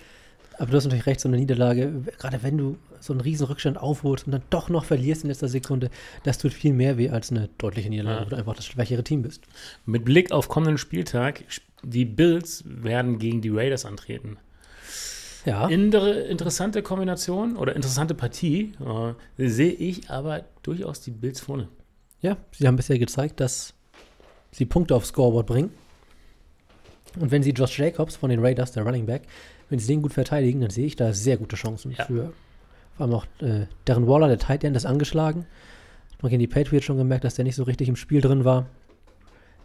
aber 0.58 0.72
du 0.72 0.78
hast 0.78 0.86
natürlich 0.86 1.06
recht, 1.06 1.20
so 1.20 1.28
eine 1.30 1.38
Niederlage, 1.38 1.92
gerade 2.20 2.44
wenn 2.44 2.58
du 2.58 2.78
so 3.00 3.14
einen 3.14 3.22
riesen 3.22 3.48
Rückstand 3.48 3.78
aufholst 3.80 4.26
und 4.28 4.32
dann 4.34 4.44
doch 4.50 4.70
noch 4.70 4.86
verlierst 4.86 5.24
in 5.24 5.30
letzter 5.30 5.48
Sekunde, 5.48 5.90
das 6.24 6.38
tut 6.38 6.54
viel 6.54 6.74
mehr 6.74 6.98
weh 6.98 7.10
als 7.10 7.32
eine 7.32 7.50
deutliche 7.58 7.90
Niederlage, 7.90 8.20
Ja. 8.20 8.26
wo 8.26 8.30
du 8.30 8.36
einfach 8.36 8.56
das 8.56 8.66
schwächere 8.66 9.04
Team 9.04 9.22
bist. 9.24 9.44
Mit 9.86 10.06
Blick 10.06 10.32
auf 10.32 10.50
kommenden 10.50 10.78
Spieltag, 10.78 11.44
die 11.84 12.06
Bills 12.06 12.64
werden 12.66 13.18
gegen 13.18 13.42
die 13.42 13.50
Raiders 13.50 13.86
antreten. 13.86 14.38
Ja, 15.46 15.68
Indere, 15.68 16.12
interessante 16.20 16.84
Kombination 16.84 17.56
oder 17.58 17.76
interessante 17.76 18.14
Partie 18.14 18.74
äh, 19.40 19.48
sehe 19.48 19.72
ich 19.72 20.08
aber 20.12 20.44
durchaus 20.62 21.02
die 21.02 21.10
Bills 21.10 21.40
vorne. 21.40 21.68
Ja, 22.22 22.38
sie 22.52 22.68
haben 22.68 22.76
bisher 22.76 23.00
gezeigt, 23.00 23.40
dass 23.40 23.74
sie 24.52 24.66
Punkte 24.66 24.96
aufs 24.96 25.10
Scoreboard 25.10 25.48
bringen. 25.48 25.72
Und 27.20 27.32
wenn 27.32 27.44
sie 27.44 27.52
Josh 27.52 27.78
Jacobs 27.80 28.16
von 28.16 28.30
den 28.30 28.40
Raiders, 28.40 28.72
der 28.72 28.84
Running 28.84 29.06
Back, 29.06 29.24
wenn 29.70 29.80
sie 29.80 29.88
den 29.88 30.02
gut 30.02 30.14
verteidigen, 30.14 30.62
dann 30.62 30.70
sehe 30.70 30.86
ich 30.86 30.96
da 30.96 31.14
sehr 31.14 31.38
gute 31.38 31.56
Chancen 31.56 31.92
Ja. 31.98 32.06
für 32.06 32.34
vor 32.98 33.06
allem 33.06 33.16
auch 33.16 33.26
äh, 33.42 33.68
Darren 33.86 34.08
Waller, 34.08 34.28
der 34.28 34.38
Tight 34.38 34.64
End, 34.64 34.76
ist 34.76 34.86
angeschlagen. 34.86 35.46
Man 36.22 36.30
gegen 36.30 36.42
die 36.42 36.48
Patriots 36.48 36.86
schon 36.86 36.98
gemerkt, 36.98 37.24
dass 37.24 37.36
der 37.36 37.46
nicht 37.46 37.56
so 37.56 37.64
richtig 37.64 37.88
im 37.90 37.96
Spiel 37.96 38.22
drin 38.22 38.46
war. 38.46 38.68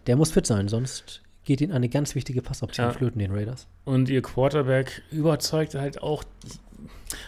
Der 0.07 0.17
muss 0.17 0.31
fit 0.31 0.47
sein, 0.47 0.69
sonst 0.69 1.23
geht 1.45 1.61
ihnen 1.61 1.73
eine 1.73 1.89
ganz 1.89 2.15
wichtige 2.15 2.41
Passoption 2.41 2.87
Ja. 2.87 2.93
flöten, 2.93 3.19
den 3.19 3.33
Raiders. 3.33 3.67
Und 3.85 4.09
ihr 4.09 4.23
Quarterback 4.23 5.03
überzeugt 5.11 5.75
halt 5.75 6.03
auch, 6.03 6.25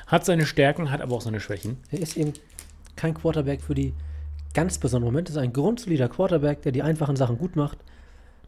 hat 0.06 0.24
seine 0.24 0.46
Stärken, 0.46 0.90
hat 0.90 1.00
aber 1.00 1.14
auch 1.16 1.20
seine 1.20 1.40
Schwächen. 1.40 1.76
Er 1.90 1.98
ist 2.00 2.16
eben 2.16 2.32
kein 2.96 3.12
Quarterback 3.14 3.60
für 3.60 3.74
die 3.74 3.92
ganz 4.58 4.78
besonderen 4.78 5.12
Momente. 5.12 5.30
ist 5.30 5.38
ein 5.38 5.52
grundsolider 5.52 6.08
Quarterback, 6.08 6.62
der 6.62 6.72
die 6.72 6.82
einfachen 6.82 7.14
Sachen 7.14 7.38
gut 7.38 7.54
macht. 7.54 7.78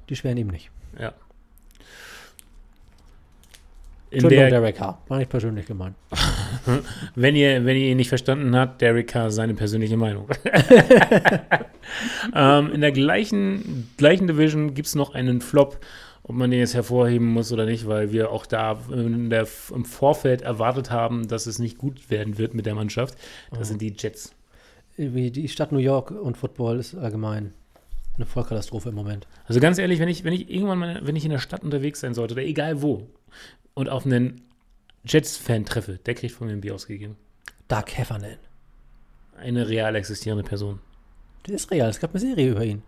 Die 0.08 0.16
schweren 0.16 0.36
eben 0.38 0.50
nicht. 0.50 0.68
Ja. 0.98 1.12
In 4.10 4.28
der, 4.28 4.50
Derek 4.50 4.74
Carr. 4.74 5.00
War 5.06 5.18
nicht 5.18 5.30
persönlich 5.30 5.66
gemeint. 5.66 5.94
wenn, 7.14 7.36
ihr, 7.36 7.64
wenn 7.64 7.76
ihr 7.76 7.92
ihn 7.92 7.96
nicht 7.96 8.08
verstanden 8.08 8.56
habt, 8.56 8.80
Derek 8.80 9.06
Carr 9.06 9.30
seine 9.30 9.54
persönliche 9.54 9.96
Meinung. 9.96 10.28
ähm, 12.34 12.72
in 12.72 12.80
der 12.80 12.90
gleichen, 12.90 13.88
gleichen 13.96 14.26
Division 14.26 14.74
gibt 14.74 14.88
es 14.88 14.96
noch 14.96 15.14
einen 15.14 15.40
Flop, 15.40 15.78
ob 16.24 16.34
man 16.34 16.50
den 16.50 16.58
jetzt 16.58 16.74
hervorheben 16.74 17.28
muss 17.28 17.52
oder 17.52 17.66
nicht, 17.66 17.86
weil 17.86 18.10
wir 18.10 18.32
auch 18.32 18.46
da 18.46 18.80
der, 18.90 19.46
im 19.72 19.84
Vorfeld 19.84 20.42
erwartet 20.42 20.90
haben, 20.90 21.28
dass 21.28 21.46
es 21.46 21.60
nicht 21.60 21.78
gut 21.78 22.10
werden 22.10 22.36
wird 22.36 22.52
mit 22.52 22.66
der 22.66 22.74
Mannschaft. 22.74 23.14
Das 23.52 23.68
sind 23.68 23.80
die 23.80 23.94
Jets. 23.96 24.34
Wie 25.00 25.30
die 25.30 25.48
Stadt 25.48 25.72
New 25.72 25.78
York 25.78 26.10
und 26.10 26.36
Football 26.36 26.78
ist 26.78 26.94
allgemein 26.94 27.54
eine 28.16 28.26
Vollkatastrophe 28.26 28.90
im 28.90 28.94
Moment. 28.94 29.26
Also 29.46 29.58
ganz 29.58 29.78
ehrlich, 29.78 29.98
wenn 29.98 30.08
ich, 30.08 30.24
wenn 30.24 30.34
ich 30.34 30.50
irgendwann 30.50 30.78
mal, 30.78 31.00
wenn 31.02 31.16
ich 31.16 31.24
in 31.24 31.30
der 31.30 31.38
Stadt 31.38 31.64
unterwegs 31.64 32.00
sein 32.00 32.12
sollte, 32.12 32.34
oder 32.34 32.42
egal 32.42 32.82
wo, 32.82 33.08
und 33.72 33.88
auf 33.88 34.04
einen 34.04 34.42
Jets-Fan 35.04 35.64
treffe, 35.64 35.98
der 36.04 36.14
kriegt 36.14 36.34
von 36.34 36.46
mir 36.46 36.52
ein 36.52 36.60
Bier 36.60 36.74
ausgegeben. 36.74 37.16
Doug 37.68 37.84
Heffernan. 37.94 38.36
Eine 39.38 39.68
real 39.70 39.94
existierende 39.94 40.44
Person. 40.44 40.80
Der 41.46 41.54
ist 41.54 41.70
real. 41.70 41.88
Es 41.88 41.98
gab 41.98 42.10
eine 42.10 42.20
Serie 42.20 42.50
über 42.50 42.64
ihn. 42.64 42.82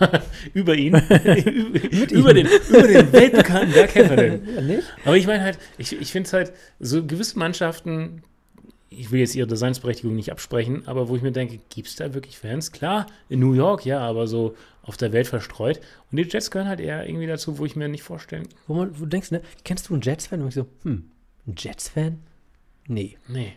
über 0.54 0.74
ihn, 0.74 0.94
über, 2.10 2.34
den, 2.34 2.48
über 2.48 2.88
den 2.88 3.12
weltbekannten 3.12 3.72
Doug 3.72 3.94
Heffernan. 3.94 4.42
Ja, 4.56 4.60
nicht? 4.60 4.82
Aber 5.04 5.16
ich 5.16 5.28
meine 5.28 5.44
halt, 5.44 5.58
ich, 5.78 5.92
ich 6.00 6.10
finde 6.10 6.26
es 6.26 6.32
halt, 6.32 6.52
so 6.80 7.06
gewisse 7.06 7.38
Mannschaften, 7.38 8.24
ich 8.98 9.10
will 9.10 9.20
jetzt 9.20 9.34
ihre 9.34 9.46
Designsberechtigung 9.46 10.14
nicht 10.14 10.30
absprechen, 10.30 10.86
aber 10.86 11.08
wo 11.08 11.16
ich 11.16 11.22
mir 11.22 11.32
denke, 11.32 11.60
gibt 11.70 11.88
es 11.88 11.96
da 11.96 12.14
wirklich 12.14 12.38
Fans? 12.38 12.72
Klar, 12.72 13.06
in 13.28 13.40
New 13.40 13.52
York, 13.52 13.84
ja, 13.84 14.00
aber 14.00 14.26
so 14.26 14.54
auf 14.82 14.96
der 14.96 15.12
Welt 15.12 15.26
verstreut. 15.26 15.80
Und 16.10 16.16
die 16.16 16.24
Jets 16.24 16.50
gehören 16.50 16.68
halt 16.68 16.80
eher 16.80 17.06
irgendwie 17.08 17.26
dazu, 17.26 17.58
wo 17.58 17.64
ich 17.64 17.76
mir 17.76 17.88
nicht 17.88 18.02
vorstellen, 18.02 18.48
Wo, 18.66 18.74
man, 18.74 18.94
wo 18.98 19.04
du 19.04 19.06
denkst, 19.06 19.30
ne, 19.30 19.40
kennst 19.64 19.88
du 19.88 19.94
einen 19.94 20.02
Jets-Fan? 20.02 20.40
Und 20.42 20.48
ich 20.48 20.54
so, 20.54 20.66
hm, 20.82 21.10
ein 21.46 21.54
Jets-Fan? 21.56 22.18
Nee, 22.86 23.16
nee. 23.28 23.54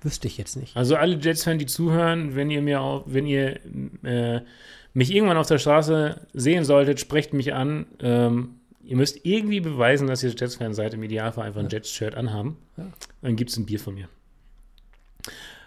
wüsste 0.00 0.28
ich 0.28 0.38
jetzt 0.38 0.56
nicht. 0.56 0.76
Also 0.76 0.96
alle 0.96 1.16
Jets-Fans, 1.16 1.58
die 1.58 1.66
zuhören, 1.66 2.36
wenn 2.36 2.50
ihr 2.50 2.62
mir 2.62 2.80
auch, 2.80 3.02
wenn 3.06 3.26
ihr 3.26 3.58
äh, 4.04 4.42
mich 4.92 5.12
irgendwann 5.12 5.36
auf 5.36 5.48
der 5.48 5.58
Straße 5.58 6.26
sehen 6.32 6.64
solltet, 6.64 7.00
sprecht 7.00 7.32
mich 7.32 7.52
an. 7.52 7.86
Ähm, 8.00 8.60
ihr 8.84 8.96
müsst 8.96 9.24
irgendwie 9.24 9.60
beweisen, 9.60 10.06
dass 10.06 10.22
ihr 10.22 10.30
Jets-Fan 10.30 10.72
seid. 10.72 10.94
Im 10.94 11.02
Idealfall 11.02 11.46
einfach 11.46 11.60
ein 11.60 11.68
Jets-Shirt 11.68 12.14
anhaben. 12.14 12.58
Ja. 12.76 12.86
Dann 13.22 13.34
gibt 13.34 13.50
es 13.50 13.56
ein 13.56 13.66
Bier 13.66 13.80
von 13.80 13.94
mir. 13.94 14.08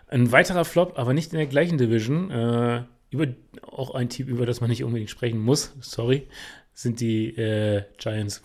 Ein 0.10 0.32
weiterer 0.32 0.64
Flop, 0.66 0.98
aber 0.98 1.14
nicht 1.14 1.34
in 1.34 1.38
der 1.38 1.48
gleichen 1.48 1.78
Division, 1.78 2.32
äh, 2.32 2.84
über, 3.10 3.28
auch 3.72 3.94
ein 3.96 4.10
Team, 4.10 4.28
über 4.28 4.46
das 4.46 4.62
man 4.62 4.70
nicht 4.70 4.84
unbedingt 4.84 5.10
sprechen 5.10 5.40
muss, 5.40 5.74
sorry, 5.82 6.28
sind 6.74 7.00
die 7.00 7.36
äh, 7.38 7.84
Giants. 7.98 8.42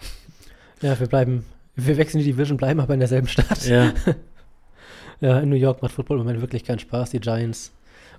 Ja, 0.81 0.99
wir 0.99 1.07
bleiben, 1.07 1.45
wir 1.77 1.97
wechseln 1.97 2.19
die 2.19 2.25
Division, 2.33 2.57
bleiben 2.57 2.81
aber 2.81 2.95
in 2.95 3.01
derselben 3.01 3.29
Stadt. 3.29 3.67
Ja, 3.67 3.93
Ja, 5.21 5.39
in 5.39 5.51
New 5.51 5.57
York 5.57 5.83
macht 5.83 5.93
Football 5.93 6.17
im 6.19 6.25
Moment 6.25 6.41
wirklich 6.41 6.65
keinen 6.65 6.81
Spaß. 6.81 7.11
Die 7.11 7.21
Giants 7.21 7.71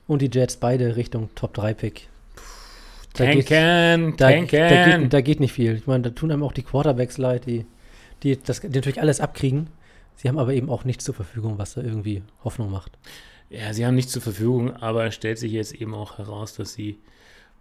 und 0.07 0.21
die 0.21 0.29
Jets 0.31 0.55
beide 0.55 0.95
Richtung 0.95 1.29
Top-3-Pick. 1.35 2.07
Da 3.15 3.25
geht- 3.33 3.49
tanken, 3.49 4.15
Da, 4.15 4.29
da, 4.29 4.33
tanken. 4.33 5.01
geht, 5.01 5.13
da 5.13 5.19
geht 5.21 5.39
nicht 5.41 5.51
viel. 5.51 5.75
Ich 5.75 5.85
meine, 5.85 6.03
da 6.03 6.09
tun 6.11 6.31
einem 6.31 6.43
auch 6.43 6.53
die 6.53 6.63
Quarterbacks 6.63 7.17
leid, 7.17 7.45
die, 7.45 7.65
die, 8.23 8.41
das, 8.41 8.61
die 8.61 8.67
natürlich 8.69 9.01
alles 9.01 9.19
abkriegen. 9.19 9.67
Sie 10.15 10.27
haben 10.29 10.37
aber 10.37 10.53
eben 10.53 10.69
auch 10.69 10.83
nichts 10.83 11.03
zur 11.03 11.13
Verfügung, 11.13 11.57
was 11.57 11.73
da 11.73 11.81
irgendwie 11.81 12.23
Hoffnung 12.43 12.71
macht. 12.71 12.97
Ja, 13.49 13.73
sie 13.73 13.85
haben 13.85 13.95
nichts 13.95 14.11
zur 14.11 14.21
Verfügung, 14.21 14.73
aber 14.75 15.05
es 15.05 15.15
stellt 15.15 15.37
sich 15.37 15.51
jetzt 15.51 15.73
eben 15.73 15.93
auch 15.93 16.17
heraus, 16.17 16.55
dass 16.55 16.73
sie, 16.73 16.97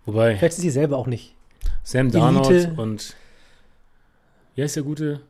wobei 0.07 0.37
Vielleicht 0.37 0.55
sind 0.55 0.63
sie 0.63 0.71
selber 0.71 0.97
auch 0.97 1.07
nicht. 1.07 1.35
Sam. 1.83 2.11
Darnold 2.11 2.79
und 2.79 3.17
wie 4.55 4.63
heißt 4.63 4.77
der 4.77 4.83
gute? 4.83 5.21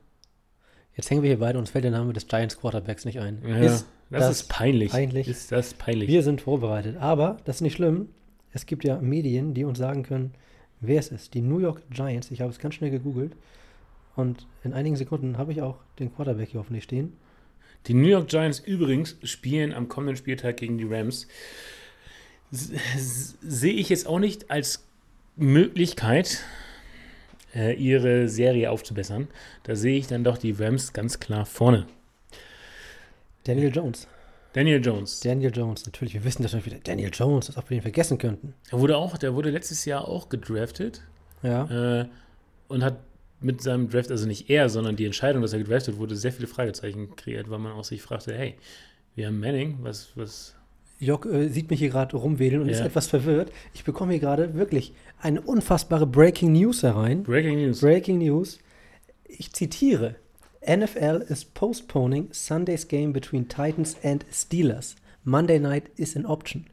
Jetzt 0.97 1.11
hängen 1.11 1.23
wir 1.23 1.29
hier 1.31 1.39
beide, 1.39 1.59
uns 1.59 1.71
fällt 1.71 1.85
der 1.85 1.91
Name 1.91 2.13
des 2.13 2.27
Giants 2.27 2.59
Quarterbacks 2.59 3.05
nicht 3.05 3.19
ein. 3.19 3.43
Ja, 3.47 3.57
Ist, 3.57 3.87
das, 4.11 4.21
das 4.21 4.31
ist 4.43 4.49
peinlich. 4.49 4.93
peinlich? 4.93 5.27
Ist 5.29 5.51
das 5.51 5.75
peinlich? 5.75 6.09
wir 6.09 6.23
sind 6.23 6.43
vorbereitet. 6.43 6.97
Aber 6.99 7.39
das 7.45 7.57
ist 7.57 7.61
nicht 7.63 7.75
schlimm. 7.75 8.09
Es 8.53 8.67
gibt 8.67 8.85
ja 8.85 8.99
Medien, 9.01 9.55
die 9.55 9.65
uns 9.65 9.79
sagen 9.79 10.03
können, 10.03 10.35
wer 10.81 10.99
es 11.01 11.09
ist. 11.09 11.33
Die 11.35 11.41
New 11.41 11.59
York 11.61 11.83
Giants. 11.91 12.31
Ich 12.31 12.41
habe 12.43 12.51
es 12.51 12.59
ganz 12.59 12.75
schnell 12.75 12.91
gegoogelt. 12.91 13.33
Und 14.17 14.47
in 14.63 14.73
einigen 14.75 14.97
Sekunden 14.97 15.39
habe 15.39 15.53
ich 15.53 15.63
auch 15.63 15.79
den 15.99 16.15
Quarterback 16.15 16.51
hier 16.51 16.61
hoffentlich 16.61 16.85
stehen. 16.85 17.15
Die 17.87 17.95
New 17.95 18.09
York 18.09 18.29
Giants 18.29 18.61
übrigens 18.61 19.17
spielen 19.25 19.73
am 19.73 19.89
kommenden 19.89 20.17
Spieltag 20.17 20.59
gegen 20.59 20.79
die 20.79 20.85
Rams. 20.85 21.27
Sehe 22.51 23.73
ich 23.73 23.89
jetzt 23.89 24.07
auch 24.07 24.19
nicht 24.19 24.51
als 24.51 24.87
Möglichkeit, 25.37 26.45
äh, 27.55 27.75
ihre 27.75 28.29
Serie 28.29 28.71
aufzubessern. 28.71 29.29
Da 29.65 29.75
sehe 29.75 29.99
ich 29.99 30.07
dann 30.07 30.23
doch 30.23 30.39
die 30.39 30.53
Rams 30.53 30.93
ganz 30.93 31.19
klar 31.19 31.47
vorne. 31.47 31.87
Daniel 33.45 33.75
Jones. 33.75 34.07
Daniel 34.53 34.85
Jones. 34.85 35.21
Daniel 35.21 35.51
Jones, 35.53 35.87
natürlich. 35.87 36.15
Wir 36.15 36.25
wissen 36.25 36.43
das 36.43 36.53
natürlich 36.53 36.75
wieder. 36.75 36.85
Daniel 36.85 37.11
Jones, 37.13 37.49
als 37.49 37.57
ob 37.57 37.71
wir 37.71 37.79
den 37.79 37.83
vergessen 37.83 38.19
könnten. 38.19 38.55
Der 38.71 38.79
wurde 38.79 38.97
auch, 38.97 39.17
der 39.17 39.35
wurde 39.35 39.51
letztes 39.51 39.87
Jahr 39.87 40.07
auch 40.07 40.29
gedraftet. 40.29 41.03
Ja. 41.43 42.03
äh, 42.03 42.09
und 42.69 42.85
hat 42.85 42.99
mit 43.45 43.61
seinem 43.63 43.89
Draft, 43.89 44.11
also 44.11 44.27
nicht 44.27 44.51
er, 44.51 44.69
sondern 44.69 44.97
die 44.97 45.05
Entscheidung, 45.05 45.43
dass 45.43 45.53
er 45.53 45.59
gedraftet 45.61 45.99
wurde, 45.99 46.17
sehr 46.17 46.33
viele 46.33 46.47
Fragezeichen 46.49 47.15
kreiert, 47.17 47.51
weil 47.51 47.59
man 47.59 47.73
auch 47.73 47.85
sich 47.85 48.03
fragte, 48.03 48.35
hey, 48.35 48.55
wir 49.15 49.27
haben 49.27 49.41
Manning, 49.41 49.79
was, 49.83 50.11
was, 50.17 50.55
Jock 50.99 51.27
äh, 51.27 51.49
sieht 51.49 51.69
mich 51.69 51.81
hier 51.81 51.91
gerade 51.91 52.17
rumwedeln 52.17 52.63
und 52.63 52.69
ist 52.69 52.79
Ja. 52.79 52.87
etwas 52.87 53.09
verwirrt. 53.09 53.51
Ich 53.75 53.83
bekomme 53.85 54.13
hier 54.13 54.21
gerade 54.21 54.55
wirklich 54.55 54.93
eine 55.21 55.41
unfassbare 55.41 56.07
Breaking 56.07 56.53
News 56.53 56.83
herein. 56.85 57.25
Breaking 57.25 57.61
News. 57.61 57.81
Breaking 57.81 58.19
News. 58.19 58.59
Ich 59.27 59.53
zitiere. 59.53 60.15
NFL 60.65 61.25
is 61.29 61.45
postponing 61.45 62.29
Sunday's 62.31 62.87
game 62.87 63.13
between 63.13 63.49
Titans 63.49 63.97
and 64.05 64.25
Steelers. 64.33 64.95
Monday 65.25 65.59
night 65.59 65.91
is 65.97 66.17
an 66.17 66.25
option. 66.25 66.67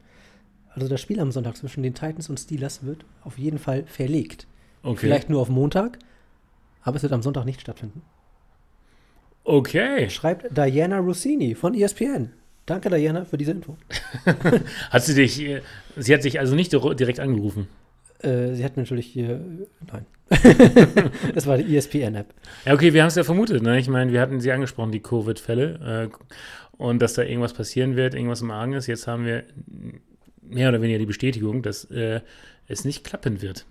Also 0.76 0.88
das 0.88 1.02
Spiel 1.02 1.20
am 1.20 1.32
Sonntag 1.32 1.58
zwischen 1.58 1.82
den 1.82 1.96
Titans 1.96 2.30
und 2.30 2.40
Steelers 2.40 2.84
wird 2.84 3.06
auf 3.24 3.40
jeden 3.40 3.58
Fall 3.58 3.86
verlegt. 3.88 4.46
Okay. 4.84 4.98
Vielleicht 5.08 5.30
nur 5.32 5.42
auf 5.42 5.50
Montag, 5.50 5.98
aber 6.82 6.98
es 6.98 7.04
wird 7.04 7.14
am 7.14 7.22
Sonntag 7.22 7.46
nicht 7.46 7.62
stattfinden. 7.62 8.02
Okay. 9.44 10.10
Schreibt 10.10 10.56
Diana 10.56 11.00
Rossini 11.00 11.56
von 11.56 11.74
ESPN. 11.74 12.32
Danke, 12.66 12.90
Diana, 12.90 13.26
für 13.26 13.38
diese 13.38 13.52
Info. 13.52 13.78
Hat 14.92 15.04
sie 15.04 15.16
dich, 15.16 15.42
äh, 15.42 15.62
sie 15.98 16.14
hat 16.14 16.22
sich 16.22 16.40
also 16.40 16.56
nicht 16.56 16.72
dir- 16.72 16.94
direkt 16.94 17.20
angerufen. 17.20 17.68
Äh, 18.22 18.54
sie 18.54 18.64
hat 18.64 18.78
natürlich 18.78 19.08
hier. 19.08 19.40
Nein. 19.92 20.06
das 21.34 21.48
war 21.48 21.58
die 21.58 21.76
ESPN-App. 21.76 22.28
Ja, 22.66 22.74
okay, 22.74 22.94
wir 22.94 23.02
haben 23.02 23.08
es 23.08 23.16
ja 23.16 23.24
vermutet. 23.24 23.64
Ne? 23.64 23.80
Ich 23.80 23.88
meine, 23.88 24.12
wir 24.12 24.22
hatten 24.22 24.40
sie 24.40 24.52
angesprochen, 24.52 24.92
die 24.92 25.00
Covid-Fälle. 25.00 26.10
Äh, 26.12 26.18
und 26.78 27.02
dass 27.02 27.16
da 27.16 27.24
irgendwas 27.24 27.54
passieren 27.54 27.96
wird, 27.96 28.14
irgendwas 28.14 28.42
im 28.42 28.52
Argen 28.52 28.74
ist. 28.74 28.86
Jetzt 28.88 29.08
haben 29.08 29.26
wir 29.26 29.46
mehr 30.42 30.70
oder 30.70 30.82
weniger 30.82 31.00
die 31.00 31.06
Bestätigung, 31.08 31.62
dass 31.64 31.86
äh, 31.86 32.22
es 32.68 32.86
nicht 32.86 33.04
klappen 33.04 33.42
wird. 33.42 33.66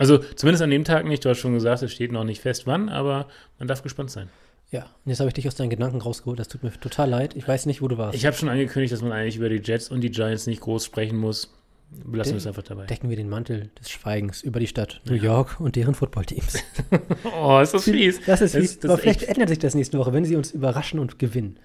Also 0.00 0.18
zumindest 0.18 0.62
an 0.62 0.70
dem 0.70 0.84
Tag 0.84 1.04
nicht. 1.06 1.24
Du 1.24 1.28
hast 1.28 1.38
schon 1.38 1.54
gesagt, 1.54 1.82
es 1.82 1.92
steht 1.92 2.10
noch 2.12 2.24
nicht 2.24 2.40
fest, 2.40 2.66
wann, 2.66 2.88
aber 2.88 3.28
man 3.58 3.68
darf 3.68 3.82
gespannt 3.82 4.10
sein. 4.10 4.28
Ja, 4.72 4.82
und 4.82 5.10
jetzt 5.10 5.18
habe 5.20 5.28
ich 5.28 5.34
dich 5.34 5.46
aus 5.48 5.54
deinen 5.56 5.70
Gedanken 5.70 6.00
rausgeholt. 6.00 6.38
Das 6.38 6.48
tut 6.48 6.62
mir 6.62 6.70
total 6.72 7.10
leid. 7.10 7.34
Ich 7.36 7.46
weiß 7.46 7.66
nicht, 7.66 7.82
wo 7.82 7.88
du 7.88 7.98
warst. 7.98 8.16
Ich 8.16 8.24
habe 8.26 8.36
schon 8.36 8.48
angekündigt, 8.48 8.92
dass 8.92 9.02
man 9.02 9.12
eigentlich 9.12 9.36
über 9.36 9.48
die 9.48 9.60
Jets 9.62 9.88
und 9.90 10.00
die 10.00 10.10
Giants 10.10 10.46
nicht 10.46 10.60
groß 10.60 10.84
sprechen 10.84 11.16
muss. 11.18 11.52
Belassen 11.90 12.30
De- 12.30 12.34
wir 12.34 12.38
es 12.38 12.46
einfach 12.46 12.62
dabei. 12.62 12.86
Decken 12.86 13.10
wir 13.10 13.16
den 13.16 13.28
Mantel 13.28 13.70
des 13.80 13.90
Schweigens 13.90 14.42
über 14.42 14.60
die 14.60 14.68
Stadt 14.68 15.00
New 15.06 15.14
York 15.16 15.58
und 15.58 15.74
deren 15.74 15.94
Footballteams. 15.94 16.58
Oh, 17.36 17.58
ist 17.60 17.74
das 17.74 17.82
fies. 17.84 18.20
Das 18.24 18.40
ist 18.40 18.54
Das- 18.54 18.60
fies. 18.62 18.78
das 18.78 18.90
Aber 18.90 18.94
ist 18.98 19.02
vielleicht 19.02 19.22
ändert 19.24 19.48
sich 19.48 19.58
das 19.58 19.74
nächste 19.74 19.98
Woche, 19.98 20.12
wenn 20.12 20.24
sie 20.24 20.36
uns 20.36 20.52
überraschen 20.52 21.00
und 21.00 21.18
gewinnen. 21.18 21.56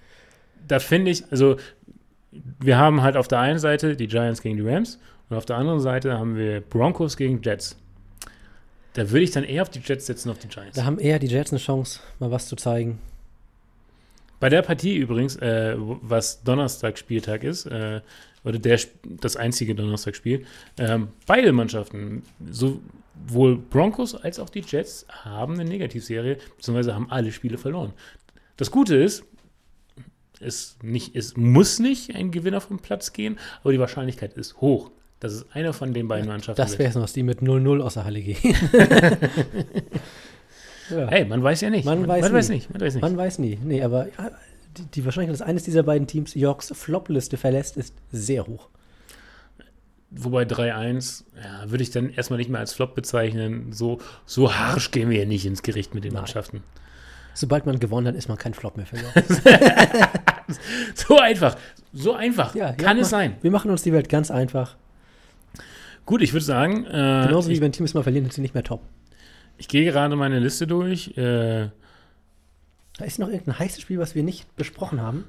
Da 0.66 0.80
finde 0.80 1.12
ich, 1.12 1.22
also 1.30 1.56
wir 2.60 2.76
haben 2.76 3.02
halt 3.02 3.16
auf 3.16 3.28
der 3.28 3.38
einen 3.38 3.60
Seite 3.60 3.94
die 3.94 4.08
Giants 4.08 4.42
gegen 4.42 4.56
die 4.56 4.68
Rams 4.68 4.98
und 5.30 5.36
auf 5.36 5.46
der 5.46 5.56
anderen 5.58 5.78
Seite 5.78 6.18
haben 6.18 6.36
wir 6.36 6.60
Broncos 6.60 7.16
gegen 7.16 7.40
Jets. 7.40 7.76
Da 8.96 9.10
würde 9.10 9.24
ich 9.24 9.30
dann 9.30 9.44
eher 9.44 9.60
auf 9.60 9.68
die 9.68 9.80
Jets 9.80 10.06
setzen, 10.06 10.30
auf 10.30 10.38
die 10.38 10.48
Giants. 10.48 10.74
Da 10.74 10.86
haben 10.86 10.98
eher 10.98 11.18
die 11.18 11.26
Jets 11.26 11.52
eine 11.52 11.60
Chance, 11.60 12.00
mal 12.18 12.30
was 12.30 12.48
zu 12.48 12.56
zeigen. 12.56 12.98
Bei 14.40 14.48
der 14.48 14.62
Partie 14.62 14.96
übrigens, 14.96 15.36
äh, 15.36 15.74
was 15.76 16.42
Donnerstag 16.42 16.96
Spieltag 16.96 17.44
ist, 17.44 17.66
äh, 17.66 18.00
oder 18.42 18.58
der, 18.58 18.80
das 19.20 19.36
einzige 19.36 19.74
Donnerstagspiel, 19.74 20.46
ähm, 20.78 21.08
beide 21.26 21.52
Mannschaften, 21.52 22.22
sowohl 22.50 23.58
Broncos 23.58 24.14
als 24.14 24.38
auch 24.38 24.48
die 24.48 24.64
Jets, 24.66 25.04
haben 25.10 25.60
eine 25.60 25.66
Negativserie, 25.66 26.38
beziehungsweise 26.56 26.94
haben 26.94 27.10
alle 27.10 27.32
Spiele 27.32 27.58
verloren. 27.58 27.92
Das 28.56 28.70
Gute 28.70 28.96
ist, 28.96 29.24
es, 30.40 30.78
nicht, 30.80 31.14
es 31.14 31.36
muss 31.36 31.80
nicht 31.80 32.14
ein 32.14 32.30
Gewinner 32.30 32.62
vom 32.62 32.78
Platz 32.78 33.12
gehen, 33.12 33.38
aber 33.60 33.72
die 33.72 33.78
Wahrscheinlichkeit 33.78 34.32
ist 34.32 34.58
hoch, 34.62 34.90
dass 35.20 35.32
es 35.32 35.50
einer 35.52 35.72
von 35.72 35.94
den 35.94 36.08
beiden 36.08 36.28
Mannschaften 36.28 36.60
Das 36.60 36.78
wäre 36.78 36.90
es 36.90 36.94
noch, 36.94 37.08
die 37.08 37.22
mit 37.22 37.40
0-0 37.40 37.80
aus 37.80 37.94
der 37.94 38.04
Halle 38.04 38.20
gehen. 38.20 38.36
ja. 40.90 41.06
Hey, 41.08 41.24
man 41.24 41.42
weiß 41.42 41.62
ja 41.62 41.70
nicht. 41.70 41.84
Man 41.84 42.06
weiß 42.06 42.22
man 42.22 42.32
weiß 42.32 42.48
nicht. 42.50 42.70
Man 42.70 42.80
weiß 42.80 42.94
nicht. 42.94 43.02
Man 43.02 43.16
weiß 43.16 43.38
nie. 43.38 43.58
Nee, 43.62 43.82
aber 43.82 44.08
die, 44.76 44.84
die 44.86 45.04
Wahrscheinlichkeit, 45.04 45.40
dass 45.40 45.46
eines 45.46 45.64
dieser 45.64 45.82
beiden 45.82 46.06
Teams 46.06 46.34
Yorks 46.34 46.72
Flop-Liste 46.74 47.36
verlässt, 47.36 47.76
ist 47.76 47.94
sehr 48.12 48.46
hoch. 48.46 48.68
Wobei 50.10 50.44
3-1, 50.44 51.24
ja, 51.42 51.70
würde 51.70 51.82
ich 51.82 51.90
dann 51.90 52.10
erstmal 52.10 52.38
nicht 52.38 52.48
mehr 52.48 52.60
als 52.60 52.72
Flop 52.72 52.94
bezeichnen. 52.94 53.72
So, 53.72 53.98
so 54.24 54.54
harsch 54.54 54.90
gehen 54.90 55.10
wir 55.10 55.18
ja 55.18 55.24
nicht 55.26 55.46
ins 55.46 55.62
Gericht 55.62 55.94
mit 55.94 56.04
den 56.04 56.12
Nein. 56.12 56.22
Mannschaften. 56.22 56.62
Sobald 57.34 57.66
man 57.66 57.78
gewonnen 57.80 58.06
hat, 58.06 58.14
ist 58.14 58.28
man 58.28 58.38
kein 58.38 58.54
Flop 58.54 58.76
mehr 58.76 58.86
für 58.86 58.96
York. 58.96 59.14
So 60.94 61.18
einfach. 61.18 61.56
So 61.92 62.14
einfach. 62.14 62.54
Ja, 62.54 62.72
Kann 62.72 62.98
es 62.98 63.10
sein. 63.10 63.36
Wir 63.42 63.50
machen 63.50 63.70
uns 63.70 63.82
die 63.82 63.92
Welt 63.92 64.08
ganz 64.08 64.30
einfach. 64.30 64.76
Gut, 66.06 66.22
ich 66.22 66.32
würde 66.32 66.44
sagen, 66.44 66.84
äh, 66.86 67.26
Genauso 67.26 67.48
wie 67.50 67.54
ich, 67.54 67.60
wenn 67.60 67.72
Teams 67.72 67.92
mal 67.94 68.02
verlieren, 68.02 68.24
sind 68.24 68.32
sie 68.32 68.40
nicht 68.40 68.54
mehr 68.54 68.62
top. 68.64 68.80
ich 69.58 69.68
gehe 69.68 69.84
gerade 69.84 70.14
meine 70.16 70.38
Liste 70.38 70.66
durch. 70.66 71.16
Äh, 71.18 71.68
Da 72.98 73.04
ist 73.04 73.18
noch 73.18 73.28
irgendein 73.28 73.58
heißes 73.58 73.80
Spiel, 73.82 73.98
was 73.98 74.14
wir 74.14 74.22
nicht 74.22 74.54
besprochen 74.56 75.00
haben. 75.02 75.24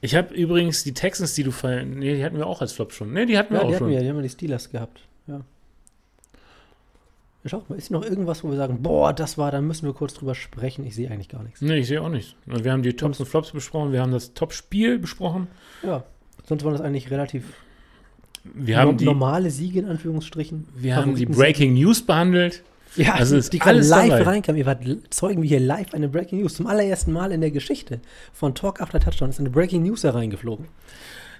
ich 0.00 0.14
habe 0.16 0.34
übrigens 0.34 0.82
die 0.82 0.94
Texans, 0.94 1.34
die 1.34 1.44
du 1.44 1.50
ver... 1.52 1.84
Nee, 1.84 2.16
die 2.16 2.24
hatten 2.24 2.36
wir 2.38 2.46
auch 2.46 2.60
als 2.60 2.72
Flop 2.72 2.92
schon. 2.92 3.12
Nee, 3.12 3.26
die 3.26 3.36
hatten 3.38 3.52
wir 3.52 3.58
Ja, 3.60 3.64
auch 3.64 3.68
die 3.68 3.74
hatten 3.76 3.84
schon. 3.84 3.90
wir, 3.92 4.00
die 4.00 4.08
haben 4.08 4.16
wir 4.16 4.22
die 4.22 4.28
Steelers 4.30 4.70
gehabt. 4.70 5.00
Ja. 5.26 5.36
Ja, 7.42 7.50
Schau 7.50 7.62
mal, 7.68 7.76
ist 7.76 7.90
noch 7.90 8.02
irgendwas, 8.02 8.42
wo 8.42 8.48
wir 8.50 8.56
sagen, 8.56 8.82
boah, 8.82 9.12
das 9.12 9.36
war, 9.36 9.50
da 9.52 9.60
müssen 9.60 9.86
wir 9.86 9.92
kurz 9.92 10.14
drüber 10.14 10.34
sprechen. 10.34 10.86
Ich 10.86 10.94
sehe 10.94 11.10
eigentlich 11.10 11.28
gar 11.28 11.42
nichts. 11.42 11.60
Nee, 11.60 11.76
ich 11.78 11.86
sehe 11.88 12.00
auch 12.00 12.08
nichts. 12.08 12.34
Also 12.48 12.64
wir 12.64 12.72
haben 12.72 12.82
die 12.82 12.94
Tops 12.96 13.20
und 13.20 13.26
Flops 13.26 13.50
besprochen, 13.52 13.92
wir 13.92 14.00
haben 14.00 14.12
das 14.12 14.32
Top-Spiel 14.32 14.98
besprochen. 14.98 15.48
Ja. 15.82 16.04
Sonst 16.46 16.64
waren 16.64 16.72
das 16.72 16.80
eigentlich 16.80 17.10
relativ 17.10 17.44
Wir 18.44 18.78
haben 18.78 18.92
no- 18.92 18.96
die, 18.96 19.04
normale 19.06 19.50
Siege 19.50 19.78
in 19.80 19.86
Anführungsstrichen. 19.86 20.66
wir 20.76 20.96
haben 20.96 21.14
die 21.16 21.26
Breaking 21.26 21.74
News 21.74 22.02
behandelt. 22.02 22.62
Ja, 22.96 23.14
Also 23.14 23.36
ist 23.36 23.52
die 23.52 23.60
alles 23.60 23.88
live 23.88 24.10
dabei. 24.10 24.22
reinkamen. 24.22 24.58
Ihr 24.58 24.66
wart 24.66 24.82
zeugen 25.10 25.42
wir 25.42 25.48
hier 25.48 25.58
live 25.58 25.94
eine 25.94 26.08
Breaking 26.08 26.40
News. 26.40 26.54
Zum 26.54 26.66
allerersten 26.68 27.12
Mal 27.12 27.32
in 27.32 27.40
der 27.40 27.50
Geschichte 27.50 28.00
von 28.32 28.54
Talk 28.54 28.80
After 28.80 29.00
Touchdown 29.00 29.30
ist 29.30 29.40
eine 29.40 29.50
Breaking 29.50 29.82
News 29.82 30.04
hereingeflogen. 30.04 30.66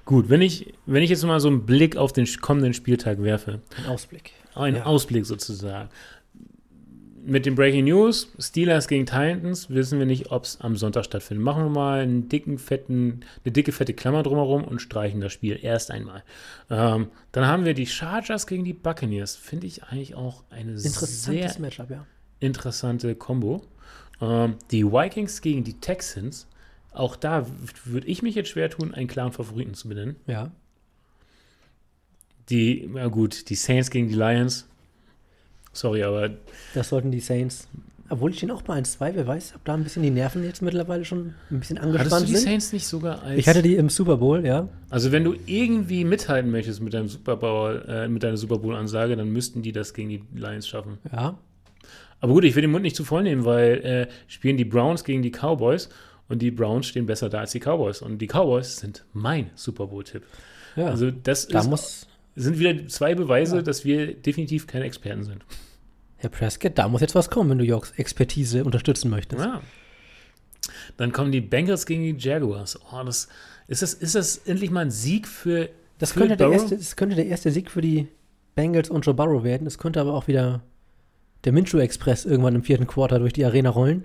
Gut, 0.05 0.29
wenn 0.29 0.43
ich, 0.43 0.75
wenn 0.87 1.03
ich 1.03 1.11
jetzt 1.11 1.25
mal 1.25 1.39
so 1.41 1.49
einen 1.49 1.65
Blick 1.65 1.97
auf 1.97 2.13
den 2.13 2.27
kommenden 2.41 2.75
Spieltag 2.75 3.23
werfe, 3.23 3.61
Ein 3.79 3.91
Ausblick. 3.91 4.33
Ein 4.57 4.77
Ja. 4.77 4.85
Ausblick 4.87 5.25
sozusagen. 5.27 5.89
Mit 7.27 7.47
dem 7.47 7.55
Breaking 7.55 7.87
News, 7.87 8.31
Steelers 8.39 8.87
gegen 8.87 9.07
Titans, 9.07 9.71
wissen 9.71 9.99
wir 9.99 10.05
nicht, 10.05 10.31
ob 10.31 10.45
es 10.45 10.61
am 10.61 10.77
Sonntag 10.77 11.07
stattfindet. 11.07 11.43
Machen 11.43 11.65
wir 11.65 11.71
mal 11.71 12.01
einen 12.01 12.29
dicken, 12.29 12.59
fetten, 12.59 13.21
eine 13.45 13.53
dicke, 13.53 13.73
fette 13.73 13.95
Klammer 13.95 14.23
drumherum 14.23 14.63
und 14.63 14.83
streichen 14.83 15.23
das 15.23 15.33
Spiel 15.33 15.59
erst 15.63 15.91
einmal. 15.91 16.23
Ähm, 16.69 17.09
dann 17.33 17.47
haben 17.47 17.65
wir 17.65 17.73
die 17.73 17.87
Chargers 17.87 18.47
gegen 18.47 18.65
die 18.65 18.75
Buccaneers. 18.75 19.37
Finde 19.37 19.67
ich 19.67 19.85
eigentlich 19.85 20.15
auch 20.15 20.45
eine 20.51 20.73
Interessantes 20.73 21.25
sehr 21.25 21.61
Matchup, 21.61 21.91
ja. 21.91 22.07
interessante 22.41 23.15
Kombo. 23.15 23.63
Ähm, 24.21 24.57
die 24.71 24.85
Vikings 24.85 25.41
gegen 25.41 25.65
die 25.65 25.81
Texans. 25.81 26.47
Auch 26.93 27.17
da 27.17 27.47
würde 27.85 28.07
ich 28.07 28.23
mich 28.23 28.35
jetzt 28.35 28.51
schwer 28.51 28.69
tun, 28.69 28.93
einen 28.93 29.09
klaren 29.09 29.33
Favoriten 29.33 29.73
zu 29.73 29.89
benennen. 29.89 30.17
Ja. 30.27 30.51
Die, 32.51 32.91
ja 32.95 33.07
gut, 33.09 33.49
die 33.49 33.55
Saints 33.55 33.91
gegen 33.91 34.09
die 34.09 34.15
Lions. 34.15 34.69
Sorry, 35.75 36.03
aber 36.03 36.31
Das 36.73 36.89
sollten 36.89 37.11
die 37.11 37.21
Saints. 37.21 37.69
Obwohl 38.11 38.31
die 38.31 38.37
stehen 38.37 38.51
auch 38.51 38.63
bei 38.63 38.79
1-2, 38.79 39.13
wer 39.15 39.27
weiß, 39.27 39.55
ob 39.57 39.65
da 39.65 39.73
ein 39.75 39.83
bisschen 39.83 40.03
die 40.03 40.11
Nerven 40.11 40.45
jetzt 40.45 40.61
mittlerweile 40.61 41.05
schon 41.07 41.35
ein 41.51 41.59
bisschen 41.61 41.79
Hattest 41.79 41.95
du 41.95 41.99
angespannt 41.99 42.29
die 42.29 42.37
sind. 42.37 42.45
Saints 42.45 42.73
nicht 42.75 42.87
sogar 42.87 43.23
als. 43.23 43.39
Ich 43.39 43.49
hatte 43.49 43.63
die 43.63 43.77
im 43.77 43.89
Super 43.89 44.19
Bowl, 44.19 44.45
ja. 44.45 44.69
also, 44.91 45.11
wenn 45.11 45.25
du 45.25 45.35
irgendwie 45.47 46.05
mithalten 46.05 46.51
möchtest 46.51 46.83
mit 46.83 46.93
deinem 46.93 47.09
Super 47.09 47.37
Bowl, 47.37 47.83
äh, 47.89 48.07
mit 48.09 48.23
deiner 48.23 48.37
Super 48.37 48.59
Bowl-Ansage, 48.59 49.17
dann 49.17 49.31
müssten 49.31 49.63
die 49.63 49.73
das 49.73 49.95
gegen 49.95 50.11
die 50.11 50.23
Lions 50.35 50.69
schaffen. 50.69 50.99
Ja. 51.13 51.39
Aber 52.21 52.33
gut, 52.35 52.45
ich 52.45 52.55
will 52.55 52.63
den 52.63 52.71
Mund 52.71 52.83
nicht 52.83 52.95
zu 52.97 53.05
voll 53.05 53.23
nehmen, 53.23 53.45
weil 53.47 53.73
äh, 53.85 54.09
spielen 54.29 54.57
die 54.59 54.65
Browns 54.67 55.03
gegen 55.05 55.23
die 55.23 55.31
Cowboys 55.31 55.89
und 56.29 56.41
die 56.43 56.51
Browns 56.51 56.87
stehen 56.87 57.07
besser 57.07 57.29
da 57.31 57.41
als 57.41 57.53
die 57.53 57.61
Cowboys. 57.61 58.03
Und 58.03 58.19
die 58.19 58.27
Cowboys 58.29 58.77
sind 58.79 59.05
mein 59.15 59.51
Super 59.55 59.87
Bowl-Tipp. 59.87 60.23
ja. 60.77 60.87
Also, 60.89 61.11
das 61.11 61.49
da 61.49 61.61
ist, 61.61 62.07
sind 62.37 62.59
wieder 62.59 62.87
zwei 62.89 63.15
Beweise, 63.15 63.57
Ja. 63.57 63.63
dass 63.63 63.85
wir 63.87 64.13
definitiv 64.15 64.67
keine 64.67 64.85
Experten 64.85 65.25
sind. 65.25 65.43
Herr 66.25 66.31
Prescott, 66.31 66.73
da 66.77 66.89
muss 66.89 67.01
jetzt 67.01 67.15
was 67.15 67.31
kommen, 67.31 67.51
wenn 67.51 67.59
du 67.59 67.65
Yorks 67.65 67.93
Expertise 67.93 68.65
unterstützen 68.65 69.11
möchtest. 69.11 69.45
Ja. 69.45 69.61
Dann 70.97 71.13
kommen 71.13 71.33
die 71.33 71.41
Bengals 71.41 71.87
gegen 71.87 72.03
die 72.03 72.17
Jaguars. 72.17 72.79
Oh, 72.93 73.03
das, 73.05 73.29
ist, 73.69 73.83
das, 73.83 73.95
ist 73.95 74.15
das 74.15 74.37
endlich 74.39 74.71
mal 74.71 74.81
ein 74.81 74.91
Sieg 74.91 75.29
für. 75.29 75.69
Das 75.99 76.13
für 76.13 76.21
könnte, 76.21 76.37
der 76.37 76.47
Burrow? 76.47 76.63
erste, 76.63 76.77
das 76.77 76.97
könnte 76.97 77.17
der 77.17 77.27
erste 77.27 77.51
Sieg 77.51 77.71
für 77.71 77.81
die 77.81 78.09
Bengals 78.55 78.91
und 78.91 79.05
Joe 79.07 79.15
Burrow 79.15 79.45
werden. 79.45 79.67
Es 79.67 79.79
könnte 79.79 80.01
aber 80.01 80.15
auch 80.15 80.27
wieder 80.27 80.63
der 81.45 81.53
Minshew 81.53 81.79
Express 81.79 82.25
irgendwann 82.25 82.55
im 82.55 82.63
vierten 82.63 82.87
Quarter 82.87 83.19
durch 83.19 83.33
die 83.33 83.45
Arena 83.45 83.71
rollen. 83.71 84.05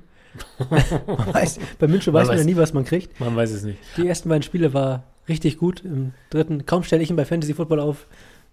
weiß, 0.60 1.60
bei 1.80 1.88
Minshew 1.88 2.14
weiß 2.14 2.28
man 2.28 2.38
ja 2.38 2.44
nie, 2.44 2.56
was 2.56 2.74
man 2.74 2.86
kriegt. 2.86 3.20
Man 3.20 3.36
weiß 3.36 3.52
es 3.52 3.64
nicht. 3.64 3.80
Die 3.98 4.08
ersten 4.08 4.30
beiden 4.30 4.44
Spiele 4.44 4.74
war 4.74 5.04
richtig 5.28 5.58
gut. 5.58 5.84
Im 5.84 6.14
dritten, 6.30 6.66
kaum 6.66 6.84
stelle 6.84 7.02
ich 7.02 7.10
ihn 7.10 7.16
bei 7.16 7.26
Fantasy 7.26 7.54
Football 7.54 7.80
auf, 7.80 8.08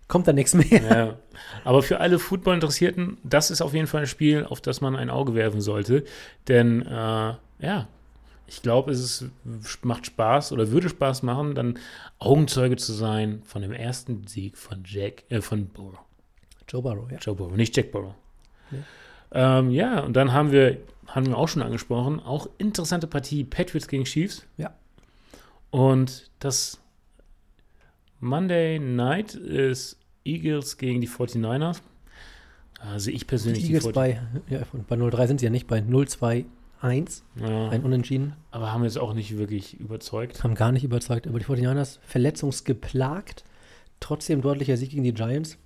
kommt 0.09 0.29
da 0.29 0.33
nichts 0.33 0.55
mehr. 0.55 0.83
Ja. 0.83 1.17
Aber 1.65 1.83
für 1.83 2.01
alle 2.01 2.19
Football-Interessierten, 2.19 3.19
das 3.25 3.51
ist 3.51 3.61
auf 3.61 3.75
jeden 3.75 3.87
Fall 3.87 4.03
ein 4.03 4.07
Spiel, 4.07 4.45
auf 4.45 4.61
das 4.61 4.81
man 4.81 4.97
ein 4.97 5.11
Auge 5.11 5.35
werfen 5.35 5.61
sollte. 5.61 6.05
Denn, 6.49 6.83
äh, 6.83 7.35
ja, 7.59 7.89
ich 8.47 8.63
glaube, 8.63 8.93
es 8.93 9.01
ist, 9.01 9.31
macht 9.83 10.07
Spaß 10.07 10.53
oder 10.53 10.71
würde 10.71 10.89
Spaß 10.89 11.23
machen, 11.25 11.55
dann 11.55 11.79
Augenzeuge 12.19 12.77
zu 12.77 12.93
sein 12.93 13.43
von 13.45 13.63
dem 13.63 13.73
ersten 13.73 14.27
Sieg 14.27 14.57
von 14.57 14.85
Jack, 14.87 15.25
äh, 15.29 15.41
von 15.41 15.67
Burrow. 15.67 15.99
Joe 16.69 16.83
Burrow, 16.83 17.11
ja. 17.11 17.19
Joe 17.19 17.35
Burrow, 17.35 17.57
nicht 17.57 17.77
Jack 17.77 17.91
Burrow. 17.91 18.15
Ja. 18.71 19.59
Ähm, 19.59 19.71
ja, 19.71 20.01
und 20.01 20.15
dann 20.15 20.33
haben 20.33 20.53
wir, 20.53 20.79
haben 21.09 21.27
wir 21.27 21.37
auch 21.37 21.49
schon 21.49 21.63
angesprochen, 21.63 22.21
auch 22.21 22.49
interessante 22.59 23.09
Partie 23.09 23.45
Patriots 23.45 23.89
gegen 23.89 24.05
Chiefs. 24.05 24.47
Ja. 24.57 24.73
Und 25.71 26.31
das 26.39 26.81
Monday 28.27 28.79
Night 28.79 29.35
ist 29.35 29.99
Eagles 30.25 30.77
gegen 30.77 31.01
die 31.01 31.09
49ers. 31.09 31.81
Also 32.79 33.11
ich 33.11 33.21
Die 33.21 33.25
persönlich 33.25 33.65
Eagles 33.65 33.85
40 33.85 33.95
bei, 33.95 34.21
ja, 34.49 34.61
bei 34.89 34.97
0-3 34.97 35.27
sind 35.29 35.41
sie 35.41 35.47
ja 35.47 35.51
nicht, 35.51 35.67
bei 35.67 35.79
0-2-1, 35.79 36.45
ja, 37.41 37.69
ein 37.71 37.83
Unentschieden, 37.83 38.35
aber 38.51 38.73
haben 38.73 38.85
jetzt 38.85 38.99
auch 38.99 39.15
nicht 39.15 39.39
wirklich 39.39 39.81
überzeugt. 39.81 40.45
haben 40.45 40.55
gar 40.55 40.73
nicht 40.73 40.85
überzeugt. 40.85 41.27
Aber 41.27 41.39
die 41.39 41.47
49ers 41.47 41.99
verletzungsgeplagt, 42.03 43.45
trotzdem 44.01 44.43
deutlicher 44.43 44.77
Sieg 44.77 44.91
gegen 44.91 45.05
die 45.05 45.15
Giants. 45.15 45.57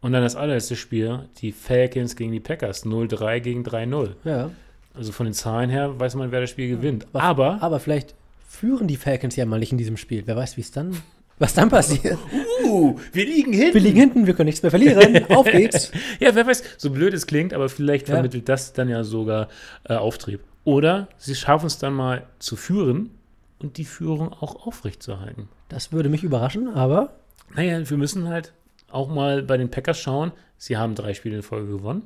Und 0.00 0.12
dann 0.12 0.22
das 0.22 0.36
allerletzte 0.36 0.76
Spiel, 0.76 1.28
die 1.38 1.52
Falcons 1.52 2.16
gegen 2.16 2.32
die 2.32 2.40
Packers, 2.40 2.84
0-3 2.84 3.40
gegen 3.40 3.64
3-0. 3.64 4.10
Ja. 4.24 4.50
Also 4.94 5.12
von 5.12 5.26
den 5.26 5.34
Zahlen 5.34 5.70
her 5.70 5.98
weiß 5.98 6.14
man, 6.16 6.32
wer 6.32 6.40
das 6.40 6.50
Spiel 6.50 6.68
gewinnt. 6.68 7.06
Aber, 7.12 7.62
Aber 7.62 7.78
vielleicht 7.78 8.14
führen 8.48 8.88
die 8.88 8.96
Falcons 8.96 9.36
ja 9.36 9.46
mal 9.46 9.60
nicht 9.60 9.70
in 9.72 9.78
diesem 9.78 9.96
Spiel. 9.96 10.22
Wer 10.26 10.34
weiß, 10.36 10.56
wie 10.56 10.62
es 10.62 10.70
dann, 10.72 10.96
was 11.38 11.54
dann 11.54 11.68
passiert. 11.68 12.18
uh, 12.64 12.98
wir 13.12 13.24
liegen 13.26 13.52
hinten. 13.52 13.74
Wir 13.74 13.80
liegen 13.80 13.98
hinten, 14.00 14.26
wir 14.26 14.34
können 14.34 14.46
nichts 14.46 14.62
mehr 14.62 14.70
verlieren. 14.70 15.24
Auf 15.30 15.46
geht's. 15.46 15.92
Ja, 16.18 16.34
wer 16.34 16.46
weiß, 16.46 16.64
so 16.78 16.90
blöd 16.90 17.14
es 17.14 17.26
klingt, 17.26 17.52
aber 17.54 17.68
vielleicht 17.68 18.08
Ja. 18.08 18.14
vermittelt 18.14 18.48
das 18.48 18.72
dann 18.72 18.88
ja 18.88 19.04
sogar 19.04 19.48
äh, 19.84 19.94
Auftrieb. 19.94 20.40
Oder 20.64 21.08
sie 21.18 21.34
schaffen 21.34 21.66
es 21.66 21.78
dann 21.78 21.92
mal 21.94 22.26
zu 22.40 22.56
führen 22.56 23.10
und 23.58 23.76
die 23.76 23.84
Führung 23.84 24.32
auch 24.32 24.66
aufrechtzuerhalten. 24.66 25.48
Das 25.68 25.92
würde 25.92 26.08
mich 26.08 26.24
überraschen, 26.24 26.68
aber 26.68 27.14
Naja, 27.54 27.88
wir 27.88 27.96
müssen 27.96 28.28
halt 28.28 28.52
auch 28.90 29.08
mal 29.08 29.42
bei 29.42 29.56
den 29.56 29.70
Packers 29.70 29.98
schauen. 30.00 30.32
Sie 30.56 30.76
haben 30.76 30.94
drei 30.94 31.14
Spiele 31.14 31.36
in 31.36 31.42
Folge 31.42 31.68
gewonnen, 31.70 32.02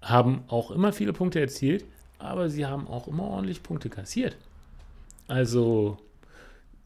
haben 0.00 0.44
auch 0.48 0.70
immer 0.70 0.92
viele 0.92 1.12
Punkte 1.12 1.40
erzielt, 1.40 1.84
aber 2.18 2.48
sie 2.48 2.66
haben 2.66 2.86
auch 2.86 3.08
immer 3.08 3.24
ordentlich 3.24 3.62
Punkte 3.62 3.88
kassiert. 3.88 4.36
Also, 5.32 5.96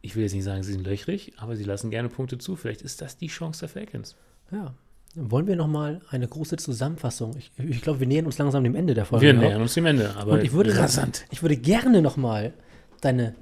ich 0.02 0.14
will 0.14 0.22
jetzt 0.22 0.34
nicht 0.34 0.44
sagen, 0.44 0.62
sie 0.62 0.72
sind 0.72 0.86
löchrig, 0.86 1.32
aber 1.36 1.56
sie 1.56 1.64
lassen 1.64 1.90
gerne 1.90 2.08
Punkte 2.08 2.38
zu. 2.38 2.54
Vielleicht 2.54 2.82
ist 2.82 3.00
das 3.02 3.16
die 3.16 3.26
Chance 3.26 3.60
der 3.60 3.68
Falcons. 3.68 4.16
ja. 4.52 4.74
Wollen 5.18 5.46
wir 5.46 5.56
noch 5.56 5.66
mal 5.66 6.02
eine 6.10 6.28
große 6.28 6.56
Zusammenfassung? 6.58 7.34
Ich, 7.38 7.50
ich 7.56 7.80
glaube, 7.80 8.00
wir 8.00 8.06
nähern 8.06 8.26
uns 8.26 8.36
langsam 8.36 8.62
dem 8.64 8.74
Ende 8.74 8.92
der 8.92 9.06
Folge. 9.06 9.24
Wir 9.24 9.34
auch. 9.34 9.40
nähern 9.40 9.62
uns 9.62 9.72
dem 9.72 9.86
Ende, 9.86 10.14
aber 10.14 10.32
Und 10.32 10.44
ich 10.44 10.52
würde, 10.52 10.76
rasant. 10.76 11.24
ich 11.30 11.40
würde 11.40 11.56
gerne 11.56 12.02
noch 12.02 12.18
mal 12.18 12.52
deine 13.00 13.34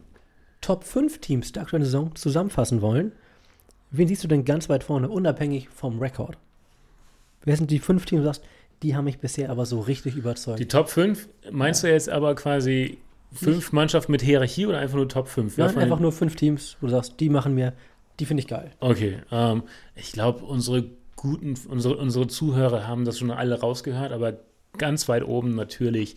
Top 0.60 0.84
5 0.84 1.18
Teams 1.18 1.50
der 1.50 1.62
aktuellen 1.64 1.84
Saison 1.84 2.14
zusammenfassen 2.14 2.80
wollen. 2.80 3.10
Wen 3.90 4.06
siehst 4.06 4.22
du 4.22 4.28
denn 4.28 4.44
ganz 4.44 4.68
weit 4.68 4.84
vorne, 4.84 5.08
unabhängig 5.08 5.68
vom 5.68 5.98
Rekord? 5.98 6.38
Wer 7.42 7.56
sind 7.56 7.72
die 7.72 7.80
fünf 7.80 8.06
Teams, 8.06 8.20
du 8.20 8.26
sagst, 8.26 8.44
die 8.84 8.94
haben 8.94 9.06
mich 9.06 9.18
bisher 9.18 9.50
aber 9.50 9.66
so 9.66 9.80
richtig 9.80 10.14
überzeugt? 10.14 10.60
Die 10.60 10.68
Top 10.68 10.88
5, 10.88 11.28
meinst 11.50 11.82
du 11.82 11.88
jetzt 11.90 12.08
aber 12.08 12.36
quasi 12.36 12.98
fünf 13.34 13.72
Mannschaften 13.72 14.12
mit 14.12 14.22
Hierarchie 14.22 14.66
oder 14.66 14.78
einfach 14.78 14.96
nur 14.96 15.08
Top 15.08 15.28
5? 15.28 15.56
Nein, 15.56 15.76
einfach 15.78 16.00
nur 16.00 16.12
fünf 16.12 16.36
Teams, 16.36 16.76
wo 16.80 16.86
du 16.86 16.92
sagst, 16.92 17.20
die 17.20 17.28
machen 17.28 17.54
mir, 17.54 17.72
die 18.20 18.26
finde 18.26 18.40
ich 18.42 18.48
geil. 18.48 18.70
Okay, 18.80 19.18
ähm, 19.30 19.64
ich 19.94 20.12
glaube, 20.12 20.44
unsere 20.44 20.84
guten, 21.16 21.54
unsere, 21.68 21.96
unsere 21.96 22.26
Zuhörer 22.28 22.86
haben 22.86 23.04
das 23.04 23.18
schon 23.18 23.30
alle 23.30 23.58
rausgehört, 23.60 24.12
aber 24.12 24.38
ganz 24.78 25.08
weit 25.08 25.24
oben 25.24 25.54
natürlich 25.54 26.16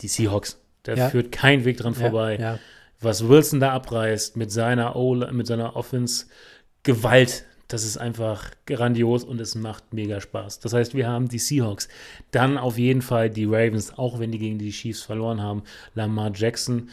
die 0.00 0.08
Seahawks. 0.08 0.60
Da 0.82 0.94
Ja. 0.94 1.08
führt 1.10 1.30
kein 1.32 1.64
Weg 1.64 1.76
dran 1.76 1.94
vorbei. 1.94 2.34
Ja, 2.36 2.40
ja. 2.54 2.58
Was 3.00 3.28
Wilson 3.28 3.60
da 3.60 3.72
abreißt 3.72 4.36
mit 4.36 4.50
seiner 4.50 4.96
o 4.96 5.14
mit 5.14 5.46
seiner 5.46 5.76
Offense 5.76 6.26
Gewalt, 6.82 7.44
das 7.72 7.84
ist 7.84 7.96
einfach 7.96 8.50
grandios 8.66 9.24
und 9.24 9.40
es 9.40 9.54
macht 9.54 9.94
mega 9.94 10.20
Spaß. 10.20 10.60
Das 10.60 10.72
heißt, 10.72 10.94
wir 10.94 11.08
haben 11.08 11.28
die 11.28 11.38
Seahawks, 11.38 11.88
dann 12.32 12.58
auf 12.58 12.78
jeden 12.78 13.02
Fall 13.02 13.30
die 13.30 13.44
Ravens, 13.44 13.96
auch 13.96 14.18
wenn 14.18 14.32
die 14.32 14.38
gegen 14.38 14.58
die 14.58 14.70
Chiefs 14.70 15.02
verloren 15.02 15.40
haben. 15.40 15.62
Lamar 15.94 16.32
Jackson 16.34 16.90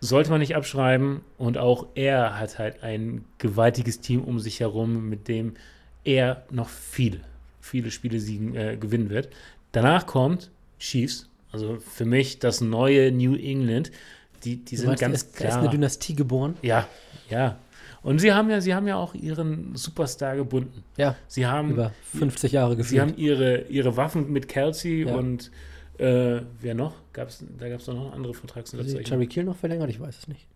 sollte 0.00 0.30
man 0.30 0.40
nicht 0.40 0.56
abschreiben 0.56 1.20
und 1.38 1.58
auch 1.58 1.86
er 1.94 2.38
hat 2.38 2.58
halt 2.58 2.82
ein 2.82 3.24
gewaltiges 3.38 4.00
Team 4.00 4.22
um 4.22 4.38
sich 4.38 4.60
herum, 4.60 5.08
mit 5.08 5.28
dem 5.28 5.54
er 6.04 6.44
noch 6.50 6.68
viele, 6.68 7.20
viele 7.60 7.90
Spiele 7.90 8.20
siegen, 8.20 8.54
äh, 8.54 8.76
gewinnen 8.76 9.10
wird. 9.10 9.28
Danach 9.72 10.06
kommt 10.06 10.50
Chiefs, 10.78 11.28
also 11.50 11.78
für 11.80 12.04
mich 12.04 12.38
das 12.38 12.60
neue 12.60 13.12
New 13.12 13.34
England. 13.34 13.90
Die, 14.44 14.56
die 14.56 14.76
sind 14.76 14.88
meinst, 14.88 15.00
ganz 15.00 15.24
da 15.24 15.26
ist, 15.28 15.40
da 15.40 15.44
ist 15.44 15.50
klar. 15.50 15.62
eine 15.62 15.70
Dynastie 15.70 16.14
geboren. 16.14 16.56
Ja, 16.62 16.88
ja. 17.30 17.58
Und 18.02 18.18
sie 18.18 18.32
haben 18.32 18.50
ja, 18.50 18.60
sie 18.60 18.74
haben 18.74 18.88
ja 18.88 18.96
auch 18.96 19.14
ihren 19.14 19.76
Superstar 19.76 20.36
gebunden. 20.36 20.82
Ja, 20.96 21.14
Sie 21.28 21.46
haben, 21.46 21.70
über 21.70 21.92
50 22.18 22.52
Jahre 22.52 22.72
sie 22.72 22.76
gefühlt. 22.78 23.00
haben 23.00 23.16
ihre, 23.16 23.62
ihre 23.68 23.96
Waffen 23.96 24.32
mit 24.32 24.48
Kelsey 24.48 25.04
Ja. 25.04 25.14
und 25.14 25.50
äh, 25.98 26.40
wer 26.60 26.74
noch? 26.74 26.94
Gab's, 27.12 27.44
da 27.58 27.68
gab 27.68 27.78
es 27.80 27.86
noch 27.86 28.12
andere 28.12 28.34
Vertragsunterzeichnungen. 28.34 29.06
Jerry 29.06 29.26
Kiel 29.28 29.44
noch 29.44 29.56
verlängert? 29.56 29.88
Ich 29.90 30.00
weiß 30.00 30.18
es 30.18 30.26
nicht. 30.28 30.46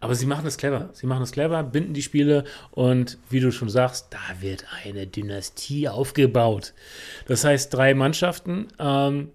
Aber 0.00 0.14
sie 0.14 0.26
machen 0.26 0.44
es 0.46 0.58
clever. 0.58 0.90
Sie 0.92 1.06
machen 1.06 1.22
es 1.22 1.30
clever, 1.32 1.62
binden 1.62 1.94
die 1.94 2.02
Spiele 2.02 2.44
und 2.72 3.16
wie 3.30 3.40
du 3.40 3.50
schon 3.52 3.68
sagst, 3.70 4.08
da 4.10 4.40
wird 4.42 4.66
eine 4.84 5.06
Dynastie 5.06 5.88
aufgebaut. 5.88 6.74
Das 7.28 7.44
heißt, 7.44 7.72
drei 7.72 7.94
Mannschaften. 7.94 8.68
Ähm, 8.78 9.30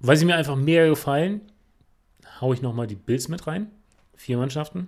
weil 0.00 0.16
sie 0.16 0.24
mir 0.26 0.36
einfach 0.36 0.54
mega 0.54 0.86
gefallen, 0.86 1.40
haue 2.40 2.54
ich 2.54 2.62
nochmal 2.62 2.86
die 2.86 2.94
Bills 2.94 3.28
mit 3.28 3.46
rein. 3.48 3.68
Vier 4.16 4.36
Mannschaften. 4.38 4.86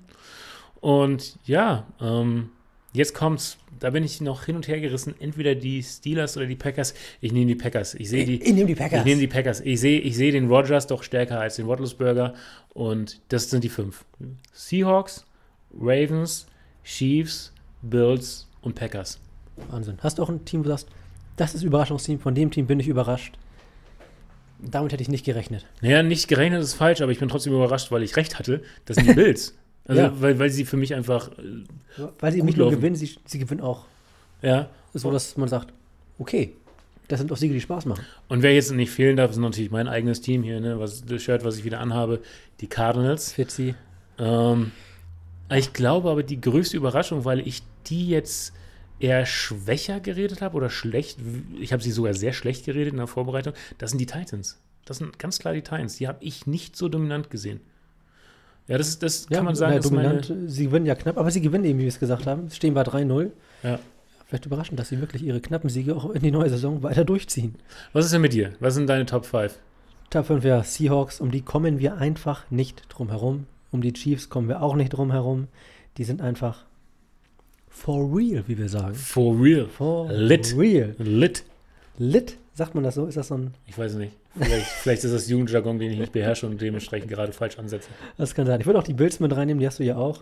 Und 0.81 1.39
ja, 1.45 1.87
ähm, 2.01 2.51
jetzt 2.93 3.14
kommt's. 3.14 3.59
Da 3.78 3.89
bin 3.91 4.05
ich 4.05 4.20
noch 4.20 4.45
hin 4.45 4.57
und 4.57 4.68
her 4.68 4.78
gerissen. 4.78 5.14
Entweder 5.20 5.55
die 5.55 5.83
Steelers 5.83 6.37
oder 6.37 6.47
die 6.47 6.57
Packers. 6.57 6.93
Ich 7.22 7.33
nehme 7.33 7.47
die 7.47 7.55
Packers. 7.55 7.95
Ich 7.95 8.11
sehe 8.11 8.26
die. 8.26 8.43
Ich 8.43 8.53
nehme 8.53 8.66
die 8.66 8.74
Packers. 8.74 9.01
Ich 9.01 9.05
nehme 9.07 9.20
die 9.20 9.26
Packers. 9.26 9.61
Ich 9.61 9.81
sehe 9.81 10.01
ich 10.01 10.16
sehe 10.16 10.33
den 10.33 10.49
Rogers 10.49 10.87
doch 10.87 11.03
stärker 11.03 11.41
als 11.41 11.57
den 11.57 11.64
Roethlisberger. 11.66 12.35
Und 12.74 13.20
das 13.28 13.49
sind 13.49 13.64
die 13.64 13.70
fünf. 13.70 14.05
Seahawks, 14.53 15.24
Ravens, 15.78 16.47
Chiefs, 16.85 17.55
Bills 17.81 18.49
und 18.61 18.74
Packers. 18.74 19.18
Wahnsinn. 19.68 19.99
Hast 20.03 20.18
du 20.18 20.22
auch 20.22 20.28
ein 20.28 20.45
Team, 20.45 20.61
wo 20.61 20.64
du 20.64 20.70
sagst, 20.70 20.89
das 21.37 21.55
ist 21.55 21.62
Überraschungsteam, 21.62 22.18
von 22.20 22.35
dem 22.35 22.51
Team 22.51 22.66
bin 22.66 22.81
ich 22.81 22.89
überrascht. 22.89 23.39
Damit 24.59 24.93
hätte 24.93 25.03
ich 25.03 25.09
nicht 25.09 25.24
gerechnet. 25.24 25.64
Naja, 25.81 26.03
nicht 26.03 26.28
gerechnet 26.28 26.62
ist 26.62 26.74
falsch, 26.74 27.01
aber 27.01 27.12
ich 27.12 27.18
bin 27.18 27.31
trotzdem 27.31 27.55
überrascht, 27.55 27.91
weil 27.91 28.03
ich 28.03 28.16
recht 28.16 28.39
hatte. 28.39 28.62
Das 28.85 28.97
sind 28.97 29.09
die 29.09 29.14
Bills. 29.14 29.55
Also, 29.91 30.03
Ja. 30.03 30.12
weil, 30.20 30.38
weil 30.38 30.51
sie 30.51 30.64
für 30.64 30.76
mich 30.76 30.95
einfach, 30.95 31.30
äh, 31.38 32.07
Weil 32.20 32.32
sie 32.32 32.43
nicht 32.43 32.57
nur 32.57 32.70
gewinnen, 32.70 32.95
sie, 32.97 33.16
sie 33.26 33.38
gewinnen 33.38 33.61
auch. 33.61 33.86
ja. 34.43 34.68
So, 34.93 35.11
dass 35.12 35.36
man 35.36 35.49
sagt, 35.49 35.72
okay, 36.18 36.53
das 37.07 37.20
sind 37.20 37.30
auch 37.30 37.36
Siege, 37.36 37.55
die 37.55 37.61
Spaß 37.61 37.86
machen. 37.86 38.05
Und 38.28 38.43
wer 38.43 38.53
jetzt 38.55 38.72
nicht 38.72 38.91
fehlen 38.91 39.16
darf, 39.16 39.30
ist 39.30 39.36
natürlich 39.36 39.70
mein 39.70 39.86
eigenes 39.88 40.20
Team 40.20 40.43
hier, 40.43 40.61
ne? 40.61 40.78
was, 40.80 41.05
das 41.05 41.22
Shirt, 41.22 41.45
was 41.45 41.57
ich 41.59 41.64
wieder 41.64 41.78
anhabe, 41.80 42.20
die 42.61 42.66
Cardinals. 42.68 43.32
Fitzi. 43.32 43.74
Ähm, 44.18 44.72
ich 45.53 45.72
glaube 45.72 46.11
aber 46.11 46.22
die 46.24 46.41
größte 46.41 46.76
Überraschung, 46.76 47.24
weil 47.24 47.41
ich 47.47 47.62
die 47.86 48.09
jetzt 48.09 48.53
eher 48.99 49.26
schwächer 49.26 49.99
geredet 50.01 50.41
habe 50.43 50.57
oder 50.57 50.70
schlecht, 50.70 51.18
ich 51.61 51.72
habe 51.72 51.82
sie 51.82 51.91
sogar 51.93 52.14
sehr 52.14 52.32
schlecht 52.32 52.64
geredet 52.66 52.93
in 52.93 52.99
der 52.99 53.07
Vorbereitung, 53.07 53.55
das 53.78 53.91
sind 53.91 53.99
die 53.99 54.07
Titans. 54.07 54.59
Das 54.84 54.99
sind 54.99 55.18
ganz 55.20 55.38
klar 55.38 55.55
die 55.55 55.62
Titans. 55.62 55.97
Die 55.97 56.09
habe 56.09 56.18
ich 56.22 56.47
nicht 56.49 56.76
so 56.76 56.88
dominant 56.88 57.30
gesehen. 57.30 57.61
Ja, 58.69 58.79
das, 58.79 58.99
das 58.99 59.27
kann 59.27 59.45
man 59.45 59.55
sagen, 59.55 59.73
na, 59.73 59.79
ist 59.79 59.91
meine, 59.91 60.21
dominant. 60.21 60.51
Sie 60.51 60.65
gewinnen 60.67 60.87
ja 60.87 60.95
knapp, 60.95 61.19
aber 61.19 61.31
sie 61.31 61.41
gewinnen 61.41 61.65
eben, 61.65 61.79
wie 61.79 61.83
wir 61.85 61.89
es 61.89 61.99
gesagt 61.99 62.27
haben. 62.27 62.49
Sie 62.49 62.57
stehen 62.57 62.75
bei 62.75 62.83
3-0. 62.83 63.31
ja. 63.63 63.79
Vielleicht 64.27 64.47
überraschend, 64.47 64.79
dass 64.79 64.89
sie 64.91 65.01
wirklich 65.01 65.25
ihre 65.25 65.41
knappen 65.41 65.69
Siege 65.69 65.97
auch 65.97 66.09
in 66.11 66.23
die 66.23 66.31
neue 66.31 66.49
Saison 66.49 66.85
weiter 66.85 67.05
durchziehen. 67.05 67.57
Was 67.93 68.05
ist 68.05 68.15
denn 68.15 68.21
mit 68.21 68.33
dir? 68.33 68.53
Was 68.61 68.75
sind 68.75 68.87
deine 68.89 69.05
Top 69.05 69.27
5? 69.27 69.59
Top 70.09 70.27
5 70.27 70.45
ja 70.45 70.63
Seahawks, 70.63 71.21
um 71.21 71.33
die 71.33 71.41
kommen 71.41 71.81
wir 71.81 71.97
einfach 71.97 72.49
nicht 72.49 72.85
drum 72.91 73.09
herum. 73.09 73.47
Um 73.73 73.81
die 73.81 73.93
Chiefs 73.93 74.29
kommen 74.29 74.49
wir 74.49 74.63
auch 74.63 74.77
nicht 74.77 74.91
drum 74.91 75.11
herum. 75.11 75.49
Die 75.97 76.05
sind 76.05 76.21
einfach 76.23 76.65
for 77.69 78.17
real, 78.17 78.45
wie 78.47 78.57
wir 78.57 78.69
sagen. 78.69 78.95
For 78.95 79.35
real. 79.37 79.67
For 79.67 80.09
Lit. 80.13 80.55
real. 80.57 80.95
Lit. 80.99 81.43
Lit, 81.99 82.39
sagt 82.61 82.75
man 82.75 82.85
das 82.85 82.95
so? 82.95 83.07
Ist 83.07 83.17
das 83.17 83.29
so 83.29 83.37
ein. 83.39 83.55
Ich 83.67 83.79
weiß 83.79 83.95
nicht. 83.95 84.15
Vielleicht, 84.39 84.67
vielleicht 84.67 85.05
ist 85.05 85.15
das 85.15 85.29
Jugendjargon, 85.31 85.79
den 85.79 85.91
ich 85.93 85.99
nicht 85.99 86.13
beherrsche 86.13 86.47
und 86.47 86.61
dementsprechend 86.61 87.11
gerade 87.11 87.33
falsch 87.33 87.59
ansetze. 87.59 87.89
Das 88.19 88.35
kann 88.35 88.47
sein. 88.47 88.61
Ich 88.61 88.67
würde 88.67 88.79
auch 88.79 88.85
die 88.85 88.93
Bills 88.93 89.19
mit 89.19 89.35
reinnehmen, 89.35 89.61
die 89.61 89.67
hast 89.67 89.79
du 89.79 89.83
ja 89.85 89.97
auch. 89.97 90.21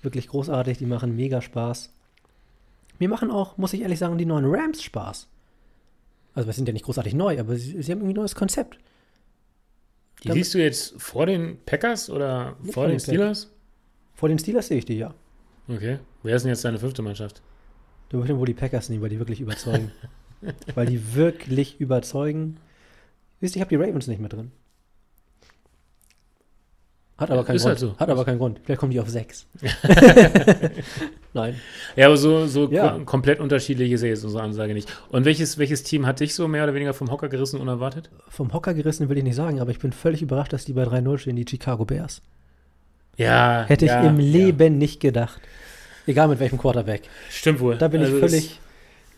Wirklich 0.00 0.28
großartig, 0.28 0.78
die 0.78 0.86
machen 0.86 1.14
mega 1.14 1.42
Spaß. 1.42 1.92
Mir 2.98 3.10
machen 3.10 3.30
auch, 3.30 3.58
muss 3.58 3.74
ich 3.74 3.82
ehrlich 3.82 3.98
sagen, 3.98 4.16
die 4.16 4.24
neuen 4.24 4.46
Rams 4.46 4.82
Spaß. 4.82 5.28
Also, 6.34 6.46
wir 6.46 6.54
sind 6.54 6.66
ja 6.66 6.72
nicht 6.72 6.86
großartig 6.86 7.12
neu, 7.12 7.38
aber 7.38 7.54
sie, 7.56 7.82
sie 7.82 7.92
haben 7.92 7.98
irgendwie 7.98 8.14
ein 8.14 8.22
neues 8.22 8.34
Konzept. 8.34 8.78
Die 10.22 10.28
Damit- 10.28 10.42
siehst 10.44 10.54
du 10.54 10.58
jetzt 10.62 10.94
vor 10.96 11.26
den 11.26 11.58
Packers 11.66 12.08
oder 12.08 12.56
vor 12.64 12.72
vor 12.72 12.82
den 12.86 12.92
den 12.92 13.00
Steelers? 13.00 13.50
Vor 14.14 14.30
den 14.30 14.38
Steelers 14.38 14.68
sehe 14.68 14.78
ich 14.78 14.86
die 14.86 14.96
ja. 14.96 15.12
Okay. 15.68 15.98
Wer 16.22 16.36
ist 16.36 16.42
denn 16.44 16.50
jetzt 16.50 16.64
deine 16.64 16.78
fünfte 16.78 17.02
Mannschaft? 17.02 17.42
Du 18.08 18.18
würdest 18.18 18.38
wohl 18.38 18.46
die 18.46 18.54
Packers 18.54 18.88
nehmen, 18.88 19.02
weil 19.02 19.10
die 19.10 19.18
wirklich 19.18 19.40
überzeugen. 19.40 19.92
weil 20.74 20.86
die 20.86 21.14
wirklich 21.14 21.80
überzeugen. 21.80 22.56
Wisst 23.40 23.56
ihr, 23.56 23.60
ich 23.60 23.60
habe 23.66 23.76
die 23.76 23.82
Ravens 23.82 24.06
nicht 24.06 24.20
mit 24.20 24.32
drin. 24.32 24.52
Hat 27.16 27.30
aber 27.30 27.44
keinen 27.44 27.56
Ist 27.56 27.62
Grund. 27.62 27.70
halt 27.70 27.78
so. 27.78 27.96
Hat 27.96 28.08
aber 28.08 28.24
keinen 28.24 28.38
Grund. 28.38 28.60
Vielleicht 28.64 28.80
kommen 28.80 28.90
die 28.90 28.98
auf 28.98 29.08
sechs. 29.08 29.46
Nein. 31.32 31.60
Ja, 31.94 32.06
aber 32.06 32.16
so, 32.16 32.46
so 32.46 32.68
Ja. 32.68 32.90
ko 32.98 33.04
komplett 33.04 33.38
unterschiedlich 33.38 33.92
ist 33.92 34.02
ja 34.02 34.08
jetzt 34.08 34.24
unsere 34.24 34.42
Ansage 34.42 34.74
nicht. 34.74 34.88
Und 35.10 35.24
welches, 35.24 35.56
welches 35.58 35.84
Team 35.84 36.06
hat 36.06 36.18
dich 36.18 36.34
so 36.34 36.48
mehr 36.48 36.64
oder 36.64 36.74
weniger 36.74 36.92
vom 36.92 37.10
Hocker 37.12 37.28
gerissen, 37.28 37.60
unerwartet? 37.60 38.10
Vom 38.28 38.52
Hocker 38.52 38.74
gerissen 38.74 39.08
will 39.08 39.18
ich 39.18 39.24
nicht 39.24 39.36
sagen, 39.36 39.60
aber 39.60 39.70
ich 39.70 39.78
bin 39.78 39.92
völlig 39.92 40.22
überrascht, 40.22 40.52
dass 40.52 40.64
die 40.64 40.72
bei 40.72 40.82
3-0 40.84 41.18
stehen, 41.18 41.36
die 41.36 41.46
Chicago 41.48 41.84
Bears. 41.84 42.20
Ja. 43.16 43.64
Hätte 43.68 43.84
ich 43.84 43.92
ja, 43.92 44.00
im 44.02 44.18
ja. 44.18 44.26
Leben 44.26 44.78
nicht 44.78 44.98
gedacht. 44.98 45.40
Egal 46.06 46.28
mit 46.28 46.40
welchem 46.40 46.58
Quarterback. 46.58 47.02
Stimmt 47.30 47.60
wohl. 47.60 47.76
Da 47.78 47.86
bin 47.88 48.00
also 48.02 48.14
ich 48.14 48.20
völlig. 48.20 48.60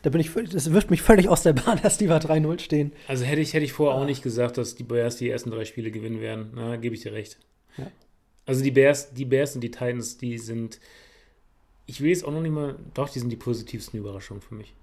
Da 0.06 0.10
bin 0.10 0.20
ich 0.20 0.30
völlig. 0.30 0.50
Das 0.50 0.70
wirft 0.72 0.88
mich 0.92 1.02
völlig 1.02 1.28
aus 1.28 1.42
der 1.42 1.52
Bahn, 1.52 1.80
dass 1.82 1.98
die 1.98 2.06
bei 2.06 2.18
3-0 2.18 2.60
stehen. 2.60 2.92
Also 3.08 3.24
hätte 3.24 3.40
ich, 3.40 3.54
hätte 3.54 3.64
ich 3.64 3.72
vorher 3.72 4.00
auch 4.00 4.06
nicht 4.06 4.22
gesagt, 4.22 4.56
dass 4.56 4.76
die 4.76 4.84
Bears 4.84 5.16
die 5.16 5.28
ersten 5.28 5.50
drei 5.50 5.64
Spiele 5.64 5.90
gewinnen 5.90 6.20
werden. 6.20 6.52
Na, 6.54 6.76
gebe 6.76 6.94
ich 6.94 7.00
dir 7.00 7.12
recht. 7.12 7.40
Ja. 7.76 7.90
Also 8.44 8.62
die 8.62 8.70
Bears, 8.70 9.14
die 9.14 9.24
Bears 9.24 9.56
und 9.56 9.62
die 9.62 9.72
Titans, 9.72 10.16
die 10.16 10.38
sind. 10.38 10.78
Ich 11.86 12.00
will 12.00 12.10
jetzt 12.10 12.24
auch 12.24 12.30
noch 12.30 12.40
nicht 12.40 12.52
mal. 12.52 12.76
Doch, 12.94 13.08
die 13.08 13.18
sind 13.18 13.30
die 13.30 13.36
positivsten 13.36 13.98
Überraschungen 13.98 14.42
für 14.42 14.54
mich. 14.54 14.74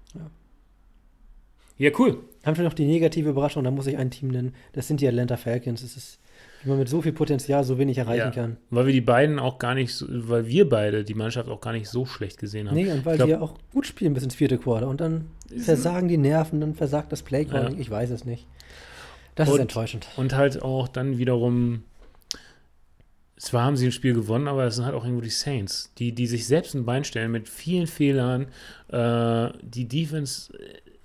Ja, 1.78 1.90
cool. 1.98 2.18
Haben 2.44 2.58
wir 2.58 2.64
noch 2.64 2.74
die 2.74 2.84
negative 2.84 3.30
Überraschung, 3.30 3.64
da 3.64 3.70
muss 3.70 3.86
ich 3.86 3.96
ein 3.96 4.10
Team 4.10 4.28
nennen. 4.28 4.54
Das 4.74 4.88
sind 4.88 5.00
die 5.00 5.08
Atlanta 5.08 5.38
Falcons. 5.38 5.80
Das 5.80 5.96
ist, 5.96 6.18
wie 6.64 6.70
man 6.70 6.78
mit 6.78 6.88
so 6.88 7.00
viel 7.02 7.12
Potenzial 7.12 7.62
so 7.62 7.78
wenig 7.78 7.98
erreichen 7.98 8.18
Ja. 8.26 8.30
kann. 8.30 8.56
Weil 8.70 8.86
wir 8.86 8.92
die 8.92 9.00
beiden 9.00 9.38
auch 9.38 9.58
gar 9.58 9.74
nicht, 9.74 9.92
so, 9.94 10.06
weil 10.08 10.46
wir 10.46 10.68
beide 10.68 11.04
die 11.04 11.14
Mannschaft 11.14 11.48
auch 11.48 11.60
gar 11.60 11.72
nicht 11.72 11.88
so 11.88 12.06
schlecht 12.06 12.38
gesehen 12.38 12.68
haben. 12.68 12.74
Nee, 12.76 12.90
und 12.90 13.04
weil 13.04 13.16
glaub- 13.16 13.26
die 13.26 13.32
ja 13.32 13.40
auch 13.40 13.54
gut 13.72 13.86
spielen 13.86 14.14
bis 14.14 14.24
ins 14.24 14.34
vierte 14.34 14.58
Quarter. 14.58 14.88
Und 14.88 15.00
dann 15.00 15.26
versagen 15.58 16.08
die 16.08 16.16
Nerven, 16.16 16.60
dann 16.60 16.74
versagt 16.74 17.12
das 17.12 17.22
Playcalling. 17.22 17.74
Ja. 17.74 17.80
Ich 17.80 17.90
weiß 17.90 18.10
es 18.10 18.24
nicht. 18.24 18.46
Das 19.34 19.48
ist 19.48 19.54
Und- 19.54 19.60
enttäuschend. 19.60 20.08
Und 20.16 20.34
halt 20.34 20.62
auch 20.62 20.88
dann 20.88 21.18
wiederum, 21.18 21.82
zwar 23.36 23.64
haben 23.64 23.76
sie 23.76 23.86
ein 23.86 23.92
Spiel 23.92 24.14
gewonnen, 24.14 24.48
aber 24.48 24.64
es 24.64 24.76
sind 24.76 24.84
halt 24.86 24.94
auch 24.94 25.04
irgendwo 25.04 25.22
die 25.22 25.30
Saints, 25.30 25.92
die, 25.98 26.12
die 26.12 26.26
sich 26.26 26.46
selbst 26.46 26.74
ein 26.74 26.84
Bein 26.84 27.04
stellen 27.04 27.30
mit 27.32 27.48
vielen 27.48 27.86
Fehlern. 27.86 28.46
Äh, 28.88 29.48
die 29.62 29.86
Defense, 29.88 30.52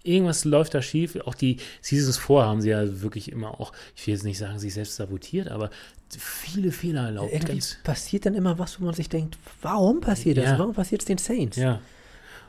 irgendwas 0.10 0.45
läuft 0.45 0.74
da 0.74 0.82
schief. 0.82 1.16
Auch 1.26 1.36
die 1.36 1.57
Seasons 1.82 2.18
vor 2.18 2.45
haben 2.45 2.62
sie 2.62 2.70
ja 2.70 3.01
wirklich 3.01 3.32
immer 3.32 3.60
auch, 3.60 3.72
ich 3.95 4.07
will 4.07 4.14
jetzt 4.16 4.24
nicht 4.24 4.38
sagen, 4.38 4.60
sich 4.60 4.74
selbst 4.74 4.95
sabotiert, 4.95 5.49
aber 5.49 5.70
viele 6.18 6.72
Fehler 6.72 7.05
erlaubt. 7.05 7.32
Irgendwie 7.32 7.53
Ganz, 7.53 7.78
passiert 7.84 8.26
dann 8.26 8.34
immer 8.34 8.57
was, 8.57 8.80
wo 8.82 8.86
man 8.86 8.93
sich 8.93 9.10
denkt, 9.10 9.38
warum 9.62 10.01
passiert 10.01 10.38
das? 10.38 10.45
Ja. 10.45 10.60
Warum 10.60 10.74
passiert 10.74 11.01
es 11.01 11.05
den 11.05 11.18
Saints? 11.18 11.57
ja. 11.57 11.82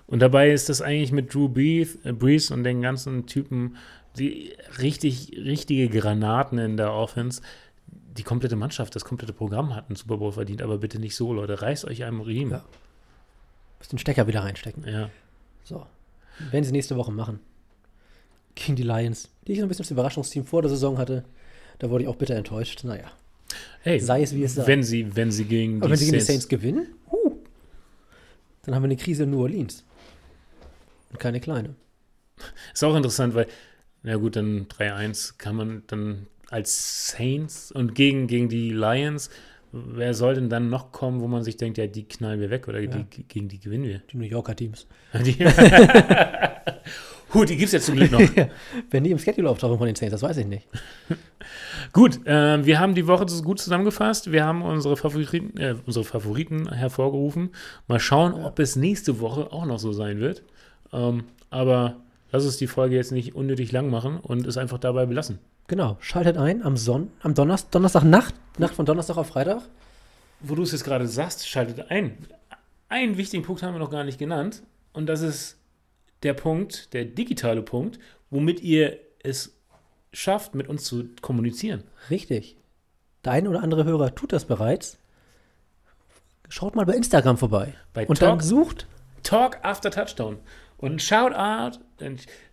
Und 0.07 0.19
dabei 0.19 0.51
ist 0.51 0.69
das 0.69 0.83
eigentlich 0.83 1.13
mit 1.13 1.33
Drew 1.33 1.49
Brees, 1.49 1.97
äh, 2.05 2.53
und 2.53 2.65
den 2.65 2.83
ganzen 2.83 3.27
Typen, 3.27 3.77
die 4.19 4.53
richtig, 4.81 5.33
richtige 5.37 5.89
Granaten 5.89 6.59
in 6.59 6.77
der 6.77 6.93
Offense. 6.93 7.43
Die 8.17 8.25
komplette 8.25 8.57
Mannschaft, 8.57 8.97
das 8.97 9.05
komplette 9.05 9.33
Programm 9.33 9.73
hat 9.73 9.89
einen 9.89 9.95
Super 9.95 10.17
Bowl 10.17 10.33
verdient, 10.33 10.63
aber 10.63 10.79
bitte 10.79 10.99
nicht 10.99 11.15
so, 11.15 11.33
Leute. 11.33 11.63
Reißt 11.63 11.85
euch 11.85 12.03
einem 12.03 12.21
Riemen. 12.23 12.55
Ja. 12.55 12.65
Müsst 13.79 13.93
den 13.93 14.01
Stecker 14.01 14.27
wieder 14.27 14.43
reinstecken. 14.43 14.85
Ja. 14.85 15.11
So. 15.63 15.87
Werden 16.51 16.65
sie 16.65 16.73
nächste 16.73 16.97
Woche 16.97 17.13
machen. 17.13 17.39
Gegen 18.65 18.77
die 18.77 18.83
Lions, 18.83 19.29
die 19.47 19.53
ich 19.53 19.59
so 19.59 19.65
ein 19.65 19.69
bisschen 19.69 19.85
das 19.85 19.91
Überraschungsteam 19.91 20.45
vor 20.45 20.63
der 20.63 20.71
Saison 20.71 20.99
hatte. 20.99 21.25
Da 21.79 21.89
wurde 21.89 22.05
ich 22.05 22.09
auch 22.09 22.17
bitter 22.17 22.37
enttäuscht. 22.37 22.85
Naja. 22.85 23.11
Hey, 23.81 23.99
Sei 24.01 24.23
es 24.23 24.35
wie 24.35 24.45
es 24.45 24.55
sei. 24.55 24.67
wenn 24.67 24.83
sie, 24.83 25.17
wenn 25.17 25.31
sie 25.31 25.45
gegen 25.45 25.81
die 25.81 25.89
wenn 25.91 25.97
sie 25.97 26.05
gegen 26.07 26.19
die 26.19 26.21
Saints, 26.21 26.45
Saints 26.45 26.49
gewinnen, 26.49 26.87
huh, 27.11 27.33
dann 28.65 28.75
haben 28.75 28.83
wir 28.83 28.89
eine 28.89 28.97
Krise 28.97 29.23
in 29.25 29.31
New 29.31 29.41
Orleans. 29.41 29.85
Und 31.11 31.19
keine 31.19 31.41
kleine. 31.41 31.75
ist 32.75 32.85
auch 32.85 32.95
interessant, 32.95 33.35
weil, 33.35 33.47
na 34.03 34.17
gut, 34.17 34.37
dann 34.37 34.67
3-1 34.67 35.35
kann 35.39 35.57
man 35.57 35.83
dann 35.87 36.27
als 36.51 37.09
Saints 37.09 37.73
und 37.73 37.95
gegen, 37.95 38.27
gegen 38.27 38.49
die 38.49 38.71
Lions, 38.71 39.31
wer 39.73 40.15
soll 40.15 40.35
denn 40.35 40.51
dann 40.51 40.69
noch 40.69 40.93
kommen, 40.93 41.21
wo 41.21 41.27
man 41.29 41.43
sich 41.43 41.57
denkt, 41.57 41.79
ja, 41.79 41.87
die 41.87 42.05
knallen 42.05 42.41
wir 42.41 42.51
weg 42.51 42.69
oder 42.69 42.81
Ja. 42.81 42.89
die, 42.91 43.23
gegen 43.25 43.49
die 43.49 43.59
gewinnen 43.59 43.85
wir? 43.85 44.01
Die 44.13 44.17
New 44.19 44.25
Yorker 44.25 44.55
Teams. 44.55 44.87
Die, 45.25 45.37
Huh, 47.33 47.45
die 47.45 47.57
gibt 47.57 47.67
es 47.67 47.73
ja 47.73 47.81
zum 47.81 47.97
Glück 47.97 48.11
noch. 48.11 48.21
Wenn 48.91 49.05
die 49.05 49.11
im 49.11 49.19
Schedule 49.19 49.49
auftauchen 49.49 49.79
von 49.79 49.87
den 49.87 49.95
Saints, 49.95 50.13
das 50.13 50.23
weiß 50.23 50.37
ich 50.39 50.47
nicht. 50.47 50.67
Gut, 51.93 52.27
äh, 52.27 52.65
wir 52.65 52.81
haben 52.81 52.95
die 52.95 53.07
Woche 53.07 53.27
gut 53.43 53.59
zusammengefasst. 53.59 54.31
Wir 54.31 54.45
haben 54.45 54.63
unsere 54.63 54.97
Favoriten, 54.97 55.57
äh, 55.57 55.75
unsere 55.87 56.05
Favoriten 56.05 56.73
hervorgerufen. 56.73 57.51
Mal 57.89 58.01
schauen, 58.01 58.35
ob 58.35 58.59
es 58.59 58.77
nächste 58.77 59.21
Woche 59.21 59.53
auch 59.53 59.65
noch 59.65 59.79
so 59.79 59.93
sein 59.93 60.21
wird. 60.21 60.43
Ähm, 60.93 61.25
aber 61.49 61.97
lass 62.33 62.45
uns 62.45 62.59
die 62.59 62.67
Folge 62.67 62.97
jetzt 62.97 63.13
nicht 63.13 63.35
unnötig 63.35 63.73
lang 63.73 63.91
machen 63.91 64.19
und 64.19 64.47
es 64.47 64.57
einfach 64.57 64.79
dabei 64.79 65.07
belassen. 65.07 65.39
Genau, 65.67 65.97
schaltet 66.01 66.37
ein 66.37 66.63
am 66.63 66.77
Son 66.77 67.11
am 67.23 67.35
Donnerstag, 67.35 67.71
Donnerstag 67.73 68.05
Nacht, 68.05 68.35
Nacht 68.59 68.75
von 68.75 68.87
Donnerstag 68.87 69.17
auf 69.17 69.29
Freitag. 69.29 69.63
Wo 70.41 70.55
du 70.55 70.63
es 70.63 70.73
jetzt 70.73 70.85
gerade 70.85 71.07
sagst, 71.07 71.49
schaltet 71.49 71.91
ein. 71.91 72.19
Einen 72.89 73.17
wichtigen 73.17 73.45
Punkt 73.45 73.63
haben 73.63 73.75
wir 73.75 73.79
noch 73.79 73.91
gar 73.91 74.05
nicht 74.05 74.19
genannt. 74.19 74.63
Und 74.93 75.07
das 75.07 75.23
ist 75.23 75.60
der 76.23 76.35
Punkt, 76.35 76.93
der 76.93 77.05
digitale 77.05 77.63
Punkt, 77.63 77.99
womit 78.31 78.61
ihr 78.61 78.99
es 79.23 79.57
schafft, 80.13 80.55
mit 80.55 80.69
uns 80.69 80.85
zu 80.85 81.09
kommunizieren. 81.21 81.85
Richtig. 82.11 82.57
Der 83.25 83.33
ein 83.33 83.47
oder 83.49 83.63
andere 83.63 83.85
Hörer 83.85 84.15
tut 84.15 84.33
das 84.33 84.45
bereits. 84.45 84.99
Schaut 86.49 86.75
mal 86.75 86.85
bei 86.87 86.95
Instagram 86.95 87.37
vorbei. 87.39 87.75
Bei 87.93 88.07
und 88.07 88.21
dann 88.21 88.39
Talk- 88.39 88.43
sucht 88.43 88.87
Talk 89.23 89.59
after 89.63 89.91
Touchdown. 89.91 90.39
Und 90.79 90.93
ein 90.95 90.99
Shoutout, 90.99 91.79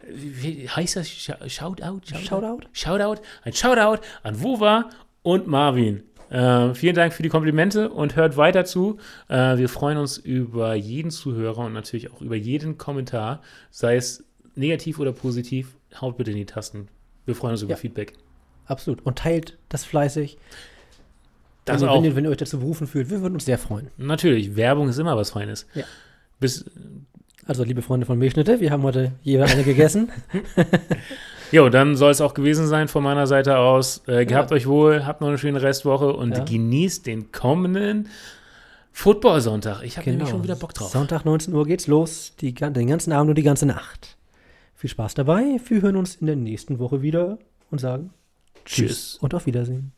wie 0.05 0.67
heißt 0.69 0.97
das? 0.97 1.07
Sh- 1.07 1.49
Shoutout? 1.49 2.01
Shoutout? 2.05 2.67
Shoutout, 2.73 3.21
ein 3.43 3.53
Shoutout 3.53 4.01
an 4.23 4.43
Wova 4.43 4.89
und 5.23 5.47
Marvin. 5.47 6.03
Äh, 6.29 6.73
vielen 6.73 6.95
Dank 6.95 7.13
für 7.13 7.23
die 7.23 7.29
Komplimente 7.29 7.89
und 7.89 8.15
hört 8.15 8.35
weiter 8.37 8.65
zu. 8.65 8.97
Äh, 9.29 9.57
wir 9.57 9.69
freuen 9.69 9.97
uns 9.97 10.17
über 10.17 10.73
jeden 10.75 11.11
Zuhörer 11.11 11.65
und 11.65 11.73
natürlich 11.73 12.11
auch 12.11 12.21
über 12.21 12.35
jeden 12.35 12.77
Kommentar, 12.77 13.41
sei 13.71 13.95
es 13.95 14.23
negativ 14.55 14.99
oder 14.99 15.11
positiv. 15.13 15.75
Haut 16.01 16.17
bitte 16.17 16.31
in 16.31 16.37
die 16.37 16.45
Tasten. 16.45 16.89
Wir 17.25 17.35
freuen 17.35 17.53
uns 17.53 17.61
über 17.61 17.71
Ja. 17.71 17.77
Feedback. 17.77 18.13
absolut 18.65 19.05
und 19.05 19.17
teilt 19.17 19.57
das 19.69 19.85
fleißig. 19.85 20.37
Das 21.65 21.81
wenn, 21.81 21.87
ihr, 21.87 21.91
auch. 21.91 21.97
wenn, 21.97 22.05
ihr, 22.05 22.15
wenn 22.15 22.23
ihr 22.25 22.31
euch 22.31 22.37
dazu 22.37 22.59
berufen 22.59 22.87
fühlt, 22.87 23.09
wir 23.09 23.21
würden 23.21 23.33
uns 23.35 23.45
sehr 23.45 23.57
freuen. 23.57 23.89
Natürlich, 23.97 24.55
Werbung 24.55 24.89
ist 24.89 24.97
immer 24.99 25.15
was 25.17 25.31
Feines. 25.31 25.67
Ja. 25.75 25.83
Bis, 26.39 26.65
Also, 27.45 27.63
liebe 27.63 27.81
Freunde 27.81 28.05
von 28.05 28.17
Milchschnitte, 28.17 28.59
wir 28.59 28.71
haben 28.71 28.83
heute 28.83 29.13
jeder 29.23 29.45
eine 29.45 29.63
gegessen. 29.63 30.09
Jo, 31.51 31.69
dann 31.69 31.95
soll 31.95 32.11
es 32.11 32.21
auch 32.21 32.33
gewesen 32.33 32.67
sein 32.67 32.87
von 32.87 33.03
meiner 33.03 33.25
Seite 33.27 33.57
aus. 33.57 34.01
Äh, 34.07 34.25
gehabt 34.25 34.51
euch 34.51 34.67
wohl, 34.67 35.05
habt 35.05 35.21
noch 35.21 35.27
eine 35.29 35.37
schöne 35.37 35.61
Restwoche 35.61 36.11
und 36.13 36.35
Ja. 36.37 36.43
genießt 36.43 37.05
den 37.05 37.31
kommenden 37.31 38.09
Football-Sonntag. 38.91 39.83
Ich 39.83 39.97
habe 39.97 40.05
Genau. 40.05 40.17
nämlich 40.17 40.29
schon 40.31 40.43
wieder 40.43 40.55
Bock 40.55 40.73
drauf. 40.73 40.89
Sonntag 40.89 41.23
19 41.23 41.53
Uhr 41.53 41.65
geht's 41.65 41.87
los, 41.87 42.33
die, 42.39 42.53
den 42.53 42.87
ganzen 42.87 43.13
Abend 43.13 43.29
und 43.29 43.35
die 43.37 43.43
ganze 43.43 43.65
Nacht. 43.65 44.17
Viel 44.75 44.89
Spaß 44.89 45.13
dabei. 45.13 45.59
Wir 45.67 45.81
hören 45.81 45.95
uns 45.95 46.15
in 46.15 46.27
der 46.27 46.35
nächsten 46.35 46.79
Woche 46.79 47.01
wieder 47.01 47.37
und 47.71 47.79
sagen 47.79 48.11
Tschüss. 48.65 49.17
und 49.21 49.33
auf 49.33 49.45
Wiedersehen. 49.45 49.91